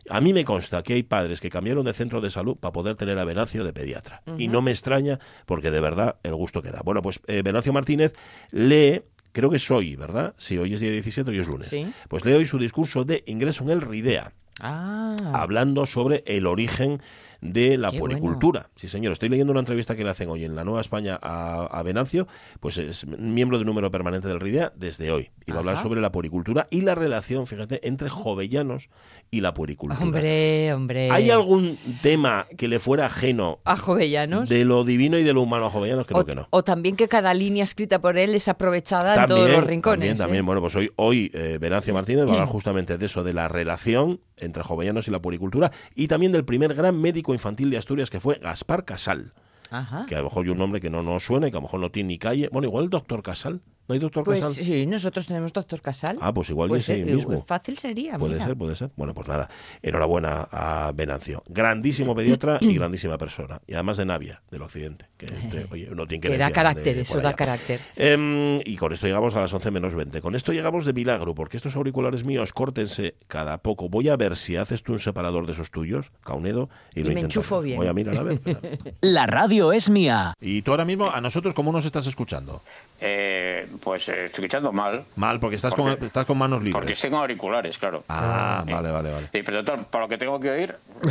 A 0.10 0.20
mí 0.20 0.34
me 0.34 0.44
consta 0.44 0.82
que 0.82 0.94
hay 0.94 1.04
padres 1.04 1.42
que 1.42 1.52
cambiaron 1.52 1.86
de 1.86 1.94
centro 1.94 2.20
de 2.20 2.32
salud 2.32 2.58
para 2.58 2.72
poder 2.72 2.96
tener 2.96 3.20
a 3.20 3.26
Venancio 3.26 3.64
de 3.64 3.74
pediatra. 3.74 4.24
Y 4.40 4.48
no 4.48 4.64
me 4.64 4.72
extraña 4.72 5.20
porque 5.46 5.70
de 5.70 5.82
verdad 5.82 6.16
el 6.24 6.34
gusto 6.34 6.64
que 6.64 6.72
da. 6.72 6.82
Bueno, 6.84 7.04
pues 7.04 7.20
eh, 7.28 7.44
Venancio 7.44 7.74
Martínez 7.74 8.14
lee, 8.50 9.04
creo 9.32 9.50
que 9.50 9.58
es 9.58 9.72
hoy, 9.72 9.96
¿verdad? 9.96 10.34
Sí, 10.38 10.58
hoy 10.58 10.74
es 10.74 10.82
día 10.82 10.92
17 10.92 11.34
y 11.34 11.40
es 11.40 11.48
lunes. 11.48 11.68
Sí. 11.68 11.88
Pues 12.08 12.26
lee 12.26 12.34
hoy 12.34 12.46
su 12.46 12.58
discurso 12.58 13.04
de 13.04 13.24
ingreso 13.28 13.64
en 13.64 13.70
el 13.72 13.82
RIDEA 13.82 14.34
Ah, 14.62 15.16
hablando 15.34 15.86
sobre 15.86 16.24
el 16.26 16.46
origen 16.46 17.02
de 17.42 17.78
la 17.78 17.92
Qué 17.92 18.00
puericultura. 18.00 18.70
Sí, 18.76 18.88
señor. 18.88 19.14
Estoy 19.14 19.30
leyendo 19.30 19.52
una 19.52 19.62
entrevista 19.62 19.96
que 19.96 20.04
le 20.04 20.10
hacen 20.10 20.30
hoy 20.30 20.46
en 20.46 20.56
la 20.56 20.64
Nueva 20.64 20.82
España 20.82 21.18
a, 21.22 21.66
a 21.66 21.84
Venancio, 21.84 22.28
pues 22.60 22.78
es 22.78 23.08
miembro 23.08 23.58
del 23.58 23.66
número 23.66 23.92
permanente 23.92 24.28
del 24.28 24.40
RIDEA 24.40 24.74
desde 24.76 25.12
hoy. 25.12 25.32
Y 25.46 25.52
va 25.52 25.58
a 25.58 25.60
hablar 25.60 25.78
sobre 25.78 26.02
la 26.02 26.12
puericultura 26.12 26.68
y 26.70 26.82
la 26.82 26.96
relación, 26.96 27.48
fíjate, 27.48 27.88
entre 27.88 28.10
jovellanos 28.10 28.90
y 29.32 29.42
la 29.42 29.54
puericultura. 29.54 30.04
hombre, 30.04 30.74
hombre. 30.74 31.10
¿Hay 31.12 31.30
algún 31.30 31.78
tema 32.02 32.48
que 32.58 32.68
le 32.68 32.80
fuera 32.80 33.06
ajeno 33.06 33.60
A 33.66 33.76
Jovellanos. 33.76 34.50
de 34.50 34.66
lo 34.66 34.84
divino 34.84 35.18
y 35.18 35.24
de 35.24 35.34
lo 35.34 35.42
humano 35.42 35.68
a 35.68 35.70
jovellanos? 35.70 36.06
Creo 36.06 36.22
o, 36.22 36.26
que 36.26 36.36
no. 36.36 36.48
o 36.50 36.64
también 36.64 36.96
que 36.96 37.08
cada 37.08 37.34
línea 37.34 37.64
escrita 37.64 38.00
por 38.00 38.18
él 38.18 38.36
es 38.36 38.48
aprovechada 38.48 39.22
en 39.22 39.28
todos 39.28 39.50
los 39.50 39.64
rincones. 39.64 40.00
También, 40.00 40.16
¿eh? 40.16 40.18
también. 40.18 40.46
Bueno, 40.46 40.62
pues 40.62 40.76
hoy, 40.76 40.92
hoy 40.96 41.32
eh, 41.34 41.58
Venancio 41.60 41.94
Martínez 41.94 42.26
va 42.26 42.30
a 42.30 42.34
hablar 42.34 42.48
justamente 42.50 42.98
de 42.98 43.06
eso, 43.06 43.24
de 43.24 43.34
la 43.34 43.48
relación 43.48 44.22
entre 44.38 44.64
jovellanos 44.64 45.08
y 45.08 45.12
la 45.12 45.22
puericultura, 45.22 45.72
y 45.96 46.08
también 46.08 46.32
del 46.32 46.46
primer 46.46 46.74
gran 46.74 47.00
médico 47.00 47.29
infantil 47.34 47.70
de 47.70 47.78
Asturias, 47.78 48.10
que 48.10 48.20
fue 48.20 48.36
Gaspar 48.36 48.86
Casal, 48.86 49.34
Ajá. 49.72 50.06
que 50.08 50.16
a 50.16 50.20
lo 50.20 50.26
mejor 50.26 50.46
hay 50.46 50.52
un 50.52 50.58
nombre 50.58 50.82
que 50.82 50.90
no 50.90 51.04
nos 51.04 51.24
suena 51.24 51.48
y 51.48 51.52
que 51.52 51.58
a 51.58 51.60
lo 51.60 51.64
mejor 51.64 51.80
no 51.80 51.92
tiene 51.92 52.08
ni 52.08 52.18
calle. 52.18 52.50
Bueno, 52.52 52.68
igual 52.68 52.86
el 52.86 52.90
doctor 52.90 53.22
Casal, 53.24 53.62
¿No 53.90 53.94
hay 53.94 54.00
doctor 54.00 54.24
Pues 54.24 54.40
Casal? 54.40 54.64
sí, 54.64 54.86
nosotros 54.86 55.26
tenemos 55.26 55.52
doctor 55.52 55.82
Casal. 55.82 56.20
Ah, 56.22 56.32
pues 56.32 56.52
igual 56.52 56.70
Pues, 56.70 56.86
que 56.86 56.94
sí 56.94 57.02
eh, 57.02 57.06
mismo. 57.16 57.44
Fácil 57.44 57.80
sería, 57.80 58.20
Puede 58.20 58.34
mira. 58.36 58.46
ser, 58.46 58.56
puede 58.56 58.76
ser. 58.76 58.92
Bueno, 58.96 59.16
pues 59.16 59.28
nada. 59.28 59.50
Enhorabuena 59.82 60.48
a 60.52 60.92
Venancio. 60.94 61.42
Grandísimo 61.48 62.16
pediatra 62.16 62.60
y 62.62 62.74
grandísima 62.76 63.18
persona. 63.18 63.60
Y 63.66 63.74
además 63.74 63.98
de 63.98 64.06
Navia, 64.06 64.44
del 64.52 64.62
occidente. 64.62 65.06
Que, 65.18 65.26
de- 65.26 65.68
oye, 65.72 65.90
uno 65.92 66.06
tiene 66.08 66.22
que 66.22 66.30
Que 66.30 66.38
da 66.38 66.52
carácter, 66.52 66.96
de 66.96 67.02
eso 67.02 67.20
da 67.20 67.34
carácter. 67.34 67.80
Em, 67.96 68.60
y 68.64 68.78
con 68.78 68.94
esto 68.94 69.08
llegamos 69.08 69.36
a 69.36 69.42
las 69.42 69.52
11 69.52 69.72
menos 69.72 69.96
20. 69.96 70.22
Con 70.22 70.36
esto 70.36 70.54
llegamos 70.54 70.86
de 70.86 70.94
milagro, 70.94 71.34
porque 71.34 71.58
estos 71.58 71.76
auriculares 71.76 72.24
míos, 72.24 72.54
córtense 72.54 73.16
cada 73.28 73.58
poco. 73.58 73.90
Voy 73.90 74.08
a 74.10 74.16
ver 74.18 74.38
si 74.38 74.56
haces 74.56 74.84
tú 74.84 74.94
un 74.94 75.00
separador 75.00 75.48
de 75.48 75.54
esos 75.54 75.72
tuyos, 75.72 76.12
Caunedo, 76.24 76.70
y, 76.94 77.00
Y 77.00 77.04
lo 77.06 77.14
me 77.14 77.22
enchufo 77.22 77.60
bien. 77.62 77.78
Voy 77.78 77.88
a 77.88 77.94
mirar, 77.94 78.18
a 78.18 78.22
ver. 78.24 78.40
La 79.02 79.26
radio 79.26 79.74
es 79.74 79.90
mía. 79.90 80.36
y 80.40 80.62
tú 80.62 80.70
ahora 80.72 80.86
mismo, 80.86 81.10
a 81.10 81.20
nosotros, 81.22 81.56
¿cómo 81.56 81.72
nos 81.72 81.86
estás 81.86 82.06
escuchando? 82.06 82.62
Eh, 83.02 83.68
pues 83.82 84.08
eh, 84.10 84.26
estoy 84.26 84.46
escuchando 84.46 84.72
mal, 84.72 85.06
Mal, 85.16 85.40
porque 85.40 85.56
estás, 85.56 85.74
¿Por 85.74 85.86
con, 85.86 85.96
qué? 85.98 86.06
estás 86.06 86.26
con 86.26 86.38
manos 86.38 86.60
porque 86.72 86.80
libres. 86.80 87.02
tengo 87.02 87.18
auriculares, 87.18 87.78
claro. 87.78 88.04
Ah, 88.10 88.64
Sí. 88.66 88.74
vale, 88.74 88.92
vale, 88.92 89.12
vale. 89.12 89.30
Sí, 89.34 89.42
pero 89.44 89.64
total, 89.64 89.86
para 89.88 90.06
lo 90.06 90.10
que 90.10 90.18
tengo 90.18 90.40
que 90.40 90.50
oír, 90.50 90.76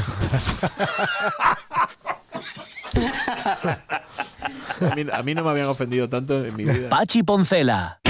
A 4.81 4.95
mí, 4.95 5.07
a 5.13 5.23
mí 5.23 5.35
no 5.35 5.45
me 5.45 5.51
habían 5.51 5.67
ofendido 5.67 6.09
tanto 6.09 6.45
en 6.45 6.55
mi 6.57 6.65
vida. 6.65 6.89
Pachi 6.89 7.23
Poncela. 7.23 8.01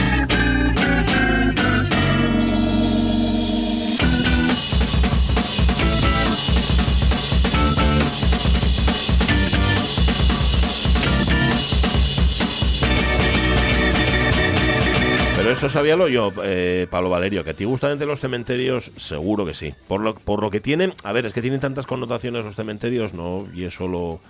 Pero 15.49 15.55
esto 15.55 15.71
sabíalo 15.71 16.09
yo, 16.09 16.31
eh, 16.45 16.87
Pablo 16.91 17.09
Valerio, 17.09 17.43
que 17.43 17.49
a 17.49 17.55
ti 17.55 17.65
gustan 17.65 17.99
de 17.99 18.05
los 18.05 18.21
cementerios, 18.21 18.93
seguro 18.97 19.47
que 19.47 19.55
sí. 19.55 19.73
Por 19.87 20.03
lo, 20.03 20.15
por 20.15 20.43
lo 20.43 20.51
que 20.51 20.61
tienen, 20.61 20.93
a 21.05 21.15
ver, 21.15 21.25
es 21.25 21.33
que 21.33 21.41
tienen 21.41 21.59
tantas 21.59 21.87
connotaciones 21.87 22.45
los 22.45 22.55
cementerios, 22.55 23.15
¿no? 23.15 23.49
Y 23.55 23.65
es 23.65 23.73
solo 23.73 24.21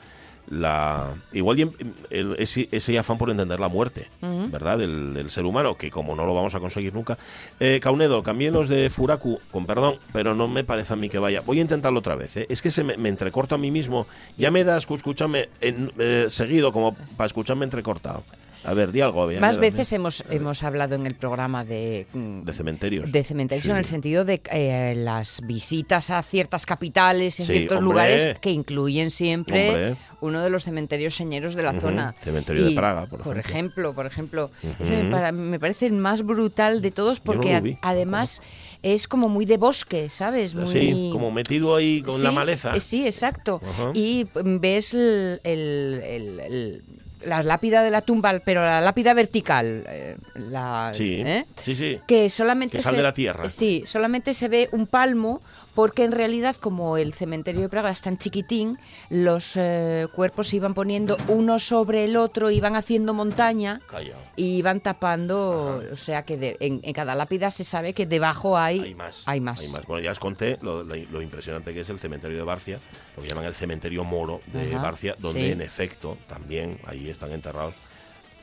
la... 0.48 1.16
Igual 1.32 1.58
y 1.58 1.62
em- 1.62 1.72
el- 2.10 2.36
ese, 2.38 2.68
ese 2.70 2.96
afán 3.00 3.18
por 3.18 3.30
entender 3.30 3.58
la 3.58 3.66
muerte, 3.68 4.06
¿verdad? 4.52 4.78
Del, 4.78 5.12
del 5.12 5.32
ser 5.32 5.44
humano, 5.44 5.76
que 5.76 5.90
como 5.90 6.14
no 6.14 6.24
lo 6.24 6.36
vamos 6.36 6.54
a 6.54 6.60
conseguir 6.60 6.94
nunca. 6.94 7.18
Eh, 7.58 7.80
Caunedo, 7.82 8.22
cambié 8.22 8.52
los 8.52 8.68
de 8.68 8.88
Furaku, 8.88 9.40
con 9.50 9.66
perdón, 9.66 9.98
pero 10.12 10.36
no 10.36 10.46
me 10.46 10.62
parece 10.62 10.92
a 10.92 10.96
mí 10.96 11.08
que 11.08 11.18
vaya. 11.18 11.40
Voy 11.40 11.58
a 11.58 11.62
intentarlo 11.62 11.98
otra 11.98 12.14
vez, 12.14 12.36
¿eh? 12.36 12.46
Es 12.48 12.62
que 12.62 12.70
se 12.70 12.84
me, 12.84 12.96
me 12.96 13.08
entrecorta 13.08 13.56
a 13.56 13.58
mí 13.58 13.72
mismo. 13.72 14.06
Ya 14.36 14.52
me 14.52 14.62
das, 14.62 14.86
escúchame, 14.88 15.48
en, 15.60 15.90
eh, 15.98 16.26
seguido, 16.28 16.70
como 16.72 16.94
para 17.16 17.26
escucharme 17.26 17.64
entrecortado. 17.64 18.22
A 18.64 18.74
ver, 18.74 18.92
di 18.92 19.00
algo. 19.00 19.28
Más 19.40 19.56
veces 19.58 19.92
hemos, 19.92 20.24
hemos 20.30 20.62
hablado 20.62 20.94
en 20.96 21.06
el 21.06 21.14
programa 21.14 21.64
de, 21.64 22.06
mm, 22.12 22.42
De 22.42 22.52
cementerios. 22.52 23.10
de 23.12 23.24
cementerios 23.24 23.64
Sí. 23.64 23.70
en 23.70 23.76
el 23.76 23.84
sentido 23.84 24.24
de 24.24 24.42
eh, 24.52 24.94
las 24.96 25.40
visitas 25.46 26.10
a 26.10 26.22
ciertas 26.22 26.66
capitales 26.66 27.34
Sí, 27.34 27.44
ciertos 27.44 27.78
hombre. 27.78 27.84
lugares 27.92 28.38
que 28.40 28.50
incluyen 28.50 29.10
siempre 29.10 29.68
Hombre. 29.68 29.96
uno 30.20 30.40
de 30.42 30.50
los 30.50 30.64
cementerios 30.64 31.14
señeros 31.14 31.54
de 31.54 31.62
la 31.62 31.80
zona. 31.80 32.14
cementerio 32.22 32.64
de 32.64 32.72
Praga, 32.74 33.06
por 33.06 33.20
ejemplo. 33.20 33.40
ejemplo. 33.40 33.94
Por 33.94 34.06
ejemplo, 34.06 34.50
Ujú. 34.62 34.82
Ese 34.82 35.02
me, 35.02 35.10
para- 35.10 35.32
me 35.32 35.58
parece 35.60 35.86
el 35.86 35.92
más 35.94 36.22
brutal 36.24 36.82
de 36.82 36.90
todos 36.90 37.20
porque 37.20 37.60
vi. 37.60 37.76
además 37.82 38.42
es 38.82 39.08
como 39.08 39.28
muy 39.28 39.44
de 39.44 39.56
bosque, 39.56 40.10
¿sabes? 40.10 40.54
Muy... 40.54 40.66
Sí, 40.66 41.08
como 41.12 41.30
metido 41.30 41.74
ahí 41.76 42.02
con 42.02 42.22
la 42.22 42.32
maleza. 42.32 42.76
eh, 42.76 42.80
Sí, 42.80 43.06
exacto. 43.06 43.60
Y 43.94 44.26
mm, 44.34 44.58
ves 44.60 44.94
el, 44.94 45.40
el- 45.44 46.00
el- 46.04 46.40
el- 46.40 46.82
la 47.24 47.42
lápida 47.42 47.82
de 47.82 47.90
la 47.90 48.00
tumba, 48.02 48.38
pero 48.44 48.60
la 48.62 48.80
lápida 48.80 49.14
vertical. 49.14 49.84
eh, 49.88 50.16
la, 50.34 50.90
Sí, 50.94 51.22
¿eh? 51.24 51.44
sí, 51.62 51.74
sí. 51.74 52.00
que 52.06 52.30
solamente 52.30 52.76
Que 52.78 52.82
sale 52.82 52.94
se, 52.94 52.98
de 52.98 53.02
la 53.02 53.12
tierra. 53.14 53.48
Sí, 53.48 53.82
solamente 53.86 54.34
se 54.34 54.48
ve 54.48 54.68
un 54.72 54.86
palmo 54.86 55.40
porque 55.78 56.02
en 56.02 56.10
realidad 56.10 56.56
como 56.56 56.96
el 56.96 57.12
cementerio 57.12 57.60
de 57.60 57.68
Praga 57.68 57.90
es 57.92 58.02
tan 58.02 58.18
chiquitín, 58.18 58.80
los 59.10 59.52
eh, 59.54 60.08
cuerpos 60.12 60.48
se 60.48 60.56
iban 60.56 60.74
poniendo 60.74 61.16
uno 61.28 61.60
sobre 61.60 62.02
el 62.02 62.16
otro, 62.16 62.50
iban 62.50 62.74
haciendo 62.74 63.14
montaña 63.14 63.80
y 64.34 64.56
iban 64.56 64.80
tapando, 64.80 65.80
o 65.92 65.96
sea 65.96 66.24
que 66.24 66.36
de- 66.36 66.56
en, 66.58 66.80
en 66.82 66.92
cada 66.92 67.14
lápida 67.14 67.52
se 67.52 67.62
sabe 67.62 67.92
que 67.94 68.06
debajo 68.06 68.58
hay, 68.58 68.80
Hay 68.80 68.94
más. 68.96 69.22
Hay 69.26 69.40
más. 69.40 69.62
Bueno, 69.86 70.00
ya 70.02 70.10
os 70.10 70.18
conté 70.18 70.58
lo, 70.62 70.82
lo- 70.82 70.96
lo 70.96 71.22
impresionante 71.22 71.72
que 71.72 71.82
es 71.82 71.90
el 71.90 72.00
cementerio 72.00 72.38
de 72.38 72.42
Barcia, 72.42 72.80
lo 73.16 73.22
que 73.22 73.28
llaman 73.28 73.44
el 73.44 73.54
cementerio 73.54 74.02
moro 74.02 74.40
de 74.48 74.74
Ajá, 74.74 74.82
Barcia, 74.82 75.14
donde 75.20 75.42
sí. 75.46 75.52
en 75.52 75.60
efecto 75.60 76.18
también 76.26 76.80
ahí 76.86 77.08
están 77.08 77.30
enterrados 77.30 77.76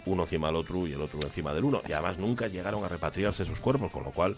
uno 0.05 0.23
encima 0.23 0.47
del 0.47 0.55
otro 0.55 0.87
y 0.87 0.93
el 0.93 1.01
otro 1.01 1.19
encima 1.21 1.53
del 1.53 1.65
uno. 1.65 1.81
Y 1.85 1.91
además 1.91 2.17
nunca 2.17 2.47
llegaron 2.47 2.85
a 2.85 2.87
repatriarse 2.87 3.43
sus 3.43 3.59
cuerpos, 3.59 3.91
con 3.91 4.05
lo 4.05 4.11
cual 4.11 4.37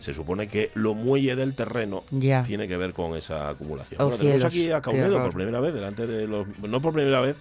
se 0.00 0.12
supone 0.14 0.48
que 0.48 0.70
lo 0.74 0.94
muelle 0.94 1.34
del 1.36 1.54
terreno 1.54 2.04
tiene 2.44 2.68
que 2.68 2.76
ver 2.76 2.92
con 2.92 3.16
esa 3.16 3.48
acumulación. 3.48 4.00
Oh, 4.00 4.04
bueno, 4.04 4.18
tenemos 4.18 4.44
aquí 4.44 4.70
a 4.70 4.80
horror. 5.14 5.24
por 5.24 5.34
primera 5.34 5.60
vez 5.60 5.74
delante 5.74 6.06
de 6.06 6.26
los... 6.26 6.46
No 6.62 6.80
por 6.80 6.92
primera 6.92 7.20
vez, 7.20 7.36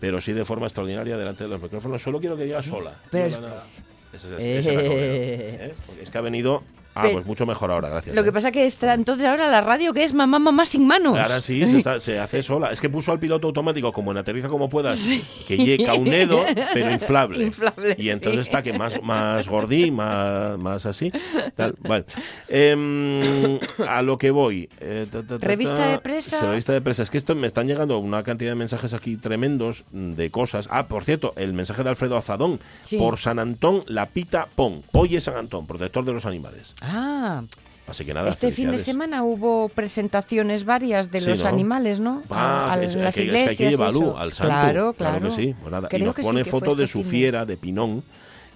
pero 0.00 0.20
sí 0.20 0.32
de 0.32 0.44
forma 0.44 0.66
extraordinaria 0.66 1.16
delante 1.16 1.44
de 1.44 1.50
los 1.50 1.60
micrófonos. 1.60 2.02
Solo 2.02 2.20
quiero 2.20 2.36
que 2.36 2.44
diga 2.44 2.62
sola. 2.62 2.94
pero 3.10 3.28
no 3.28 3.36
es- 3.36 3.40
nada. 3.42 3.64
Es- 4.12 4.24
¿eh? 4.68 5.74
Porque 5.86 6.02
Es 6.02 6.10
que 6.10 6.18
ha 6.18 6.22
venido... 6.22 6.62
Ah, 6.96 7.02
Pero- 7.02 7.12
pues 7.16 7.26
mucho 7.26 7.44
mejor 7.44 7.70
ahora, 7.70 7.88
gracias. 7.90 8.16
Lo 8.16 8.22
que 8.22 8.30
¿eh? 8.30 8.32
pasa 8.32 8.50
que 8.50 8.64
está 8.64 8.94
entonces 8.94 9.26
ahora 9.26 9.48
la 9.48 9.60
radio 9.60 9.92
que 9.92 10.02
es 10.02 10.14
mamá 10.14 10.38
mamá 10.38 10.64
sin 10.64 10.86
manos. 10.86 11.18
Ahora 11.18 11.40
sí, 11.42 11.66
se, 11.66 11.76
está- 11.78 12.00
se 12.00 12.18
hace 12.18 12.42
sola. 12.42 12.70
Es 12.72 12.80
que 12.80 12.88
puso 12.88 13.12
al 13.12 13.18
piloto 13.18 13.46
automático 13.48 13.92
como 13.92 14.10
en 14.12 14.16
Aterriza 14.16 14.48
como 14.48 14.68
puedas, 14.70 14.98
que 15.46 15.56
llegue 15.58 15.84
Caunedo, 15.84 16.42
pero 16.72 16.90
inflable. 16.90 17.44
Inflable, 17.44 17.96
Y 17.98 18.08
entonces 18.08 18.46
sí. 18.46 18.48
está 18.48 18.62
que 18.62 18.72
más, 18.72 19.00
más 19.02 19.48
gordí, 19.48 19.90
más, 19.90 20.58
más 20.58 20.86
así. 20.86 21.12
tal. 21.54 21.74
Vale. 21.80 22.06
Em, 22.48 23.58
a 23.86 24.02
lo 24.02 24.16
que 24.18 24.30
voy. 24.30 24.68
Eh, 24.80 25.06
ta, 25.10 25.22
ta, 25.22 25.38
ta, 25.38 25.46
Revista 25.46 25.76
ta. 25.76 25.88
de 25.90 25.98
presa. 25.98 26.40
Revista 26.50 26.72
de 26.72 26.80
presa. 26.80 27.02
Es 27.02 27.10
que 27.10 27.18
esto 27.18 27.34
me 27.34 27.46
están 27.46 27.66
llegando 27.66 27.98
una 27.98 28.22
cantidad 28.22 28.50
de 28.50 28.54
mensajes 28.56 28.94
aquí 28.94 29.16
tremendos 29.16 29.84
mm, 29.92 30.12
de 30.14 30.30
cosas. 30.30 30.66
Ah, 30.70 30.86
por 30.88 31.04
cierto, 31.04 31.34
el 31.36 31.52
mensaje 31.52 31.82
de 31.82 31.90
Alfredo 31.90 32.16
Azadón. 32.16 32.60
Sí. 32.82 32.96
Por 32.96 33.18
San 33.18 33.38
Antón, 33.38 33.82
la 33.86 34.06
pita 34.06 34.48
pon. 34.54 34.82
Es 35.10 35.24
San 35.24 35.36
Antón, 35.36 35.66
protector 35.66 36.04
de 36.04 36.12
los 36.12 36.26
animales. 36.26 36.74
Ah, 36.86 37.42
Así 37.88 38.04
que 38.04 38.12
nada, 38.12 38.28
este 38.30 38.50
fin 38.50 38.72
de 38.72 38.78
semana 38.78 39.22
hubo 39.22 39.68
presentaciones 39.68 40.64
varias 40.64 41.12
de 41.12 41.20
Sí, 41.20 41.30
los 41.30 41.44
¿no? 41.44 41.48
animales, 41.48 42.00
¿no? 42.00 42.22
Ah, 42.30 42.70
A- 42.70 42.74
a 42.74 42.82
es, 42.82 42.96
las 42.96 43.14
que 43.14 43.22
iglesias. 43.22 43.50
hay 43.50 43.56
que 43.56 43.70
llevarlo 43.70 44.00
eso. 44.00 44.18
al 44.18 44.32
santo. 44.32 44.52
Claro, 44.52 44.92
claro. 44.92 45.20
que 45.28 45.30
sí. 45.30 45.54
Pues 45.60 45.70
nada, 45.70 45.88
y 45.92 46.02
nos 46.02 46.16
sí 46.16 46.22
pone 46.22 46.42
que 46.42 46.50
fue 46.50 46.60
foto 46.60 46.74
de 46.74 46.84
este 46.84 46.92
su 46.94 47.02
fin 47.02 47.10
fiera 47.10 47.44
de 47.46 47.56
Pinón 47.56 48.02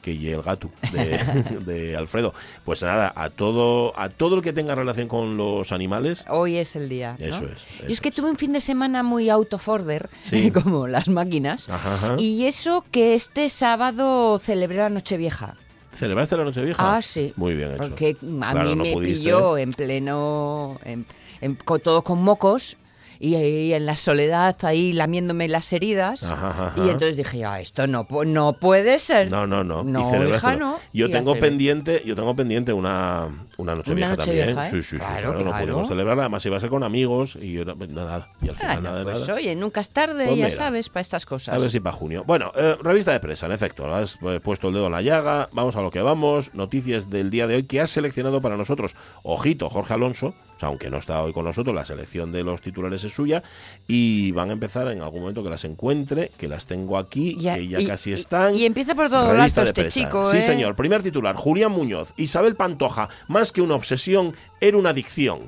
que 0.03 0.13
y 0.15 0.29
el 0.31 0.43
gato 0.43 0.71
de, 0.93 1.19
de 1.65 1.97
Alfredo. 1.97 2.35
Pues 2.65 2.83
nada, 2.83 3.13
a 3.15 3.31
todo, 3.31 3.93
a 3.97 4.09
todo 4.09 4.35
el 4.37 4.43
que 4.43 4.53
tenga 4.53 4.75
relación 4.75 5.07
con 5.07 5.37
los 5.37 5.71
animales, 5.73 6.25
Hoy 6.29 6.57
es 6.57 6.75
el 6.75 6.89
día. 6.89 7.17
¿no? 7.21 7.25
Eso 7.27 7.45
es, 7.45 7.51
Yo 7.51 7.85
eso 7.85 7.87
es 7.93 8.01
que 8.01 8.09
es. 8.09 8.15
tuve 8.17 8.31
un 8.31 8.37
fin 8.37 8.53
de 8.53 8.61
semana 8.61 9.03
muy 9.05 9.29
autoforder, 9.31 10.09
Sí. 10.25 10.51
como 10.65 10.89
las 10.89 11.07
máquinas. 11.09 11.69
Ajá, 11.71 11.95
ajá. 11.95 12.17
Y 12.19 12.47
eso 12.47 12.85
que 12.91 13.15
este 13.15 13.49
sábado 13.49 14.41
celebré 14.41 14.79
la 14.79 14.89
Nochevieja. 14.89 15.55
¿Celebraste 15.95 16.37
la 16.37 16.45
noche 16.45 16.63
vieja? 16.63 16.97
Ah, 16.97 17.03
sí. 17.03 17.33
Muy 17.37 17.55
bien 17.55 17.71
hecho. 17.73 17.83
Porque 17.89 18.17
a 18.21 18.53
Claro, 18.53 18.69
mí 18.71 18.77
no 18.77 18.85
me 18.85 18.93
pudiste, 18.93 19.25
pilló 19.25 19.57
¿eh? 19.57 19.63
en 19.63 19.71
pleno. 19.71 20.79
En, 20.85 21.07
en- 21.41 21.55
con, 21.57 21.81
todo 21.81 22.03
con 22.03 22.23
mocos. 22.23 22.77
Y 23.23 23.75
en 23.75 23.85
la 23.85 23.97
soledad, 23.97 24.57
ahí 24.63 24.95
lamiéndome 24.95 25.47
las 25.47 25.71
heridas. 25.75 26.23
Ajá, 26.25 26.49
ajá. 26.49 26.73
Y 26.79 26.89
entonces 26.89 27.19
dije, 27.19 27.45
ah, 27.45 27.61
esto 27.61 27.87
no, 27.87 28.07
no 28.25 28.55
puede 28.55 28.99
ser. 28.99 29.31
No, 29.31 29.47
no, 29.47 29.63
no. 29.63 29.85
No, 29.85 30.27
hija, 30.35 30.57
no. 30.57 30.79
Yo 30.95 31.09
Y 31.09 31.13
tengo 31.13 31.39
pendiente, 31.39 32.03
yo 32.07 32.17
tengo 32.17 32.35
pendiente 32.35 32.73
una, 32.73 33.29
una 33.59 33.75
noche 33.75 33.93
Una 33.93 33.97
vieja 34.07 34.17
también. 34.17 34.55
Nochevieja, 34.55 34.69
¿eh? 34.69 34.71
Sí, 34.71 34.83
sí, 34.83 34.97
sí. 34.97 34.97
Claro, 34.97 35.33
claro, 35.33 35.39
No 35.45 35.51
claro. 35.51 35.65
pudimos 35.67 35.89
celebrarla, 35.89 36.23
además 36.23 36.47
iba 36.47 36.57
a 36.57 36.61
ser 36.61 36.71
con 36.71 36.83
amigos 36.83 37.37
y 37.39 37.53
yo 37.53 37.67
no- 37.67 37.75
nada. 37.75 38.33
Y 38.41 38.49
al 38.49 38.57
final 38.57 38.79
Ah, 38.79 38.81
nada 38.81 38.99
de 39.01 39.05
pues 39.05 39.21
nada. 39.21 39.35
oye, 39.35 39.55
nunca 39.55 39.83
es 39.83 39.91
tarde, 39.91 40.25
Pues 40.25 40.39
ya 40.39 40.47
mira. 40.47 40.57
sabes, 40.57 40.89
para 40.89 41.03
estas 41.03 41.27
cosas. 41.27 41.55
A 41.55 41.59
ver 41.59 41.69
si 41.69 41.79
para 41.79 41.95
junio. 41.95 42.25
Bueno, 42.27 42.53
eh, 42.57 42.77
revista 42.83 43.13
de 43.13 43.21
prensa, 43.21 43.45
en 43.45 43.53
efecto. 43.53 43.93
Has 43.95 44.17
eh, 44.23 44.41
puesto 44.43 44.69
el 44.69 44.75
dedo 44.75 44.87
en 44.87 44.93
la 44.93 45.03
llaga. 45.03 45.51
Vamos 45.53 45.77
a 45.77 45.83
lo 45.83 45.91
que 45.91 46.01
vamos. 46.01 46.55
Noticias 46.55 47.11
del 47.11 47.29
día 47.29 47.47
de 47.47 47.57
hoy 47.57 47.65
que 47.65 47.83
has 47.83 47.91
seleccionado 47.91 48.41
para 48.41 48.57
nosotros. 48.57 48.97
Ojito, 49.25 49.69
Jorge 49.69 49.93
Alonso. 49.93 50.35
O 50.61 50.63
sea, 50.63 50.69
aunque 50.69 50.91
no 50.91 50.99
está 50.99 51.23
hoy 51.23 51.33
con 51.33 51.47
nosotros, 51.47 51.75
la 51.75 51.87
selección 51.87 52.33
de 52.33 52.45
los 52.45 52.61
titulares 52.61 53.03
es 53.03 53.15
suya. 53.15 53.43
Y 53.89 54.31
van 54.33 54.51
a 54.51 54.53
empezar 54.53 54.89
en 54.89 55.01
algún 55.01 55.21
momento 55.23 55.43
que 55.43 55.49
las 55.49 55.65
encuentre, 55.65 56.31
que 56.37 56.49
las 56.49 56.67
tengo 56.67 56.99
aquí, 56.99 57.35
Ya- 57.41 57.55
que 57.55 57.67
ya 57.67 57.81
y- 57.81 57.87
casi 57.87 58.13
están. 58.13 58.55
y 58.55 58.67
empieza 58.67 58.95
por 58.95 59.09
todo 59.09 59.33
de 59.33 59.47
este 59.47 59.73
prensa. 59.73 59.89
chico, 59.89 60.25
Sí, 60.27 60.37
¿eh? 60.37 60.43
señor. 60.43 60.77
Primer 60.77 61.03
titular. 61.03 61.35
Julián 61.35 61.73
Muñoz. 61.73 62.13
Isabel 62.19 62.57
Pantoja. 62.57 63.09
Más 63.27 63.53
que 63.53 63.63
una 63.63 63.75
obsesión, 63.75 64.35
era 64.61 64.77
una 64.77 64.91
adicción. 64.91 65.47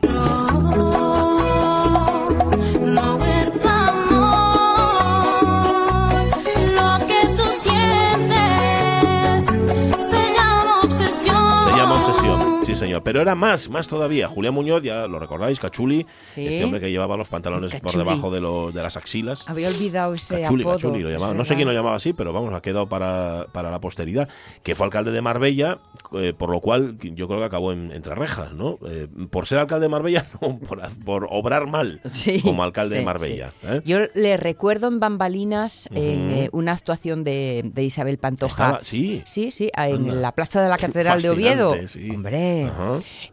Pero 13.03 13.21
era 13.21 13.35
más, 13.35 13.71
más 13.71 13.89
todavía. 13.89 14.29
Julián 14.29 14.55
Muñoz, 14.55 14.83
ya 14.83 15.07
lo 15.07 15.19
recordáis, 15.19 15.59
Cachuli, 15.61 16.07
Sí. 16.31 16.47
este 16.47 16.65
hombre 16.65 16.81
que 16.81 16.91
llevaba 16.91 17.17
los 17.17 17.29
pantalones 17.29 17.75
por 17.81 17.93
debajo 17.97 18.31
de, 18.31 18.41
los- 18.41 18.75
de 18.75 18.83
las 18.83 18.97
axilas. 18.97 19.49
Había 19.49 19.69
olvidado 19.69 20.15
ese 20.15 20.41
Cachuli, 20.43 20.63
apodo. 20.63 20.77
Cachuli 20.77 21.01
lo 21.03 21.11
llamaba. 21.11 21.35
No 21.35 21.45
sé 21.45 21.55
quién 21.55 21.69
lo 21.69 21.75
llamaba 21.75 21.97
así, 21.97 22.13
pero 22.13 22.33
vamos, 22.33 22.53
ha 22.55 22.61
quedado 22.61 22.89
para, 22.89 23.47
para 23.53 23.71
la 23.71 23.81
posteridad. 23.81 24.29
Que 24.63 24.75
fue 24.75 24.87
alcalde 24.87 25.11
de 25.13 25.23
Marbella, 25.23 25.79
eh, 26.15 26.35
por 26.37 26.51
lo 26.51 26.61
cual 26.61 26.99
yo 27.01 27.27
creo 27.29 27.39
que 27.41 27.47
acabó 27.47 27.73
en- 27.73 27.93
entre 27.93 28.15
rejas, 28.15 28.53
¿no? 28.53 28.79
Eh, 28.87 29.09
por 29.31 29.47
ser 29.47 29.59
alcalde 29.59 29.85
de 29.87 29.89
Marbella, 29.91 30.27
no, 30.43 30.59
por, 30.59 30.81
por 31.05 31.29
obrar 31.31 31.67
mal 31.67 32.01
Sí, 32.13 32.41
como 32.43 32.63
alcalde 32.63 32.97
de 32.99 33.05
Marbella. 33.05 33.53
¿eh? 33.63 33.81
Yo 33.85 33.99
le 34.15 34.37
recuerdo 34.37 34.89
en 34.89 35.01
Bambalinas 35.01 35.89
eh, 35.95 36.49
una 36.53 36.73
actuación 36.73 37.25
de, 37.25 37.63
de 37.73 37.85
Isabel 37.85 38.19
Pantoja. 38.19 38.51
Estaba- 38.53 38.85
sí. 38.85 39.23
Sí, 39.25 39.51
sí, 39.51 39.71
en 39.77 39.95
Anda. 39.95 40.15
la 40.15 40.33
plaza 40.33 40.63
de 40.63 40.69
la 40.69 40.77
Catedral 40.83 41.23
de 41.23 41.31
Oviedo. 41.31 41.75
Hombre. 42.15 42.65
Ajá. 42.65 42.82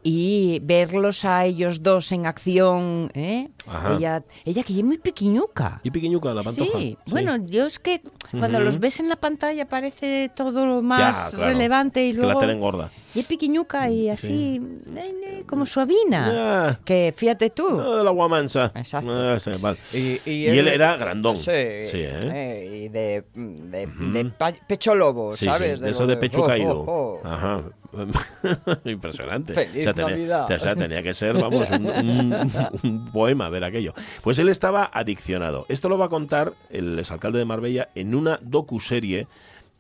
Y 0.04 0.60
verlos 0.64 1.26
a 1.26 1.45
ellos 1.45 1.82
dos 1.84 2.12
en 2.12 2.26
acción, 2.26 3.12
¿eh? 3.14 3.50
Ajá. 3.68 3.95
Ella, 3.95 4.24
ella 4.45 4.64
que 4.64 4.78
es 4.78 4.84
muy 4.84 4.97
pequeñuca. 4.97 5.80
Y 5.84 5.91
pequeñuca 5.91 6.34
la 6.34 6.41
pantoja. 6.43 6.78
Sí, 6.80 6.97
bueno, 7.08 7.38
yo 7.38 7.66
es 7.66 7.80
que 7.80 8.02
cuando 8.32 8.60
los 8.60 8.80
ves 8.80 9.00
en 9.00 9.10
la 9.10 9.16
pantalla 9.16 9.68
parece 9.68 10.32
todo 10.36 10.66
lo 10.66 10.82
más 10.82 11.32
Ya, 11.32 11.38
claro. 11.38 11.54
relevante 11.54 12.06
y 12.08 12.12
Que 12.12 12.18
luego... 12.18 12.34
la 12.34 12.39
tele 12.39 12.54
engorda. 12.54 12.89
Y 13.16 13.20
es 13.22 13.26
pequeñuca 13.26 13.89
y 13.89 14.07
así, 14.10 14.60
ne, 14.60 15.14
ne, 15.14 15.43
como 15.47 15.66
suavina. 15.66 16.32
Ya. 16.32 16.80
Que 16.86 17.14
fíjate 17.16 17.49
tú. 17.49 17.82
Ah, 17.82 17.97
de 17.97 18.03
la 18.03 18.12
guamansa. 18.12 18.72
Exacto. 18.76 19.12
Ah, 19.12 19.39
sí, 19.39 19.51
vale. 19.60 19.78
Y, 19.93 20.30
Y 20.30 20.45
él 20.47 20.68
era 20.68 20.95
grandón. 20.95 21.36
Sí, 21.38 21.43
Sí, 21.45 21.97
¿eh? 22.01 22.20
eh, 22.24 22.82
y 22.86 22.89
de, 22.89 23.24
de, 23.34 23.88
de 23.88 24.26
pa- 24.38 24.53
pecho 24.68 24.93
lobo, 24.93 25.36
Sí, 25.36 25.45
¿sabes? 25.45 25.80
sí, 25.80 25.86
de 25.86 25.91
eso 25.91 26.01
lo 26.03 26.07
de 26.07 26.18
pecho 26.18 26.43
oh, 26.43 26.47
caído. 26.47 26.80
oh, 26.82 27.22
oh. 27.24 27.28
Ajá. 27.28 27.64
Impresionante. 28.86 29.53
Feliz 29.53 29.86
tenía, 29.93 30.07
Navidad. 30.10 30.51
o 30.51 30.60
sea, 30.60 30.76
tenía 30.76 31.01
que 31.03 31.14
ser, 31.16 31.34
vamos, 31.34 31.70
un, 31.72 31.86
un- 31.88 32.51
un 32.84 33.05
poema 33.12 33.49
ver 33.49 33.64
aquello. 33.64 33.93
Pues 34.22 34.38
él 34.39 34.49
estaba 34.49 34.89
adiccionado. 34.93 35.66
Esto 35.70 35.89
lo 35.89 35.97
va 35.97 36.05
a 36.05 36.10
contar 36.10 36.53
el 36.70 36.99
exalcalde 36.99 37.39
de 37.39 37.45
Marbella 37.45 37.89
en 37.95 38.14
una 38.16 38.39
docuserie 38.43 39.28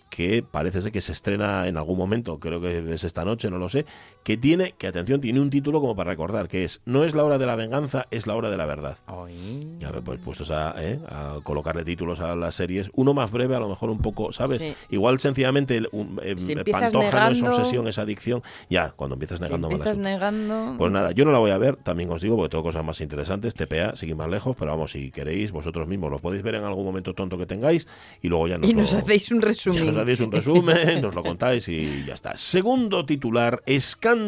que 0.09 0.43
parece 0.43 0.81
ser 0.81 0.91
que 0.91 1.01
se 1.01 1.11
estrena 1.11 1.67
en 1.67 1.77
algún 1.77 1.97
momento, 1.97 2.39
creo 2.39 2.59
que 2.59 2.93
es 2.93 3.03
esta 3.03 3.23
noche, 3.23 3.49
no 3.49 3.57
lo 3.57 3.69
sé, 3.69 3.85
que 4.29 4.37
tiene, 4.37 4.73
que 4.77 4.85
atención, 4.85 5.19
tiene 5.21 5.39
un 5.39 5.49
título 5.49 5.81
como 5.81 5.95
para 5.95 6.11
recordar, 6.11 6.47
que 6.47 6.63
es 6.63 6.81
No 6.85 7.03
es 7.03 7.15
la 7.15 7.23
hora 7.23 7.39
de 7.39 7.47
la 7.47 7.55
venganza, 7.55 8.05
es 8.11 8.27
la 8.27 8.35
hora 8.35 8.51
de 8.51 8.57
la 8.57 8.67
verdad. 8.67 8.99
Ay. 9.07 9.73
Ya 9.79 9.91
me 9.91 10.03
pues 10.03 10.19
puestos 10.19 10.51
a, 10.51 10.75
¿eh? 10.77 10.99
a 11.09 11.39
colocarle 11.41 11.83
títulos 11.83 12.19
a 12.19 12.35
las 12.35 12.53
series. 12.53 12.91
Uno 12.93 13.15
más 13.15 13.31
breve, 13.31 13.55
a 13.55 13.59
lo 13.59 13.67
mejor 13.67 13.89
un 13.89 13.97
poco, 13.97 14.31
¿sabes? 14.31 14.59
Sí. 14.59 14.75
Igual 14.91 15.19
sencillamente 15.19 15.81
un, 15.93 16.19
eh, 16.21 16.35
Si 16.37 16.53
Pantoja 16.57 16.91
no 16.91 17.01
es 17.31 17.41
negando- 17.41 17.47
obsesión, 17.57 17.87
es 17.87 17.97
adicción. 17.97 18.43
Ya, 18.69 18.91
cuando 18.91 19.15
empiezas 19.15 19.39
Si 19.39 19.45
negando 19.45 19.67
mal 19.67 19.77
empiezas 19.77 19.97
negando... 19.97 20.75
Pues 20.77 20.91
nada, 20.91 21.09
yo 21.09 21.25
no 21.25 21.31
la 21.31 21.39
voy 21.39 21.49
a 21.49 21.57
ver, 21.57 21.77
también 21.77 22.11
os 22.11 22.21
digo, 22.21 22.35
porque 22.37 22.51
tengo 22.51 22.63
cosas 22.63 22.85
más 22.85 23.01
interesantes. 23.01 23.55
TPA, 23.55 23.95
seguir 23.95 24.15
más 24.15 24.29
lejos, 24.29 24.55
pero 24.59 24.69
vamos, 24.69 24.91
si 24.91 25.09
queréis, 25.09 25.51
vosotros 25.51 25.87
mismos 25.87 26.11
lo 26.11 26.19
podéis 26.19 26.43
ver 26.43 26.53
en 26.53 26.65
algún 26.65 26.85
momento 26.85 27.15
tonto 27.15 27.35
que 27.39 27.47
tengáis 27.47 27.87
y 28.21 28.27
luego 28.27 28.47
ya 28.47 28.59
nos, 28.59 28.69
y 28.69 28.75
nos 28.75 28.93
lo- 28.93 28.99
hacéis 28.99 29.31
un 29.31 29.41
resumen. 29.41 29.87
nos 29.87 29.97
hacéis 29.97 30.19
un 30.19 30.31
resumen, 30.31 31.01
nos 31.01 31.15
lo 31.15 31.23
contáis 31.23 31.67
y 31.67 32.03
ya 32.05 32.13
está. 32.13 32.37
Segundo 32.37 33.07
titular, 33.07 33.63
escándalo 33.65 34.18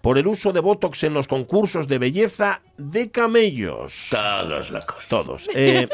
por 0.00 0.16
el 0.16 0.26
uso 0.26 0.52
de 0.52 0.60
Botox 0.60 1.04
en 1.04 1.12
los 1.14 1.26
concursos 1.28 1.88
de 1.88 1.98
belleza 1.98 2.62
de 2.76 3.10
camellos. 3.10 4.08
Todos 4.10 4.70
locos. 4.70 5.08
Todos. 5.08 5.50
Eh, 5.54 5.88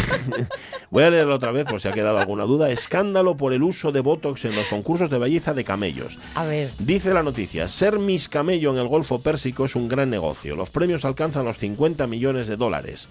voy 0.90 1.04
a 1.04 1.10
leerlo 1.10 1.36
otra 1.36 1.52
vez 1.52 1.66
por 1.66 1.80
si 1.80 1.88
ha 1.88 1.92
quedado 1.92 2.18
alguna 2.18 2.44
duda. 2.44 2.70
Escándalo 2.70 3.36
por 3.36 3.52
el 3.52 3.62
uso 3.62 3.92
de 3.92 4.00
Botox 4.00 4.44
en 4.44 4.56
los 4.56 4.68
concursos 4.68 5.08
de 5.08 5.18
belleza 5.18 5.54
de 5.54 5.64
camellos. 5.64 6.18
A 6.34 6.44
ver, 6.44 6.70
Dice 6.78 7.14
la 7.14 7.22
noticia, 7.22 7.68
ser 7.68 7.98
Miss 7.98 8.28
Camello 8.28 8.72
en 8.72 8.78
el 8.78 8.88
Golfo 8.88 9.20
Pérsico 9.22 9.64
es 9.64 9.76
un 9.76 9.88
gran 9.88 10.10
negocio. 10.10 10.56
Los 10.56 10.70
premios 10.70 11.04
alcanzan 11.04 11.44
los 11.44 11.58
50 11.58 12.06
millones 12.06 12.48
de 12.48 12.56
dólares. 12.56 13.08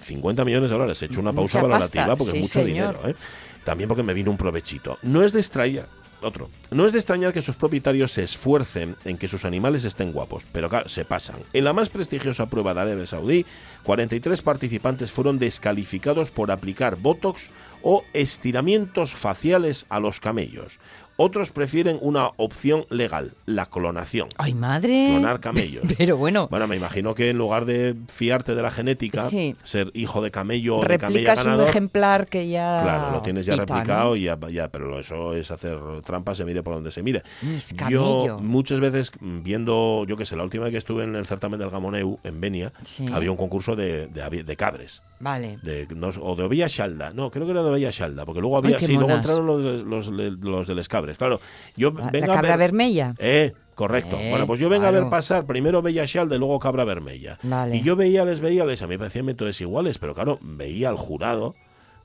50 0.00 0.44
millones 0.44 0.70
de 0.70 0.76
dólares. 0.76 1.00
He 1.02 1.06
hecho 1.06 1.20
una 1.20 1.32
pausa 1.32 1.58
Mucha 1.60 1.68
valorativa 1.68 2.06
pasta, 2.06 2.16
porque 2.16 2.32
sí, 2.32 2.38
es 2.38 2.42
mucho 2.44 2.52
señor. 2.52 2.94
dinero. 2.96 3.08
¿eh? 3.08 3.14
También 3.64 3.88
porque 3.88 4.02
me 4.02 4.12
vino 4.12 4.30
un 4.30 4.36
provechito. 4.36 4.98
No 5.02 5.22
es 5.22 5.32
de 5.32 5.40
extrañar. 5.40 5.99
Otro. 6.22 6.50
No 6.70 6.86
es 6.86 6.92
de 6.92 6.98
extrañar 6.98 7.32
que 7.32 7.42
sus 7.42 7.56
propietarios 7.56 8.12
se 8.12 8.22
esfuercen 8.22 8.96
en 9.04 9.18
que 9.18 9.28
sus 9.28 9.44
animales 9.44 9.84
estén 9.84 10.12
guapos, 10.12 10.46
pero 10.52 10.68
claro, 10.68 10.88
se 10.88 11.04
pasan. 11.04 11.42
En 11.52 11.64
la 11.64 11.72
más 11.72 11.88
prestigiosa 11.88 12.48
prueba 12.48 12.74
de 12.74 12.80
Arabia 12.80 13.06
Saudí, 13.06 13.46
43 13.84 14.42
participantes 14.42 15.10
fueron 15.12 15.38
descalificados 15.38 16.30
por 16.30 16.50
aplicar 16.50 16.96
botox 16.96 17.50
o 17.82 18.04
estiramientos 18.12 19.14
faciales 19.14 19.86
a 19.88 20.00
los 20.00 20.20
camellos. 20.20 20.78
Otros 21.22 21.50
prefieren 21.52 21.98
una 22.00 22.30
opción 22.38 22.86
legal, 22.88 23.34
la 23.44 23.66
clonación. 23.66 24.28
¡ay 24.38 24.54
madre! 24.54 25.08
Clonar 25.10 25.38
camellos. 25.40 25.84
Pero 25.98 26.16
bueno, 26.16 26.48
Bueno, 26.48 26.66
me 26.66 26.76
imagino 26.76 27.14
que 27.14 27.28
en 27.28 27.36
lugar 27.36 27.66
de 27.66 27.94
fiarte 28.08 28.54
de 28.54 28.62
la 28.62 28.70
genética, 28.70 29.28
Sí. 29.28 29.54
ser 29.62 29.90
hijo 29.92 30.22
de 30.22 30.30
camello 30.30 30.78
o 30.78 30.80
de 30.82 30.96
camella 30.96 31.18
replicas 31.18 31.38
un 31.40 31.44
ganador, 31.44 31.68
ejemplar 31.68 32.26
que 32.26 32.48
ya... 32.48 32.80
Claro, 32.82 33.10
lo 33.12 33.20
tienes 33.20 33.44
ya 33.44 33.54
replicado 33.56 34.16
y 34.16 34.22
ya, 34.22 34.38
ya, 34.50 34.68
pero 34.68 34.98
eso 34.98 35.34
es 35.34 35.50
hacer 35.50 35.78
trampa, 36.06 36.34
se 36.34 36.46
mire 36.46 36.62
por 36.62 36.72
donde 36.72 36.90
se 36.90 37.02
mire. 37.02 37.22
Miss 37.42 37.74
Yo 37.90 38.38
muchas 38.40 38.80
veces 38.80 39.12
mm, 39.20 39.42
viendo, 39.42 40.06
yo 40.08 40.16
qué 40.16 40.24
sé, 40.24 40.36
la 40.36 40.44
última 40.44 40.64
vez 40.64 40.72
que 40.72 40.78
estuve 40.78 41.04
en 41.04 41.16
el 41.16 41.26
certamen 41.26 41.60
del 41.60 41.68
Gamoneu 41.68 42.18
en 42.24 42.40
Benia, 42.40 42.72
Sí. 42.82 43.04
había 43.12 43.30
un 43.30 43.36
concurso 43.36 43.76
de, 43.76 44.06
de, 44.06 44.42
de 44.42 44.56
cabres. 44.56 45.02
Vale. 45.20 45.58
De, 45.62 45.86
no, 45.94 46.08
o 46.08 46.34
de 46.34 46.44
Ovilla 46.44 46.68
no, 47.12 47.30
creo 47.30 47.44
que 47.44 47.52
era 47.52 47.62
de 47.62 47.70
Ovilla 47.70 47.92
porque 48.24 48.40
luego 48.40 48.56
había, 48.56 48.78
qué 48.78 48.86
sí, 48.86 48.92
luego 48.94 49.08
monas. 49.08 49.24
entraron 49.26 49.46
los, 49.46 49.82
los, 49.82 50.16
de- 50.16 50.30
los 50.30 50.66
de 50.66 50.74
les 50.74 50.88
cabres. 50.88 51.16
Claro, 51.18 51.40
yo 51.76 51.92
La, 51.92 52.10
venga 52.10 52.26
la 52.28 52.32
a 52.32 52.36
cabra 52.36 52.50
ver- 52.56 52.58
vermella. 52.70 53.14
eh, 53.18 53.52
correcto. 53.74 54.16
Eh, 54.18 54.30
bueno, 54.30 54.46
pues 54.46 54.58
yo 54.60 54.68
vengo 54.68 54.86
a 54.86 54.90
ver 54.90 55.00
claro. 55.00 55.10
pasar 55.10 55.46
primero 55.46 55.82
Bella 55.82 56.04
y 56.34 56.38
luego 56.38 56.58
Cabra 56.58 56.84
Vermella. 56.84 57.38
Vale. 57.42 57.76
Y 57.76 57.82
yo 57.82 57.96
veía, 57.96 58.24
les 58.24 58.40
veía, 58.40 58.64
les 58.64 58.80
a 58.82 58.86
mí 58.86 58.92
me 58.94 58.98
parecían 58.98 59.26
métodos 59.26 59.60
iguales, 59.60 59.98
pero 59.98 60.14
claro, 60.14 60.38
veía 60.42 60.88
al 60.88 60.96
jurado 60.96 61.54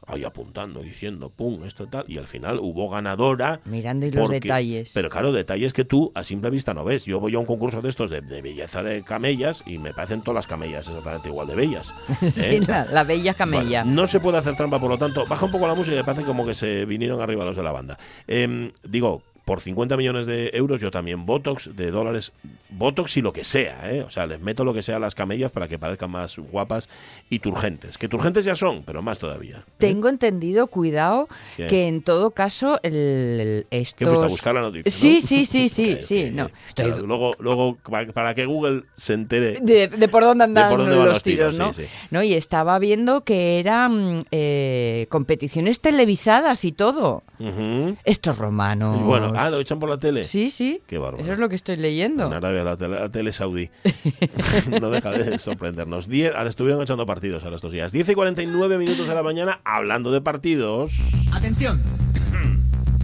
ahí 0.08 0.24
apuntando, 0.24 0.82
diciendo, 0.82 1.30
pum, 1.30 1.64
esto 1.66 1.88
tal, 1.88 2.06
y 2.08 2.18
al 2.18 2.26
final 2.26 2.60
hubo 2.62 2.90
ganadora. 2.90 3.62
Mirando 3.66 4.06
y 4.06 4.12
los 4.12 4.30
detalles. 4.30 4.92
Pero 4.94 5.10
claro, 5.10 5.32
detalles 5.32 5.74
que 5.74 5.86
tú 5.86 6.12
a 6.16 6.24
simple 6.24 6.50
vista 6.50 6.74
no 6.74 6.84
ves. 6.84 7.06
Yo 7.06 7.20
voy 7.20 7.36
a 7.36 7.40
un 7.40 7.46
concurso 7.46 7.82
de 7.82 7.90
estos 7.90 8.10
de, 8.10 8.22
de 8.22 8.42
belleza 8.42 8.84
de 8.84 9.04
camellas 9.04 9.64
y 9.66 9.78
me 9.78 9.94
parecen 9.94 10.22
todas 10.22 10.36
las 10.36 10.48
camellas 10.48 10.88
exactamente 10.88 11.30
igual 11.30 11.48
de 11.48 11.56
bellas. 11.56 11.94
sí, 12.32 12.42
¿eh? 12.42 12.62
la, 12.68 12.86
la 12.86 13.04
bella 13.04 13.34
camella. 13.34 13.84
Bueno, 13.84 14.02
no 14.02 14.08
se 14.08 14.20
puede 14.20 14.38
hacer 14.38 14.56
trampa, 14.56 14.80
por 14.80 14.90
lo 14.90 14.98
tanto, 14.98 15.26
baja 15.26 15.46
un 15.46 15.52
poco 15.52 15.68
la 15.68 15.76
música 15.76 15.96
y 15.96 16.00
me 16.00 16.04
parece 16.04 16.24
como 16.24 16.46
que 16.46 16.54
se 16.54 16.86
vinieron 16.86 17.22
arriba 17.22 17.46
los 17.46 17.58
de 17.58 17.64
la 17.64 17.72
banda. 17.72 17.98
Em, 18.28 18.72
digo, 18.84 19.24
por 19.46 19.62
50 19.62 19.96
millones 19.96 20.26
de 20.26 20.50
euros 20.54 20.82
yo 20.82 20.90
también 20.92 21.26
Botox 21.28 21.70
de 21.76 21.92
dólares, 21.92 22.32
Botox 22.70 23.16
y 23.18 23.22
lo 23.22 23.32
que 23.32 23.44
sea, 23.44 23.92
¿eh? 23.94 24.02
O 24.02 24.10
sea, 24.10 24.26
les 24.26 24.40
meto 24.42 24.64
lo 24.66 24.74
que 24.74 24.82
sea 24.82 24.96
a 24.98 25.00
las 25.00 25.14
camellas 25.16 25.52
para 25.52 25.68
que 25.68 25.78
parezcan 25.78 26.10
más 26.12 26.38
guapas 26.38 26.90
y 27.30 27.40
turgentes. 27.40 27.98
Que 28.00 28.08
turgentes 28.08 28.44
ya 28.44 28.56
son, 28.56 28.82
pero 28.84 29.02
más 29.04 29.20
todavía. 29.20 29.58
¿eh? 29.58 29.72
Tengo 29.78 30.10
entendido, 30.10 30.66
cuidado, 30.68 31.30
¿Qué? 31.58 31.68
que 31.68 31.88
en 31.88 32.02
todo 32.02 32.32
caso 32.32 32.80
el, 32.82 32.94
el- 32.96 33.68
¿Qué 33.70 33.78
estos... 33.82 34.08
fuiste 34.10 34.26
a 34.26 34.30
buscar 34.30 34.56
la 34.56 34.62
noticia? 34.62 34.92
Sí, 34.92 35.20
no? 35.22 35.28
sí, 35.28 35.46
sí, 35.46 35.70
sí, 35.70 35.98
sí, 36.02 36.32
no. 36.32 36.50
claro, 36.74 36.96
Estoy- 36.96 37.08
luego, 37.08 37.36
luego, 37.38 37.78
pa- 37.90 38.08
para 38.08 38.34
que 38.34 38.46
Google 38.48 38.84
se 38.96 39.14
entere. 39.14 39.60
De, 39.62 39.88
de 39.88 40.08
por 40.08 40.24
dónde 40.24 40.46
andan 40.46 40.70
por 40.70 40.80
dónde 40.80 40.96
los 40.96 41.06
los 41.06 41.24
tiros, 41.24 41.54
tiros, 41.54 41.68
¿no? 41.68 41.74
sí, 41.74 41.84
sí. 41.84 41.90
No, 42.10 42.24
y 42.24 42.34
estaba 42.34 42.80
viendo 42.80 43.22
que 43.24 43.60
eran 43.60 44.26
eh, 44.32 45.06
competiciones 45.10 45.82
televisadas 45.82 46.66
y 46.66 46.72
todo. 46.72 47.22
Ujú. 47.40 47.96
Estos 48.06 48.38
romanos. 48.40 48.98
Y 49.00 49.04
Bueno, 49.04 49.35
ah, 49.38 49.50
lo 49.50 49.60
echan 49.60 49.80
por 49.80 49.90
la 49.90 49.98
tele. 49.98 50.24
Sí, 50.24 50.50
sí. 50.50 50.82
Qué 50.88 50.98
bárbaro. 50.98 51.24
Eso 51.24 51.34
es 51.34 51.40
lo 51.40 51.50
que 51.50 51.56
estoy 51.56 51.78
leyendo. 51.78 52.28
En 52.28 52.34
Arabia, 52.34 52.64
la 52.64 52.78
tele, 52.78 53.00
la 53.00 53.10
tele 53.10 53.32
saudí. 53.32 53.70
no 54.82 54.90
deja 54.90 55.12
de 55.12 55.38
sorprendernos. 55.40 56.08
Diez, 56.08 56.34
ahora 56.36 56.50
estuvieron 56.50 56.82
echando 56.82 57.06
partidos 57.06 57.44
ahora 57.44 57.56
estos 57.56 57.72
días. 57.72 57.92
10 57.92 58.10
y 58.10 58.16
49 58.16 58.78
minutos 58.78 59.08
de 59.08 59.16
la 59.16 59.24
mañana 59.24 59.60
hablando 59.64 60.12
de 60.12 60.22
partidos. 60.22 60.94
Atención. 61.34 61.82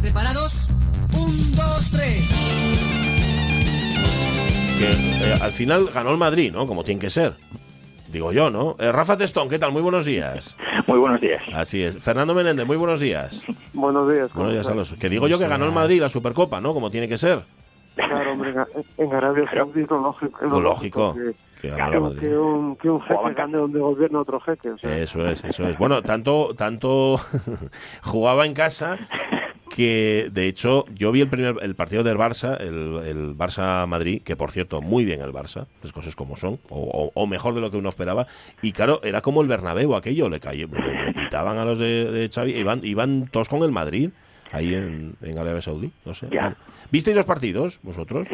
¿Preparados? 0.02 0.70
Un, 1.14 1.56
dos, 1.56 1.92
tres. 1.92 2.32
Que 4.80 4.90
eh, 4.90 5.36
al 5.42 5.52
final 5.52 5.90
ganó 5.94 6.12
el 6.12 6.18
Madrid, 6.18 6.52
¿no? 6.52 6.66
Como 6.66 6.84
tiene 6.84 7.00
que 7.00 7.12
ser. 7.12 7.36
Digo 8.12 8.32
yo, 8.34 8.50
¿no? 8.50 8.76
Eh, 8.78 8.92
Rafa 8.92 9.18
Testón, 9.18 9.48
¿qué 9.48 9.58
tal? 9.58 9.72
Muy 9.72 9.82
buenos 9.82 10.06
días. 10.06 10.58
Muy 10.88 11.00
bunos 11.00 11.22
días. 11.22 11.42
Así 11.54 11.82
es. 11.82 11.98
Fernando 12.04 12.34
Menéndez, 12.34 12.66
muy 12.66 12.76
buenos 12.76 13.00
días. 13.00 13.44
Buenos 13.74 14.12
días. 14.12 14.28
¿cómo 14.30 14.46
Buenos 14.46 14.54
días 14.54 14.68
a 14.68 14.76
los. 14.76 14.94
Que 14.94 15.08
digo 15.10 15.28
yo 15.28 15.40
que 15.40 15.48
ganó 15.48 15.66
el 15.66 15.72
Madrid 15.72 16.02
la 16.02 16.10
Supercopa, 16.10 16.60
¿no? 16.60 16.74
Como 16.74 16.92
tiene 16.92 17.08
que 17.08 17.18
ser. 17.18 17.44
Claro, 17.96 18.34
hombre, 18.34 18.54
en- 18.98 19.14
Arabia 19.14 19.46
Saudita 19.54 19.96
lo 19.96 20.02
lógico. 20.02 20.46
Lo 20.46 20.60
lógico. 20.60 21.14
que, 21.62 21.68
el 21.70 21.76
que, 21.76 22.00
Madrid. 22.00 22.38
un, 22.38 22.76
que 22.76 22.90
un 22.90 23.02
jeque 23.02 23.34
gane 23.36 23.58
donde 23.58 23.80
gobierna 23.80 24.20
otro 24.20 24.40
jeque. 24.42 24.72
O 24.72 24.78
sea, 24.78 24.98
Eso 24.98 25.26
es, 25.28 25.44
eso 25.46 25.66
es. 25.68 25.78
Bueno, 25.78 26.02
tanto, 26.02 26.54
tanto 26.58 27.18
jugaba 28.04 28.46
en 28.46 28.54
casa 28.54 28.98
que 29.76 30.30
de 30.32 30.48
hecho 30.48 30.86
yo 30.96 31.12
vi 31.12 31.22
el 31.22 31.30
primer 31.30 31.56
el 31.62 31.76
partido 31.76 32.04
del 32.04 32.18
Barça, 32.18 32.60
el, 32.60 33.06
el 33.08 33.38
Barça 33.38 33.86
Madrid, 33.88 34.22
que 34.24 34.36
por 34.36 34.52
cierto 34.52 34.82
muy 34.82 35.06
bien 35.06 35.22
el 35.22 35.32
Barça, 35.32 35.68
las 35.82 35.92
cosas 35.92 36.16
como 36.16 36.38
son, 36.38 36.60
o, 36.70 36.80
o- 36.80 37.12
o 37.14 37.28
mejor 37.28 37.54
de 37.56 37.62
lo 37.62 37.72
que 37.72 37.78
uno 37.78 37.90
esperaba. 37.90 38.28
Y 38.62 38.72
claro, 38.74 39.00
era 39.04 39.22
como 39.22 39.42
el 39.42 39.48
Bernabéu 39.48 39.96
aquello, 39.96 40.30
le 40.30 40.40
cayó, 40.40 40.68
le, 40.68 41.06
le 41.06 41.14
pitaban 41.14 41.58
a 41.58 41.66
los 41.66 41.80
de, 41.80 42.12
de 42.12 42.30
Xavi, 42.30 42.52
iban, 42.54 42.82
iban 42.84 43.28
todos 43.32 43.50
con 43.50 43.64
el 43.64 43.72
Madrid. 43.72 44.10
ahí 44.52 44.74
en, 44.76 45.14
en 45.22 45.38
Arabia 45.38 45.62
Saudí, 45.62 45.92
no 46.06 46.14
sé. 46.14 46.28
Ya. 46.32 46.42
Bueno. 46.42 46.56
¿Visteis 46.92 47.16
los 47.18 47.26
partidos 47.26 47.80
vosotros? 47.84 48.28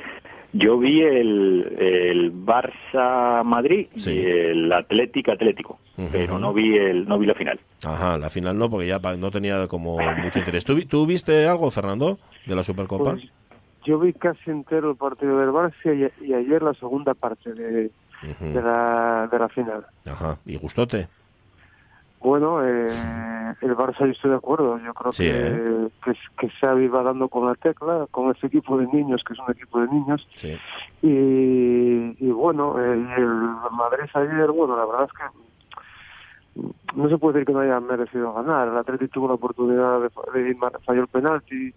Yo 0.53 0.77
vi 0.79 1.01
el, 1.01 1.75
el 1.77 2.33
Barça 2.33 3.43
Madrid 3.43 3.87
Sí. 3.95 4.13
y 4.13 4.25
el 4.25 4.71
Atlético 4.71 5.31
Atlético, 5.31 5.79
pero 6.11 6.39
no 6.39 6.53
vi 6.53 6.77
el 6.77 7.07
no 7.07 7.19
vi 7.19 7.27
la 7.27 7.35
final. 7.35 7.59
Ajá, 7.83 8.17
la 8.17 8.29
final 8.29 8.57
no, 8.57 8.69
porque 8.69 8.87
ya 8.87 8.97
no 9.17 9.29
tenía 9.29 9.67
como 9.67 9.97
mucho 10.23 10.39
interés. 10.39 10.63
¿Tú, 10.63 10.75
vi- 10.75 10.85
tú 10.85 11.05
viste 11.05 11.47
algo, 11.47 11.69
Fernando, 11.69 12.17
de 12.45 12.55
la 12.55 12.63
Supercopa? 12.63 13.11
Pues, 13.11 13.25
yo 13.85 13.99
vi 13.99 14.13
casi 14.13 14.49
entero 14.49 14.91
el 14.91 14.97
partido 14.97 15.37
del 15.39 15.49
Barça 15.49 16.11
y, 16.21 16.25
y 16.25 16.33
ayer 16.33 16.63
la 16.63 16.73
segunda 16.73 17.13
parte 17.13 17.53
de, 17.53 17.91
de, 18.39 18.61
la, 18.61 19.27
de 19.31 19.39
la 19.39 19.49
final. 19.49 19.85
Ajá, 20.05 20.37
¿y 20.45 20.55
gustote? 20.57 21.07
Bueno, 22.19 22.65
eh, 22.65 22.87
el 23.61 23.75
Barça 23.75 23.99
yo 23.99 24.11
estoy 24.11 24.31
de 24.31 24.37
acuerdo. 24.37 24.77
Yo 24.79 24.93
creo 24.93 25.11
Sí, 25.13 25.23
que, 25.23 25.47
¿eh? 25.47 25.87
que, 26.03 26.13
que 26.39 26.49
Xavi 26.49 26.87
va 26.87 27.03
dando 27.03 27.27
con 27.29 27.45
la 27.47 27.55
tecla, 27.55 28.07
con 28.11 28.31
ese 28.31 28.47
equipo 28.47 28.77
de 28.77 28.87
niños, 28.87 29.23
que 29.23 29.33
es 29.33 29.39
un 29.39 29.51
equipo 29.51 29.79
de 29.79 29.87
niños. 29.87 30.27
Sí. 30.35 30.57
Y, 31.01 32.15
y 32.25 32.31
bueno, 32.31 32.75
y 32.77 33.21
el 33.21 33.27
Madrid 33.71 34.09
ayer, 34.13 34.51
bueno, 34.51 34.75
la 34.75 34.85
verdad 34.85 35.05
es 35.05 35.13
que 35.13 36.67
no 36.95 37.07
se 37.07 37.17
puede 37.19 37.33
decir 37.35 37.47
que 37.47 37.53
no 37.53 37.59
haya 37.59 37.79
merecido 37.79 38.33
ganar. 38.33 38.67
El 38.67 38.77
Atleti 38.77 39.07
tuvo 39.09 39.27
la 39.27 39.35
oportunidad 39.35 40.01
de, 40.01 40.09
de 40.33 40.49
ir, 40.49 40.57
falló 40.85 41.01
el 41.01 41.07
penalti. 41.07 41.73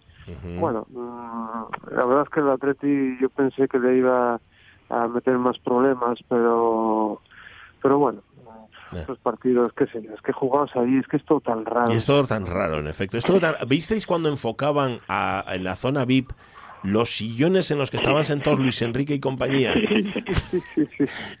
Bueno, 0.59 0.85
mm, 0.89 1.93
la 1.95 2.05
verdad 2.05 2.23
es 2.23 2.29
que 2.29 2.39
el 2.39 2.49
Atleti 2.49 3.17
yo 3.21 3.29
pensé 3.29 3.67
que 3.67 3.79
le 3.79 3.97
iba 3.97 4.39
a 4.89 5.07
meter 5.07 5.37
más 5.37 5.57
problemas, 5.59 6.19
pero 6.27 7.21
pero 7.81 7.97
bueno, 7.97 8.19
Eh. 8.93 9.05
los 9.07 9.17
partidos, 9.19 9.71
qué 9.77 9.85
sé 9.87 10.01
yo, 10.01 10.13
es 10.13 10.21
que 10.21 10.33
jugamos 10.33 10.69
ahí, 10.75 10.97
es 10.97 11.07
que 11.07 11.17
es 11.17 11.25
todo 11.25 11.39
tan 11.39 11.65
raro. 11.65 11.91
Y 11.93 11.95
es 11.97 12.05
todo 12.05 12.25
tan 12.25 12.45
raro, 12.45 12.79
en 12.79 12.87
efecto. 12.87 13.17
Es 13.17 13.25
todo 13.25 13.39
tan- 13.39 13.55
¿Visteis 13.67 14.05
cuando 14.05 14.29
enfocaban 14.29 14.99
a- 15.07 15.43
en 15.49 15.63
la 15.63 15.75
zona 15.75 16.05
VIP 16.05 16.31
los 16.83 17.15
sillones 17.15 17.69
en 17.71 17.77
los 17.77 17.91
que 17.91 17.97
estaban 17.97 18.25
sentados 18.25 18.59
Luis 18.59 18.81
Enrique 18.81 19.13
y 19.13 19.19
compañía? 19.19 19.73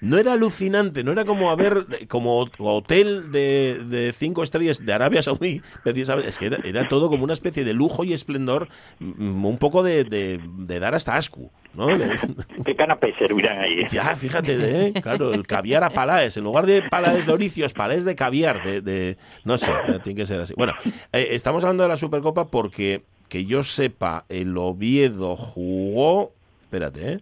No 0.01 0.17
era 0.17 0.33
alucinante, 0.33 1.03
no 1.03 1.11
era 1.11 1.25
como 1.25 1.51
a 1.51 1.55
ver, 1.55 1.85
como 2.07 2.47
hotel 2.57 3.31
de, 3.31 3.81
de 3.87 4.13
cinco 4.13 4.43
estrellas 4.43 4.85
de 4.85 4.93
Arabia 4.93 5.21
Saudí, 5.21 5.61
precisamente. 5.83 6.29
Es 6.29 6.37
que 6.37 6.47
era, 6.47 6.57
era 6.63 6.87
todo 6.87 7.09
como 7.09 7.23
una 7.23 7.33
especie 7.33 7.63
de 7.63 7.73
lujo 7.73 8.03
y 8.03 8.13
esplendor, 8.13 8.69
mm, 8.99 9.45
un 9.45 9.57
poco 9.57 9.83
de, 9.83 10.03
de- 10.03 10.39
de 10.43 10.79
dar 10.79 10.95
hasta 10.95 11.15
asco, 11.15 11.51
¿no? 11.75 11.87
¿Qué 12.65 12.75
canapés 12.75 13.15
servirán 13.17 13.59
ahí? 13.59 13.85
Ya, 13.91 14.15
fíjate, 14.15 14.87
¿eh? 14.87 14.93
claro, 15.01 15.33
el 15.33 15.45
caviar 15.45 15.83
a 15.83 15.89
palaes, 15.91 16.37
en 16.37 16.43
lugar 16.43 16.65
de 16.65 16.81
palaes 16.83 17.25
de 17.25 17.33
oricios, 17.33 17.73
palaes 17.73 18.05
de 18.05 18.15
caviar, 18.15 18.61
de, 18.61 18.81
de- 18.81 19.17
no 19.43 19.57
sé, 19.57 19.81
tiene 20.03 20.21
que 20.21 20.27
ser 20.27 20.39
así. 20.41 20.53
Bueno, 20.57 20.73
eh, 21.13 21.29
estamos 21.31 21.63
hablando 21.63 21.83
de 21.83 21.89
la 21.89 21.97
Supercopa 21.97 22.47
porque, 22.47 23.03
que 23.31 23.45
yo 23.45 23.63
sepa, 23.63 24.25
el 24.27 24.57
Oviedo 24.57 25.37
jugó, 25.37 26.33
espérate, 26.63 27.13
¿eh? 27.13 27.19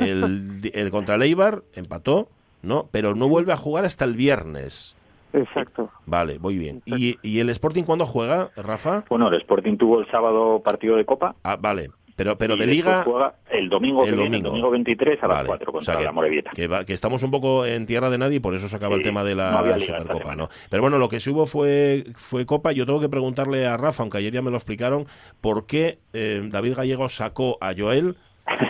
el, 0.00 0.08
el- 0.08 0.70
el 0.72 0.90
contra 0.90 1.16
el 1.16 1.22
Eibar 1.22 1.62
empató, 1.74 2.30
¿no? 2.62 2.88
Pero 2.90 3.14
no 3.14 3.28
vuelve 3.28 3.52
a 3.52 3.58
jugar 3.58 3.84
hasta 3.84 4.06
el 4.06 4.14
viernes. 4.14 4.96
Exacto. 5.34 5.90
Vale, 6.06 6.38
muy 6.38 6.56
bien. 6.56 6.80
¿Y, 6.86 7.18
y 7.20 7.40
el 7.40 7.50
Sporting 7.50 7.82
cuándo 7.82 8.06
juega, 8.06 8.48
Rafa? 8.56 9.04
Bueno, 9.10 9.28
el 9.28 9.34
Sporting 9.34 9.76
tuvo 9.76 10.00
el 10.00 10.10
sábado 10.10 10.62
partido 10.64 10.96
de 10.96 11.04
Copa. 11.04 11.34
Ah, 11.44 11.56
vale. 11.60 11.90
Pero, 12.16 12.38
pero 12.38 12.54
y 12.54 12.58
de 12.60 12.66
Liga... 12.66 13.02
juega 13.04 13.34
el 13.50 13.68
domingo, 13.68 14.04
El 14.04 14.10
que 14.10 14.16
viene, 14.16 14.36
el 14.36 14.42
domingo. 14.44 14.68
domingo 14.68 14.70
23 14.70 15.22
a 15.22 15.26
las 15.26 15.36
Vale. 15.38 15.48
4 15.48 15.68
O 15.68 15.72
contra 15.72 15.92
sea 15.94 15.98
que- 15.98 16.04
la 16.04 16.12
Morevieta. 16.12 16.50
Que, 16.54 16.66
va- 16.68 16.84
que 16.84 16.92
estamos 16.92 17.22
un 17.24 17.30
poco 17.30 17.66
en 17.66 17.86
tierra 17.86 18.08
de 18.10 18.18
nadie 18.18 18.36
y 18.36 18.40
por 18.40 18.54
eso 18.54 18.68
se 18.68 18.76
acaba 18.76 18.94
el 18.94 19.02
tema 19.02 19.24
de 19.24 19.34
no 19.34 19.40
la 19.42 19.80
Supercopa, 19.80 20.18
semana. 20.18 20.36
¿no? 20.36 20.48
Pero 20.70 20.82
bueno, 20.82 20.98
lo 20.98 21.08
que 21.08 21.18
sí 21.20 21.30
hubo 21.30 21.46
fue, 21.46 22.04
fue 22.14 22.46
Copa. 22.46 22.72
Yo 22.72 22.86
tengo 22.86 23.00
que 23.00 23.08
preguntarle 23.08 23.66
a 23.66 23.76
Rafa, 23.76 24.02
aunque 24.02 24.18
ayer 24.18 24.32
ya 24.32 24.42
me 24.42 24.50
lo 24.50 24.56
explicaron, 24.56 25.06
por 25.40 25.66
qué 25.66 25.98
eh, 26.12 26.40
David 26.50 26.74
Gallego 26.76 27.08
sacó 27.08 27.58
a 27.60 27.72
Joel 27.76 28.16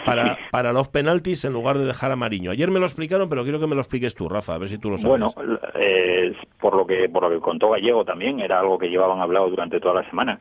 para, 0.06 0.38
para 0.50 0.72
los 0.72 0.88
penaltis 0.88 1.44
en 1.44 1.52
lugar 1.52 1.76
de 1.76 1.84
dejar 1.84 2.12
a 2.12 2.16
Mariño. 2.16 2.50
Ayer 2.50 2.70
me 2.70 2.78
lo 2.78 2.86
explicaron, 2.86 3.28
pero 3.28 3.42
quiero 3.42 3.60
que 3.60 3.66
me 3.66 3.74
lo 3.74 3.80
expliques 3.82 4.14
tú, 4.14 4.28
Rafa, 4.28 4.54
a 4.54 4.58
ver 4.58 4.68
si 4.70 4.78
tú 4.78 4.88
lo 4.90 4.96
sabes. 4.96 5.18
Bueno, 5.34 5.34
eh, 5.74 6.32
por 6.60 6.74
lo 6.76 6.86
que 6.86 7.08
por 7.10 7.22
lo 7.24 7.30
que 7.30 7.40
contó 7.40 7.70
Gallego 7.70 8.04
también 8.04 8.40
era 8.40 8.60
algo 8.60 8.78
que 8.78 8.88
llevaban 8.88 9.20
hablado 9.20 9.50
durante 9.50 9.80
toda 9.80 10.00
la 10.00 10.08
semana. 10.08 10.38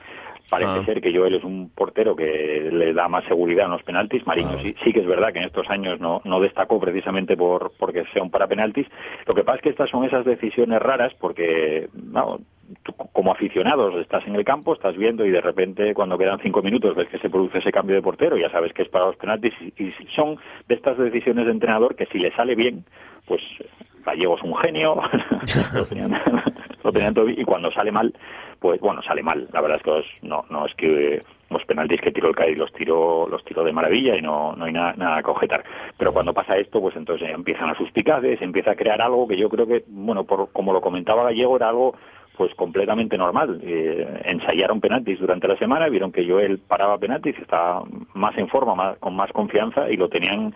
Parece 0.54 0.80
Ah. 0.82 0.86
ser 0.86 1.02
que 1.02 1.16
Joel 1.16 1.36
es 1.36 1.44
un 1.44 1.70
portero 1.70 2.16
que 2.16 2.70
le 2.72 2.94
da 2.94 3.08
más 3.08 3.24
seguridad 3.26 3.66
en 3.66 3.72
los 3.72 3.84
penaltis. 3.84 4.26
Mariño 4.28 4.52
Ah. 4.54 4.60
sí, 4.62 4.76
sí 4.84 4.94
que 4.94 5.00
es 5.00 5.08
verdad 5.08 5.34
que 5.34 5.40
en 5.40 5.46
estos 5.46 5.70
años 5.70 6.00
no, 6.00 6.22
no 6.26 6.40
destacó 6.40 6.80
precisamente 6.80 7.36
por 7.36 7.72
porque 7.80 8.04
sea 8.14 8.22
un 8.22 8.30
para 8.32 8.48
penaltis. 8.48 8.88
Lo 9.26 9.34
que 9.34 9.44
pasa 9.44 9.58
es 9.58 9.62
que 9.64 9.70
estas 9.70 9.90
son 9.90 10.04
esas 10.06 10.26
decisiones 10.26 10.80
raras 10.82 11.14
porque 11.20 11.88
no, 11.94 12.40
tú 12.84 12.94
como 12.94 13.32
aficionados 13.32 13.96
estás 13.96 14.26
en 14.28 14.36
el 14.36 14.46
campo, 14.46 14.74
estás 14.74 14.96
viendo 14.96 15.26
y 15.26 15.32
de 15.32 15.42
repente 15.42 15.94
cuando 15.94 16.18
quedan 16.18 16.40
cinco 16.40 16.62
minutos 16.62 16.96
ves 16.96 17.08
que 17.10 17.20
se 17.20 17.30
produce 17.30 17.58
ese 17.60 17.72
cambio 17.72 17.96
de 17.96 18.02
portero, 18.02 18.38
ya 18.38 18.50
sabes 18.52 18.74
que 18.74 18.84
es 18.84 18.90
para 18.90 19.06
los 19.08 19.16
penaltis 19.18 19.54
y, 19.78 19.84
y 19.84 19.94
son 20.16 20.38
de 20.68 20.76
estas 20.76 20.98
decisiones 20.98 21.46
de 21.46 21.52
entrenador 21.52 21.96
que 21.96 22.06
si 22.08 22.20
le 22.20 22.32
sale 22.36 22.56
bien, 22.56 22.86
pues 23.26 23.42
Gallego 24.06 24.36
es 24.38 24.44
un 24.44 24.56
genio, 24.58 24.96
lo 25.76 25.86
tenían, 25.86 26.12
lo 26.84 26.92
tenían 26.92 27.14
todo 27.14 27.26
bien, 27.26 27.40
y 27.40 27.44
cuando 27.46 27.72
sale 27.72 27.92
mal, 27.92 28.14
pues 28.64 28.80
bueno, 28.80 29.02
sale 29.02 29.22
mal. 29.22 29.46
La 29.52 29.60
verdad 29.60 29.76
es 29.76 29.84
que 29.84 30.26
no, 30.26 30.46
no 30.50 30.66
es 30.66 30.74
que 30.76 31.16
eh, 31.16 31.24
los 31.50 31.66
penaltis 31.66 32.00
que 32.00 32.14
tiró 32.14 32.30
el 32.30 32.36
Cádiz 32.36 32.58
los 32.58 32.72
tiró, 32.72 33.28
los 33.28 33.44
tiró 33.44 33.62
de 33.62 33.74
maravilla 33.74 34.16
y 34.16 34.22
no, 34.22 34.56
no 34.56 34.64
hay 34.64 34.72
nada, 34.72 34.94
nada 34.96 35.22
que 35.22 35.30
objetar. 35.30 35.66
Pero 35.98 36.14
cuando 36.14 36.34
pasa 36.34 36.56
esto, 36.56 36.80
pues 36.80 36.96
entonces 36.96 37.30
empiezan 37.30 37.68
las 37.68 37.78
suspicaces, 37.78 38.42
empieza 38.42 38.72
a 38.72 38.76
crear 38.76 39.02
algo 39.02 39.28
que 39.28 39.36
yo 39.36 39.50
creo 39.50 39.68
que, 39.68 39.84
bueno, 39.90 40.24
por, 40.24 40.50
como 40.54 40.72
lo 40.72 40.80
comentaba 40.80 41.26
Gallego, 41.26 41.58
era 41.58 41.68
algo 41.68 41.94
pues 42.38 42.54
completamente 42.56 43.18
normal. 43.18 43.60
Eh, 43.64 44.22
ensayaron 44.26 44.82
penaltis 44.82 45.20
durante 45.20 45.48
la 45.48 45.58
semana, 45.58 45.88
vieron 45.90 46.12
que 46.12 46.28
Joel 46.28 46.60
paraba 46.60 46.98
penaltis, 46.98 47.38
estaba 47.40 47.84
más 48.14 48.38
en 48.38 48.48
forma, 48.48 48.74
más- 48.76 48.98
con 48.98 49.16
más 49.16 49.32
confianza 49.32 49.90
y 49.90 49.98
lo 49.98 50.10
tenían. 50.10 50.54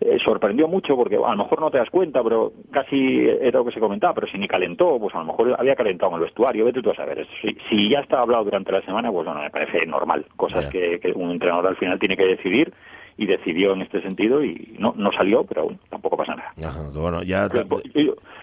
eh, 0.00 0.18
sorprendió 0.24 0.68
mucho 0.68 0.96
porque 0.96 1.16
a 1.16 1.30
lo 1.30 1.36
mejor 1.36 1.60
no 1.60 1.70
te 1.70 1.78
das 1.78 1.90
cuenta, 1.90 2.22
pero 2.22 2.52
casi 2.70 3.26
era 3.28 3.58
lo 3.58 3.64
que 3.64 3.72
se 3.72 3.80
comentaba, 3.80 4.14
pero 4.14 4.26
si 4.26 4.38
ni 4.38 4.48
calentó, 4.48 4.98
pues 4.98 5.14
a 5.14 5.18
lo 5.18 5.24
mejor 5.24 5.54
había 5.58 5.74
calentado 5.76 6.12
en 6.12 6.18
el 6.18 6.24
vestuario, 6.24 6.64
vete 6.64 6.82
tú 6.82 6.90
a 6.90 6.94
saber. 6.94 7.20
Eso 7.20 7.30
Si, 7.42 7.56
si 7.68 7.88
ya 7.90 8.00
está 8.00 8.20
hablado 8.20 8.44
durante 8.44 8.72
la 8.72 8.82
semana, 8.82 9.10
pues 9.10 9.26
bueno, 9.26 9.40
me 9.40 9.50
parece 9.50 9.84
normal. 9.86 10.24
Cosas 10.36 10.66
que, 10.68 10.98
que 11.00 11.12
un 11.12 11.30
entrenador 11.30 11.66
al 11.66 11.76
final 11.76 11.98
tiene 11.98 12.16
que 12.16 12.24
decidir 12.26 12.72
y 13.20 13.26
decidió 13.26 13.74
en 13.74 13.82
este 13.82 14.00
sentido 14.00 14.42
y 14.42 14.74
no, 14.78 14.94
no 14.96 15.12
salió, 15.12 15.44
pero 15.44 15.64
bueno, 15.64 15.78
tampoco 15.90 16.16
pasa 16.16 16.34
nada. 16.34 16.54
Ajá, 16.56 16.88
bueno, 16.94 17.22
ya... 17.22 17.48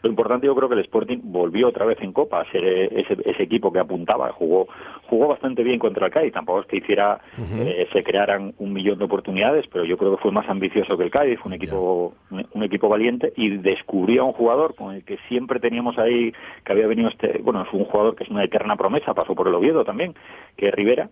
Lo, 0.04 0.10
importante 0.10 0.46
yo 0.46 0.56
creo 0.56 0.70
que 0.70 0.76
el 0.76 0.82
Sporting 0.82 1.18
volvió 1.24 1.70
otra 1.70 1.84
vez 1.84 1.98
en 2.02 2.14
Copa 2.14 2.42
a 2.42 2.52
ser 2.52 2.64
eh, 2.64 2.90
ese, 2.92 3.18
ese 3.26 3.42
equipo 3.42 3.74
que 3.74 3.80
apuntaba, 3.80 4.32
jugó 4.34 4.68
jugó 5.10 5.28
bastante 5.28 5.64
bien 5.64 5.80
contra 5.80 6.08
el 6.08 6.12
Cádiz, 6.12 6.34
tampoco 6.34 6.62
es 6.62 6.68
que 6.68 6.78
hiciera 6.78 7.20
eh, 7.38 7.88
se 7.92 8.04
crearan 8.04 8.54
un 8.58 8.74
millón 8.74 9.00
de 9.00 9.06
oportunidades, 9.06 9.66
pero 9.72 9.86
yo 9.86 9.98
creo 9.98 10.16
que 10.16 10.22
fue 10.22 10.32
más 10.32 10.48
ambicioso 10.50 10.98
que 10.98 11.06
el 11.06 11.12
Cádiz, 11.12 11.40
fue 11.40 11.50
un 11.50 11.54
equipo 11.54 12.14
un, 12.30 12.46
un 12.54 12.64
equipo 12.64 12.90
valiente 12.90 13.34
y 13.36 13.58
descubrió 13.58 14.24
a 14.24 14.26
un 14.26 14.34
jugador 14.34 14.76
con 14.76 14.94
el 14.94 15.04
que 15.04 15.18
siempre 15.28 15.60
teníamos 15.60 15.98
ahí 15.98 16.34
que 16.64 16.72
había 16.72 16.88
venido 16.88 17.10
este, 17.10 17.40
bueno, 17.42 17.64
es 17.64 17.74
un 17.74 17.86
jugador 17.86 18.16
que 18.16 18.26
es 18.26 18.30
una 18.30 18.44
eterna 18.44 18.76
promesa, 18.76 19.14
pasó 19.14 19.34
por 19.34 19.48
el 19.48 19.56
Oviedo 19.56 19.86
también, 19.86 20.14
que 20.56 20.68
es 20.68 20.74
Rivera 20.74 21.10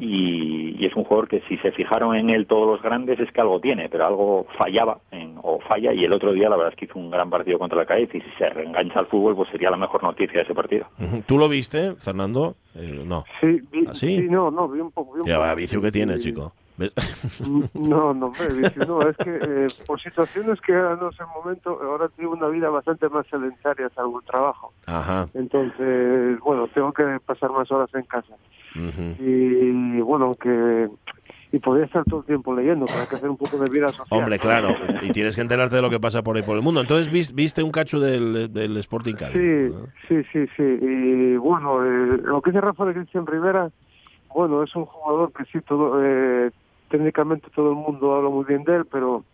y, 0.00 0.76
y 0.78 0.86
es 0.86 0.94
un 0.94 1.04
jugador 1.04 1.28
que 1.28 1.40
si 1.48 1.56
se 1.58 1.72
fijaron 1.72 2.14
en 2.16 2.30
él 2.30 2.46
todos 2.46 2.66
los 2.66 2.82
grandes 2.82 2.99
es 3.08 3.32
que 3.32 3.40
algo 3.40 3.60
tiene, 3.60 3.88
pero 3.88 4.06
algo 4.06 4.46
fallaba 4.58 4.98
en- 5.10 5.38
o 5.42 5.58
falla 5.60 5.92
y 5.92 6.04
el 6.04 6.12
otro 6.12 6.32
día 6.32 6.48
la 6.48 6.56
verdad 6.56 6.72
es 6.72 6.78
que 6.78 6.84
hizo 6.86 6.98
un 6.98 7.10
gran 7.10 7.30
partido 7.30 7.58
contra 7.58 7.80
el 7.80 7.86
Cádiz 7.86 8.08
y 8.14 8.20
si 8.20 8.30
se 8.38 8.48
reengancha 8.50 8.98
al 9.00 9.06
fútbol 9.06 9.34
pues 9.36 9.48
sería 9.50 9.70
la 9.70 9.76
mejor 9.76 10.02
noticia 10.02 10.38
de 10.38 10.42
ese 10.42 10.54
partido. 10.54 10.86
¿Tú 11.26 11.38
lo 11.38 11.48
viste, 11.48 11.94
Fernando? 11.96 12.54
Eh, 12.74 13.02
no. 13.06 13.24
Sí, 13.40 13.60
vi, 13.70 13.84
¿Ah, 13.88 13.94
sí? 13.94 14.26
no, 14.28 14.50
no, 14.50 14.68
vi 14.68 14.80
un 14.80 14.90
poco. 14.92 15.14
Vi 15.14 15.20
un 15.20 15.26
Ya 15.26 15.36
poco. 15.36 15.46
va, 15.46 15.54
vicio 15.54 15.80
que 15.80 15.90
tiene, 15.92 16.14
Sí. 16.18 16.30
chico. 16.30 16.52
¿Ves? 16.76 16.94
No, 17.74 18.14
no, 18.14 18.26
hombre, 18.26 18.46
vicio 18.54 18.86
no, 18.86 19.02
es 19.02 19.14
que 19.18 19.30
eh, 19.30 19.66
por 19.86 20.00
situaciones 20.00 20.58
que 20.62 20.72
ahora 20.74 20.96
no 20.96 21.12
sé 21.12 21.22
el 21.24 21.28
momento, 21.42 21.78
ahora 21.82 22.08
tengo 22.16 22.32
una 22.32 22.48
vida 22.48 22.70
bastante 22.70 23.06
más 23.10 23.26
sedentaria, 23.26 23.90
salvo 23.90 24.20
el 24.20 24.26
trabajo. 24.26 24.72
Ajá. 24.86 25.28
Entonces, 25.34 26.40
bueno, 26.40 26.68
tengo 26.68 26.90
que 26.92 27.04
pasar 27.26 27.50
más 27.50 27.70
horas 27.70 27.90
en 27.94 28.04
casa. 28.04 28.34
Y 29.18 30.00
bueno, 30.00 30.34
que. 30.36 30.88
Y 31.52 31.58
podría 31.58 31.86
estar 31.86 32.04
todo 32.04 32.20
el 32.20 32.26
tiempo 32.26 32.54
leyendo, 32.54 32.86
pero 32.86 33.00
hay 33.00 33.06
que 33.08 33.16
hacer 33.16 33.28
un 33.28 33.36
poco 33.36 33.58
de 33.58 33.68
vida 33.68 33.90
social. 33.92 34.20
Hombre, 34.20 34.38
claro. 34.38 34.68
Y 35.02 35.10
tienes 35.10 35.34
que 35.34 35.42
enterarte 35.42 35.76
de 35.76 35.82
lo 35.82 35.90
que 35.90 35.98
pasa 35.98 36.22
por 36.22 36.36
ahí 36.36 36.42
por 36.42 36.56
el 36.56 36.62
mundo. 36.62 36.80
Entonces, 36.80 37.10
vis- 37.10 37.34
¿viste 37.34 37.62
un 37.64 37.72
cacho 37.72 37.98
del, 37.98 38.52
del 38.52 38.76
Sporting 38.76 39.14
Cádiz? 39.14 39.32
Sí, 39.34 39.74
¿no? 39.74 39.86
sí, 40.08 40.22
sí, 40.32 40.46
sí. 40.56 40.62
Y 40.80 41.36
bueno, 41.38 41.84
eh, 41.84 42.18
lo 42.22 42.40
que 42.40 42.50
dice 42.50 42.60
Rafa 42.60 42.84
de 42.84 42.94
Cristian 42.94 43.26
Rivera, 43.26 43.68
bueno, 44.32 44.62
es 44.62 44.74
un 44.76 44.84
jugador 44.84 45.32
que 45.32 45.44
sí, 45.46 45.58
todo, 45.66 45.98
eh, 46.04 46.52
técnicamente 46.88 47.48
todo 47.52 47.70
el 47.70 47.76
mundo 47.76 48.14
habla 48.14 48.30
muy 48.30 48.44
bien 48.44 48.62
de 48.62 48.76
él, 48.76 48.84
pero 48.84 49.24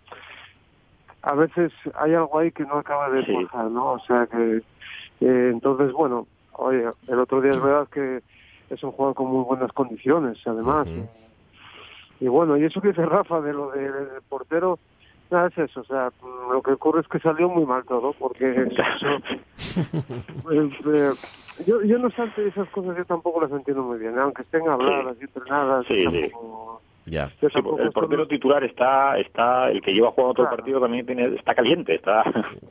a 1.23 1.35
veces 1.35 1.71
hay 1.99 2.15
algo 2.15 2.39
ahí 2.39 2.51
que 2.53 2.65
no 2.65 2.75
acaba 2.79 3.11
de 3.11 3.25
Sí. 3.27 3.33
cuajar, 3.33 3.71
¿no? 3.71 3.93
O 3.93 3.99
sea 4.01 4.27
que, 4.27 4.63
eh, 5.21 5.51
entonces, 5.53 5.93
bueno, 5.93 6.27
oye, 6.53 6.85
el 7.09 7.19
otro 7.19 7.43
día 7.43 7.53
es 7.53 7.61
verdad 7.61 7.89
que 7.93 8.23
es 8.71 8.83
un 8.83 8.93
jugador 8.93 9.15
con 9.17 9.27
muy 9.31 9.45
buenas 9.45 9.71
condiciones, 9.73 10.39
además. 10.47 10.89
Y 12.21 12.29
bueno, 12.29 12.57
y 12.57 12.65
eso 12.65 12.81
que 12.81 12.89
dice 12.89 13.05
Rafa 13.05 13.41
de 13.41 13.53
lo 13.53 13.71
de- 13.71 13.91
del 13.93 14.23
portero, 14.29 14.79
Nada, 15.29 15.49
es 15.49 15.59
eso, 15.59 15.81
o 15.81 15.85
sea, 15.85 16.09
mm, 16.23 16.53
lo 16.53 16.63
que 16.63 16.71
ocurre 16.71 17.01
es 17.01 17.09
que 17.09 17.19
salió 17.19 17.49
muy 17.49 17.67
mal 17.67 17.85
todo, 17.85 18.13
porque 18.17 18.47
eso, 18.71 19.09
pues, 20.45 20.71
eh, 20.87 21.11
yo, 21.67 21.83
yo 21.83 21.99
no 21.99 22.07
obstante 22.07 22.47
esas 22.47 22.69
cosas 22.71 22.97
yo 22.97 23.05
tampoco 23.07 23.41
las 23.41 23.51
entiendo 23.51 23.83
muy 23.83 23.99
bien, 23.99 24.17
aunque 24.21 24.43
estén 24.43 24.69
habladas 24.69 25.17
y 25.21 25.25
entrenadas, 25.25 25.85
Sí, 25.89 26.07
sí. 26.07 26.33
Ya. 27.07 27.25
el 27.41 27.49
estoy- 27.49 27.91
portero 27.93 28.29
titular 28.29 28.63
está, 28.63 29.19
está, 29.19 29.69
el 29.71 29.81
que 29.83 29.93
lleva 29.93 30.13
jugando 30.13 30.35
Claro. 30.35 30.51
partido 30.57 30.81
también 30.81 31.05
tiene, 31.07 31.23
está 31.35 31.55
caliente, 31.57 31.95
está. 31.97 32.23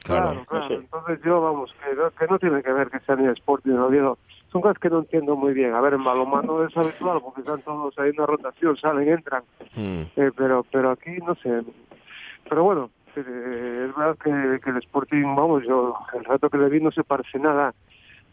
Claro. 0.05 0.45
Claro, 0.47 0.67
sé. 0.69 0.73
Entonces 0.75 1.19
yo, 1.25 1.41
vamos, 1.41 1.73
que 1.83 1.95
no, 1.95 2.09
que 2.11 2.27
no 2.27 2.39
tiene 2.39 2.63
que 2.63 2.71
ver 2.71 2.89
que 2.89 2.99
sea 3.01 3.15
ni 3.17 3.27
Sporting 3.33 3.71
ni 3.71 3.77
Oviedo. 3.79 4.17
Son 4.55 4.61
cosas 4.61 4.79
que 4.79 4.89
no 4.89 4.99
entiendo 4.99 5.35
muy 5.35 5.53
bien. 5.53 5.73
A 5.73 5.81
ver, 5.81 5.95
en 5.95 6.03
balonmano 6.05 6.63
es 6.65 6.77
habitual 6.77 7.19
porque 7.21 7.41
están 7.41 7.61
todos 7.63 7.93
ahí 7.99 8.07
en 8.11 8.15
una 8.15 8.25
rotación, 8.25 8.77
salen, 8.77 9.09
entran. 9.09 9.43
Mm. 9.75 10.03
Eh, 10.15 10.31
pero 10.33 10.65
pero 10.71 10.91
aquí 10.91 11.11
no 11.27 11.35
sé. 11.35 11.61
Pero 12.47 12.63
bueno, 12.63 12.89
eh, 13.17 13.87
es 13.89 13.95
verdad 13.97 14.15
que, 14.23 14.61
que 14.63 14.69
el 14.69 14.77
Sporting, 14.77 15.23
vamos, 15.35 15.63
yo 15.67 15.93
el 16.17 16.23
rato 16.23 16.49
que 16.49 16.57
le 16.57 16.69
vi 16.69 16.79
no 16.79 16.89
se 16.91 17.03
parece 17.03 17.37
nada 17.37 17.73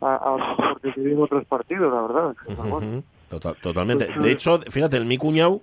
a, 0.01 0.14
a 0.14 0.53
Sporting 0.53 0.93
que 0.93 1.01
vi 1.01 1.11
en 1.11 1.23
otros 1.23 1.45
partidos, 1.47 1.93
la 1.93 2.03
verdad. 2.03 2.37
Bueno. 2.70 3.03
Total- 3.29 3.57
totalmente. 3.61 4.05
Pues, 4.07 4.23
De 4.23 4.29
eh, 4.29 4.33
hecho, 4.35 4.59
fíjate, 4.70 4.99
el 4.99 5.07
mi 5.07 5.18
cuñado, 5.18 5.61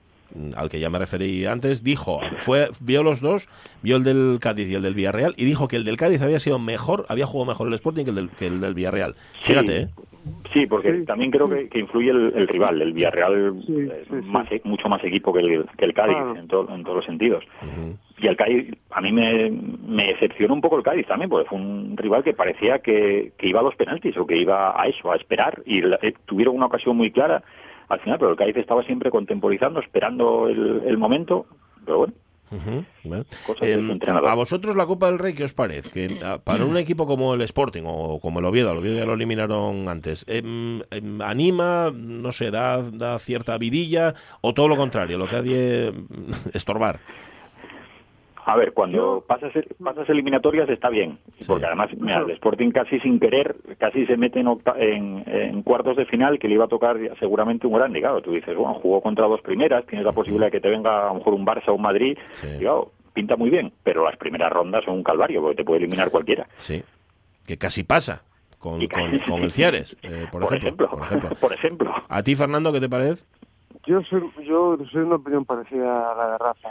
al 0.58 0.70
que 0.70 0.82
ya 0.82 0.90
me 0.90 1.00
referí 1.00 1.46
antes, 1.46 1.86
dijo, 1.86 2.20
fue, 2.40 2.68
vio 2.82 3.02
los 3.02 3.22
dos, 3.22 3.48
vio 3.82 3.96
el 3.96 4.04
del 4.04 4.40
Cádiz 4.42 4.68
y 4.68 4.76
el 4.76 4.82
del 4.82 4.94
Villarreal, 4.94 5.36
y 5.38 5.46
dijo 5.46 5.70
que 5.70 5.78
el 5.78 5.86
del 5.86 5.96
Cádiz 5.96 6.22
había 6.22 6.40
sido 6.40 6.60
mejor, 6.60 7.06
había 7.08 7.26
jugado 7.28 7.50
mejor 7.50 7.70
el 7.70 7.76
Sporting 7.76 8.04
que 8.04 8.10
el 8.10 8.16
del, 8.18 8.30
que 8.32 8.48
el 8.48 8.60
del 8.60 8.74
Villarreal. 8.74 9.16
Fíjate, 9.44 9.78
¿eh? 9.84 9.90
Sí, 10.54 10.66
porque 10.66 11.00
Sí. 11.00 11.06
también 11.06 11.32
creo 11.32 11.50
que, 11.50 11.70
que 11.70 11.80
influye 11.80 12.10
el, 12.12 12.34
el 12.36 12.48
rival, 12.48 12.82
el 12.82 12.94
Villarreal, 12.94 13.62
Sí, 13.66 13.74
sí, 13.88 13.90
sí. 14.10 14.16
más, 14.26 14.48
mucho 14.64 14.90
más 14.90 15.04
equipo 15.04 15.32
que 15.34 15.40
el, 15.42 15.66
que 15.78 15.86
el 15.86 15.94
Cádiz 15.94 16.16
Claro. 16.16 16.36
en, 16.36 16.48
to- 16.48 16.68
en 16.74 16.84
todos 16.84 16.96
los 16.98 17.06
sentidos. 17.06 17.44
Y 18.18 18.28
el 18.28 18.36
Cádiz, 18.36 18.74
a 18.92 19.00
mí 19.02 19.12
me, 19.12 19.50
me 19.88 20.08
decepcionó 20.08 20.54
un 20.54 20.62
poco 20.62 20.78
el 20.78 20.84
Cádiz 20.84 21.06
también, 21.08 21.30
porque 21.30 21.48
fue 21.48 21.58
un 21.60 21.96
rival 21.96 22.24
que 22.24 22.34
parecía 22.34 22.80
que, 22.80 23.32
que 23.38 23.48
iba 23.48 23.60
a 23.60 23.64
los 23.64 23.76
penaltis 23.76 24.18
o 24.18 24.26
que 24.28 24.38
iba 24.38 24.80
a 24.82 24.88
eso, 24.88 25.12
a 25.12 25.16
esperar, 25.16 25.62
y 25.66 25.82
la- 25.82 26.00
eh, 26.02 26.14
tuvieron 26.26 26.56
una 26.56 26.66
ocasión 26.66 26.98
muy 26.98 27.12
clara 27.12 27.44
al 27.88 28.00
final, 28.02 28.18
pero 28.20 28.32
el 28.32 28.38
Cádiz 28.38 28.58
estaba 28.58 28.84
siempre 28.84 29.10
contemporizando, 29.12 29.80
esperando 29.80 30.48
el, 30.48 30.82
el 30.86 30.98
momento, 30.98 31.46
pero 31.86 31.98
bueno, 32.00 32.14
Bueno. 33.04 33.26
Entrenador. 33.62 34.30
a 34.30 34.34
vosotros 34.34 34.76
la 34.76 34.86
Copa 34.86 35.08
del 35.08 35.20
Rey, 35.20 35.34
¿qué 35.34 35.44
os 35.44 35.54
parece? 35.54 35.90
Que 35.90 36.20
para 36.44 36.66
un 36.66 36.78
equipo 36.78 37.06
como 37.06 37.34
el 37.34 37.42
Sporting 37.42 37.84
o 37.86 38.20
como 38.20 38.40
el 38.40 38.46
Oviedo, 38.46 38.72
el 38.72 38.80
Oviedo 38.80 38.98
ya 38.98 39.06
lo 39.06 39.14
eliminaron 39.14 39.88
antes, 39.88 40.26
em, 40.28 40.82
¿anima, 41.22 41.92
no 41.94 42.32
sé, 42.32 42.52
da, 42.52 42.82
da 42.82 43.20
cierta 43.20 43.58
vidilla 43.58 44.14
o 44.42 44.54
todo 44.54 44.68
lo 44.68 44.78
contrario, 44.78 45.18
lo 45.18 45.28
que 45.28 45.36
ha 45.36 45.42
de 45.42 45.94
estorbar? 46.54 47.00
A 48.52 48.56
ver, 48.56 48.74
cuando 48.74 49.24
pasas, 49.28 49.52
pasas 49.84 50.10
eliminatorias 50.10 50.68
está 50.70 50.90
bien, 50.90 51.20
Sí. 51.40 51.46
porque 51.48 51.66
además, 51.68 51.90
mira, 51.98 52.20
el 52.22 52.32
Sporting 52.32 52.72
casi 52.72 53.00
sin 53.02 53.20
querer, 53.20 53.56
casi 53.78 54.06
se 54.08 54.18
mete 54.18 54.40
en, 54.40 54.48
octa- 54.48 54.76
en, 54.80 55.24
en 55.28 55.62
cuartos 55.62 55.96
de 55.98 56.06
final 56.06 56.40
que 56.40 56.48
le 56.48 56.56
iba 56.56 56.66
a 56.66 56.68
tocar 56.68 56.98
seguramente 57.20 57.68
un 57.68 57.74
grande. 57.74 58.00
Claro, 58.00 58.22
tú 58.24 58.32
dices, 58.32 58.56
bueno, 58.58 58.74
jugó 58.76 59.02
contra 59.02 59.28
dos 59.28 59.42
primeras, 59.42 59.86
tienes 59.86 60.04
la 60.06 60.14
posibilidad 60.14 60.48
de 60.48 60.52
que 60.54 60.62
te 60.62 60.70
venga 60.70 61.04
a 61.04 61.08
lo 61.10 61.16
mejor 61.20 61.34
un 61.36 61.46
Barça 61.46 61.68
o 61.70 61.76
un 61.76 61.82
Madrid, 61.84 62.18
Sí. 62.32 62.48
y 62.56 62.60
claro, 62.60 62.92
pinta 63.14 63.36
muy 63.36 63.52
bien, 63.52 63.72
pero 63.84 64.04
las 64.04 64.18
primeras 64.18 64.52
rondas 64.52 64.84
son 64.84 64.96
un 64.96 65.04
calvario, 65.04 65.42
porque 65.42 65.58
te 65.58 65.64
puede 65.64 65.80
eliminar 65.84 66.10
cualquiera. 66.10 66.48
Sí, 66.58 66.82
que 67.46 67.58
casi 67.58 67.84
pasa 67.84 68.24
con, 68.58 68.80
con, 68.80 68.88
casi- 68.88 69.20
con 69.30 69.42
el 69.44 69.52
Cieres, 69.52 69.96
eh, 70.04 70.26
por, 70.32 70.42
Por 70.42 70.56
ejemplo, 70.56 70.86
ejemplo, 70.86 70.90
por 70.90 71.04
ejemplo. 71.06 71.30
por 71.40 71.54
ejemplo. 71.54 71.94
¿A 72.10 72.24
ti, 72.24 72.36
Fernando, 72.36 72.74
qué 72.74 72.80
te 72.80 72.90
parece? 72.90 73.26
Yo 73.86 74.02
soy, 74.10 74.22
yo 74.44 74.76
soy 74.92 75.02
una 75.02 75.16
opinión 75.16 75.46
parecida 75.46 76.12
a 76.12 76.16
la 76.16 76.32
de 76.32 76.38
Rafa. 76.40 76.70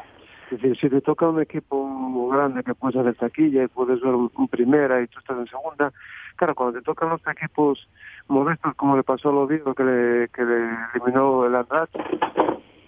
Es 0.50 0.62
decir, 0.62 0.78
si 0.78 0.88
te 0.88 1.00
toca 1.02 1.28
un 1.28 1.40
equipo 1.42 2.28
grande 2.30 2.62
que 2.62 2.74
puedes 2.74 2.96
hacer 2.96 3.14
taquilla 3.16 3.64
y 3.64 3.68
puedes 3.68 4.00
ver 4.00 4.14
un, 4.14 4.30
un 4.34 4.48
primera 4.48 5.00
y 5.02 5.06
tú 5.08 5.18
estás 5.18 5.36
en 5.38 5.46
segunda, 5.46 5.92
claro, 6.36 6.54
cuando 6.54 6.78
te 6.78 6.84
tocan 6.84 7.10
los 7.10 7.20
equipos 7.26 7.86
modestos 8.28 8.74
como 8.76 8.96
le 8.96 9.02
pasó 9.02 9.28
a 9.28 9.32
Oviedo 9.34 9.74
que 9.74 9.84
le, 9.84 10.28
que 10.28 10.44
le 10.44 10.70
eliminó 10.94 11.44
el 11.44 11.54
Andrat, 11.54 11.90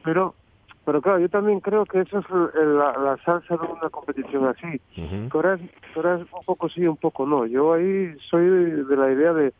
pero 0.03 0.35
pero 0.87 1.03
claro, 1.03 1.19
yo 1.19 1.29
también 1.29 1.61
creo 1.61 1.85
que 1.85 2.01
eso 2.01 2.19
es 2.21 2.25
el- 2.55 2.79
la, 2.79 2.93
la 2.99 3.17
salsa 3.19 3.55
de 3.57 3.67
una 3.71 3.91
competición 3.91 4.47
así. 4.47 4.81
Ahora 5.95 6.15
es 6.17 6.21
un 6.33 6.45
poco 6.45 6.69
sí, 6.71 6.87
un 6.87 6.97
poco 6.97 7.27
no. 7.27 7.45
Yo 7.47 7.75
ahí 7.75 8.17
soy 8.31 8.49
de 8.49 8.97
la 8.97 9.13
idea 9.13 9.33
de, 9.35 9.53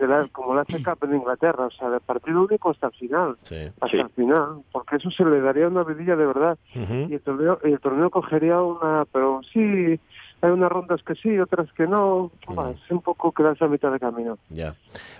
de 0.00 0.08
la, 0.08 0.26
como 0.32 0.54
la 0.54 0.64
Cup 0.64 0.98
en 1.04 1.14
Inglaterra, 1.16 1.66
o 1.66 1.70
sea, 1.70 1.90
de 1.90 2.00
partido 2.00 2.42
único 2.42 2.70
hasta 2.70 2.86
el 2.88 2.92
final 2.94 3.36
Sí. 3.42 3.56
hasta 3.80 3.88
Sí. 3.88 3.96
el 3.98 4.08
final, 4.10 4.62
porque 4.72 4.96
eso 4.96 5.10
se 5.10 5.24
le 5.24 5.40
daría 5.40 5.68
una 5.68 5.84
vidilla 5.84 6.16
de 6.16 6.26
verdad. 6.26 6.58
Y 6.74 7.14
el 7.14 7.20
torneo, 7.20 7.58
y 7.64 7.72
el 7.72 7.80
torneo 7.80 8.10
cogería 8.10 8.60
una, 8.62 9.04
pero 9.12 9.40
sí, 9.52 10.00
hay 10.42 10.50
unas 10.50 10.70
rondas 10.72 11.02
que 11.02 11.14
sí, 11.16 11.38
otras 11.38 11.70
que 11.74 11.86
no. 11.86 12.30
Es 12.74 12.90
un 12.90 13.02
poco 13.02 13.30
quedarse 13.32 13.64
a 13.64 13.68
mitad 13.68 13.92
de 13.92 14.00
camino. 14.00 14.38
Ya. 14.48 14.74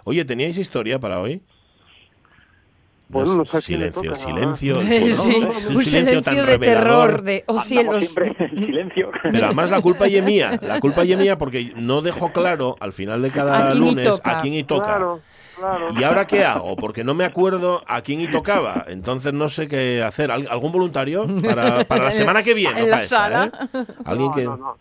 Oye, 0.04 0.24
¿teníais 0.24 0.56
historia 0.58 0.98
para 0.98 1.20
hoy? 1.20 1.42
Bueno, 3.12 3.34
no 3.34 3.44
sé 3.44 3.56
le 3.56 3.60
silencio, 3.62 4.02
toca, 4.02 4.16
silencio, 4.16 4.74
¿no? 4.74 4.80
el- 4.88 5.14
Sí, 5.14 5.46
es 5.62 5.68
un 5.70 5.84
silencio 5.84 6.22
tan 6.22 6.36
de 6.36 6.42
revelador. 6.46 6.80
terror, 7.10 7.22
de 7.22 7.44
oh 7.46 7.62
cielos. 7.62 7.98
siempre 8.04 8.36
en 8.38 8.50
silencio. 8.66 9.10
Pero 9.22 9.46
además 9.46 9.70
la 9.70 9.80
culpa 9.80 10.06
es 10.06 10.22
mía, 10.24 10.58
la 10.62 10.78
culpa 10.80 11.02
es 11.02 11.18
mía 11.18 11.36
porque 11.36 11.72
no 11.76 12.02
dejo 12.02 12.30
claro 12.32 12.76
al 12.80 12.92
final 12.92 13.20
de 13.22 13.30
cada 13.30 13.74
lunes 13.74 14.20
a 14.24 14.38
quién 14.40 14.54
y 14.54 14.62
toca. 14.64 14.84
Claro, 14.86 15.20
claro. 15.58 15.86
¿Y 15.98 16.04
ahora 16.04 16.24
qué 16.26 16.44
hago? 16.44 16.76
Porque 16.76 17.02
no 17.04 17.14
me 17.14 17.24
acuerdo 17.24 17.82
a 17.86 18.00
quién 18.02 18.20
y 18.20 18.30
tocaba. 18.30 18.84
Entonces 18.88 19.32
no 19.32 19.48
sé 19.48 19.66
qué 19.68 20.02
hacer. 20.02 20.30
¿Al- 20.30 20.46
¿Algún 20.48 20.70
voluntario 20.72 21.26
para, 21.42 21.84
para 21.84 22.04
la 22.04 22.12
semana 22.12 22.42
que 22.44 22.54
viene? 22.54 22.80
En 22.80 22.84
no 22.86 22.90
la 22.90 22.96
para 22.96 23.02
esta, 23.02 23.16
sala. 23.16 23.52
¿eh? 23.74 23.84
Alguien 24.04 24.28
no, 24.30 24.34
que... 24.36 24.44
no, 24.44 24.56
no. 24.56 24.76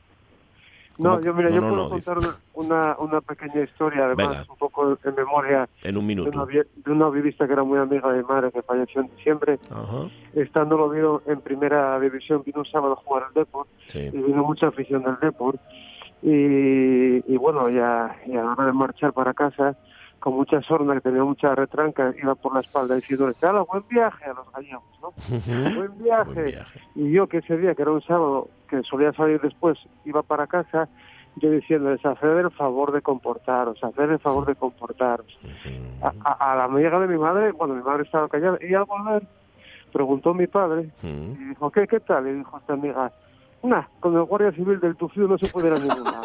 ¿Cómo 1.02 1.16
No, 1.16 1.22
yo 1.22 1.34
mira, 1.34 1.50
no, 1.50 1.56
yo 1.56 1.62
no, 1.62 1.68
puedo 1.70 1.84
no, 1.84 1.90
contar 1.90 2.18
una, 2.56 2.96
una 3.00 3.22
pequeña 3.22 3.62
historia, 3.64 4.06
además, 4.06 4.28
Venga. 4.30 4.46
un 4.52 4.58
poco 4.58 4.98
en 5.04 5.16
memoria 5.16 5.70
En 5.84 5.98
un 5.98 6.06
de 6.08 6.14
una, 6.22 6.26
minuto. 6.46 6.48
de 6.48 6.92
una 6.92 7.10
vivista 7.10 7.48
que 7.48 7.54
era 7.54 7.64
muy 7.64 7.80
amiga 7.80 8.12
de 8.12 8.22
madre, 8.24 8.52
que 8.52 8.62
falleció 8.62 9.02
en 9.02 9.08
diciembre. 9.16 9.60
Ajá. 9.72 10.10
Estando 10.34 10.78
lo 10.78 10.90
vieron 10.90 11.22
en 11.26 11.40
primera 11.42 11.98
división, 12.00 12.44
vino 12.46 12.60
un 12.60 12.66
sábado 12.66 12.94
a 12.94 12.96
jugar 12.98 13.24
al 13.30 13.34
Depor. 13.34 13.66
Sí. 13.88 14.00
y 14.14 14.18
vino 14.18 14.44
mucha 14.44 14.68
afición 14.68 15.02
del 15.04 15.18
Depor 15.22 15.58
y, 16.22 17.34
y 17.34 17.38
bueno 17.38 17.70
ya, 17.70 18.16
y 18.28 18.36
a 18.36 18.44
la 18.44 18.52
hora 18.52 18.66
de 18.66 18.74
marchar 18.74 19.14
para 19.14 19.34
casa 19.34 19.78
con 20.20 20.34
mucha 20.34 20.62
sorna 20.64 20.94
que 20.96 21.00
tenía 21.02 21.24
mucha 21.24 21.56
retranca 21.56 22.14
iba 22.22 22.36
por 22.36 22.54
la 22.54 22.60
espalda 22.60 22.96
diciéndole 22.96 23.36
"Chala, 23.40 23.62
buen 23.62 23.84
viaje 23.90 24.26
a 24.26 24.34
los 24.34 24.52
gallegos 24.52 24.84
¿no? 25.02 25.08
Ujú. 25.10 25.76
buen 25.78 25.98
viaje 25.98 26.34
Buen 26.34 26.46
viaje. 26.48 26.80
y 26.96 27.12
yo 27.12 27.28
que 27.28 27.38
ese 27.38 27.58
día 27.58 27.74
que 27.74 27.84
era 27.84 27.92
un 27.92 28.02
sábado 28.02 28.50
que 28.70 28.82
solía 28.84 29.12
salir 29.14 29.40
después 29.42 29.78
iba 30.06 30.22
para 30.24 30.48
casa 30.48 30.88
yo 31.36 31.50
diciéndoles 31.52 32.04
haced 32.06 32.38
el 32.40 32.52
favor 32.52 32.92
de 32.92 33.02
comportaros 33.02 33.82
haced 33.84 34.10
el 34.12 34.20
favor 34.20 34.46
de 34.46 34.56
comportaros 34.56 35.28
a, 36.02 36.12
a- 36.24 36.52
a 36.52 36.56
la 36.56 36.64
amiga 36.66 37.00
de 37.00 37.08
mi 37.08 37.18
madre 37.18 37.54
cuando 37.54 37.76
mi 37.76 37.84
madre 37.84 38.04
estaba 38.04 38.28
callada 38.28 38.58
y 38.62 38.74
al 38.74 38.86
volver 38.86 39.24
preguntó 39.94 40.34
mi 40.34 40.48
padre 40.48 40.90
y 41.04 41.46
dijo, 41.46 41.72
¿qué, 41.72 41.88
qué 41.88 42.00
tal? 42.00 42.28
Y 42.28 42.34
dijo 42.34 42.58
esta 42.60 42.74
amiga, 42.74 43.12
nah, 43.64 43.84
con 44.00 44.16
el 44.16 44.24
guardia 44.24 44.52
civil 44.52 44.80
del 44.80 44.96
Tufío 44.96 45.28
no 45.28 45.38
se 45.38 45.48
puede 45.48 45.68
ir 45.68 45.74
a 45.74 45.80
ningún 45.80 46.04
lado. 46.04 46.22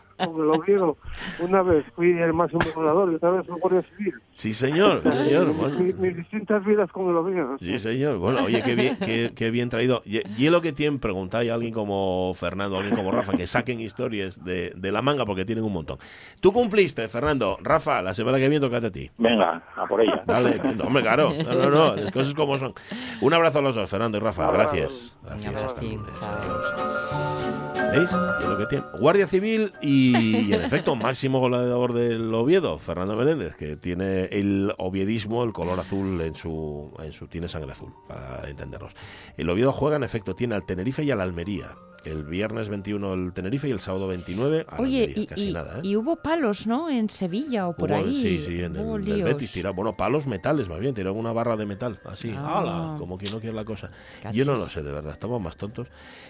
como 0.24 0.42
lo 0.42 0.60
vieron, 0.60 0.94
una 1.40 1.62
vez 1.62 1.84
fui 1.94 2.12
el 2.12 2.32
máximo 2.32 2.60
volador 2.74 3.12
y 3.12 3.16
otra 3.16 3.30
vez 3.30 3.48
el 3.48 3.54
guardia 3.56 3.82
civil. 3.96 4.14
Sí, 4.32 4.54
señor. 4.54 5.02
sí, 5.02 5.10
señor. 5.10 5.52
Bueno, 5.54 5.78
mis, 5.80 5.96
mis 5.98 6.16
distintas 6.16 6.64
vidas 6.64 6.90
con 6.92 7.08
el 7.08 7.16
Oviedo. 7.16 7.56
Sí, 7.60 7.78
señor. 7.78 8.18
Bueno, 8.18 8.44
oye, 8.44 8.62
qué 8.62 8.74
bien, 8.74 8.96
qué, 8.96 9.32
qué 9.34 9.50
bien 9.50 9.68
traído. 9.68 10.02
Y, 10.04 10.18
y 10.40 10.46
es 10.46 10.52
lo 10.52 10.60
que 10.60 10.72
tienen, 10.72 10.98
preguntáis 10.98 11.50
a 11.50 11.54
alguien 11.54 11.74
como 11.74 12.32
Fernando, 12.34 12.76
alguien 12.76 12.96
como 12.96 13.10
Rafa, 13.10 13.32
que 13.32 13.46
saquen 13.46 13.80
historias 13.80 14.44
de, 14.44 14.72
de 14.76 14.92
la 14.92 15.02
manga 15.02 15.26
porque 15.26 15.44
tienen 15.44 15.64
un 15.64 15.72
montón. 15.72 15.98
Tú 16.40 16.52
cumpliste, 16.52 17.08
Fernando. 17.08 17.58
Rafa, 17.62 18.02
la 18.02 18.14
semana 18.14 18.38
que 18.38 18.48
viene 18.48 18.64
tocate 18.64 18.86
a 18.86 18.90
ti. 18.90 19.10
Venga, 19.18 19.62
a 19.76 19.86
por 19.86 20.00
ella. 20.00 20.22
Dale, 20.26 20.60
hombre, 20.84 21.02
claro. 21.02 21.32
No, 21.44 21.54
no, 21.54 21.70
no, 21.70 21.96
las 21.96 22.12
cosas 22.12 22.34
como 22.34 22.56
son. 22.58 22.72
Un 23.20 23.34
abrazo 23.34 23.58
a 23.58 23.62
los 23.62 23.74
dos, 23.74 23.90
Fernando 23.90 24.18
y 24.18 24.20
Rafa. 24.20 24.50
Gracias. 24.50 25.16
Gracias. 25.22 25.54
abrazo. 25.54 27.59
¿Veis? 27.92 28.12
Lo 28.12 28.56
que 28.56 28.66
tiene. 28.66 28.84
Guardia 28.98 29.26
Civil 29.26 29.72
y, 29.80 30.52
en 30.52 30.60
efecto, 30.60 30.94
máximo 30.94 31.40
goleador 31.40 31.92
del 31.92 32.32
Oviedo, 32.32 32.78
Fernando 32.78 33.16
Menéndez, 33.16 33.56
que 33.56 33.76
tiene 33.76 34.24
el 34.26 34.72
oviedismo, 34.78 35.42
el 35.42 35.52
color 35.52 35.80
azul 35.80 36.20
en 36.20 36.36
su, 36.36 36.92
en 37.00 37.12
su 37.12 37.26
tiene 37.26 37.48
sangre 37.48 37.72
azul, 37.72 37.92
para 38.06 38.48
entendernos. 38.48 38.94
El 39.36 39.50
Oviedo 39.50 39.72
juega, 39.72 39.96
en 39.96 40.04
efecto, 40.04 40.36
tiene 40.36 40.54
al 40.54 40.64
Tenerife 40.64 41.02
y 41.02 41.10
al 41.10 41.20
Almería. 41.20 41.76
El 42.04 42.24
viernes 42.24 42.68
21 42.70 43.12
el 43.12 43.32
Tenerife 43.32 43.68
y 43.68 43.72
el 43.72 43.80
sábado 43.80 44.08
29 44.08 44.64
al 44.68 44.80
Oye, 44.80 45.02
Almería. 45.04 45.22
y, 45.22 45.26
Casi 45.26 45.48
y- 45.48 45.52
nada, 45.52 45.78
¿eh? 45.78 45.80
y 45.82 45.96
hubo 45.96 46.16
palos, 46.16 46.66
¿no? 46.66 46.88
En 46.88 47.10
Sevilla 47.10 47.68
o 47.68 47.76
por 47.76 47.90
Hubo- 47.90 47.96
ahí. 47.96 48.14
Sí, 48.16 48.40
sí, 48.40 48.62
en 48.62 48.74
el. 48.76 49.22
Betis 49.22 49.52
tiraron, 49.52 49.76
bueno, 49.76 49.96
palos 49.96 50.26
metales 50.26 50.68
más 50.68 50.78
bien, 50.80 50.94
tiraron 50.94 51.18
una 51.18 51.32
barra 51.32 51.56
de 51.56 51.66
metal, 51.66 52.00
así, 52.06 52.32
Ah. 52.36 52.58
¡hala! 52.60 52.96
Como 52.98 53.18
que 53.18 53.30
no 53.30 53.38
quiere 53.40 53.54
la 53.54 53.64
cosa. 53.64 53.90
Cachis. 54.22 54.38
Yo 54.38 54.50
no 54.50 54.58
lo 54.58 54.66
sé, 54.68 54.82
de 54.82 54.92
verdad, 54.92 55.12
estamos 55.12 55.40
más 55.42 55.56
tontos. 55.56 55.88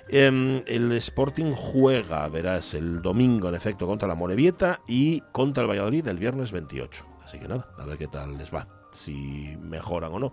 Em, 0.09 0.62
el 0.66 0.91
Sporting 0.93 1.53
juega, 1.57 2.29
verás, 2.29 2.75
el 2.75 3.01
domingo, 3.01 3.49
en 3.49 3.55
efecto, 3.55 3.87
contra 3.87 4.09
la 4.09 4.14
Morevieta 4.16 4.81
y 4.89 5.21
contra 5.33 5.62
el 5.62 5.71
Valladolid 5.71 6.07
el 6.09 6.18
viernes 6.18 6.51
28. 6.53 7.07
Así 7.25 7.39
que 7.39 7.47
nada, 7.47 7.68
a 7.79 7.87
ver 7.87 7.97
qué 7.97 8.09
tal 8.09 8.37
les 8.39 8.53
va. 8.53 8.66
si 8.93 9.57
mejoran 9.62 10.12
o 10.14 10.18
no. 10.18 10.33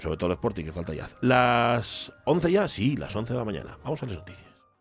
Sobre 0.00 0.16
todo 0.16 0.26
el 0.26 0.32
Sporting, 0.32 0.64
que 0.64 0.72
falta 0.72 0.94
ya. 0.94 1.08
Las 1.20 2.12
11 2.24 2.50
ya, 2.50 2.68
sí, 2.68 2.96
las 2.96 3.14
11 3.14 3.32
de 3.32 3.38
la 3.38 3.44
mañana. 3.44 3.78
Vamos 3.84 4.02
a 4.02 4.06
las 4.06 4.16
noticias. 4.18 4.47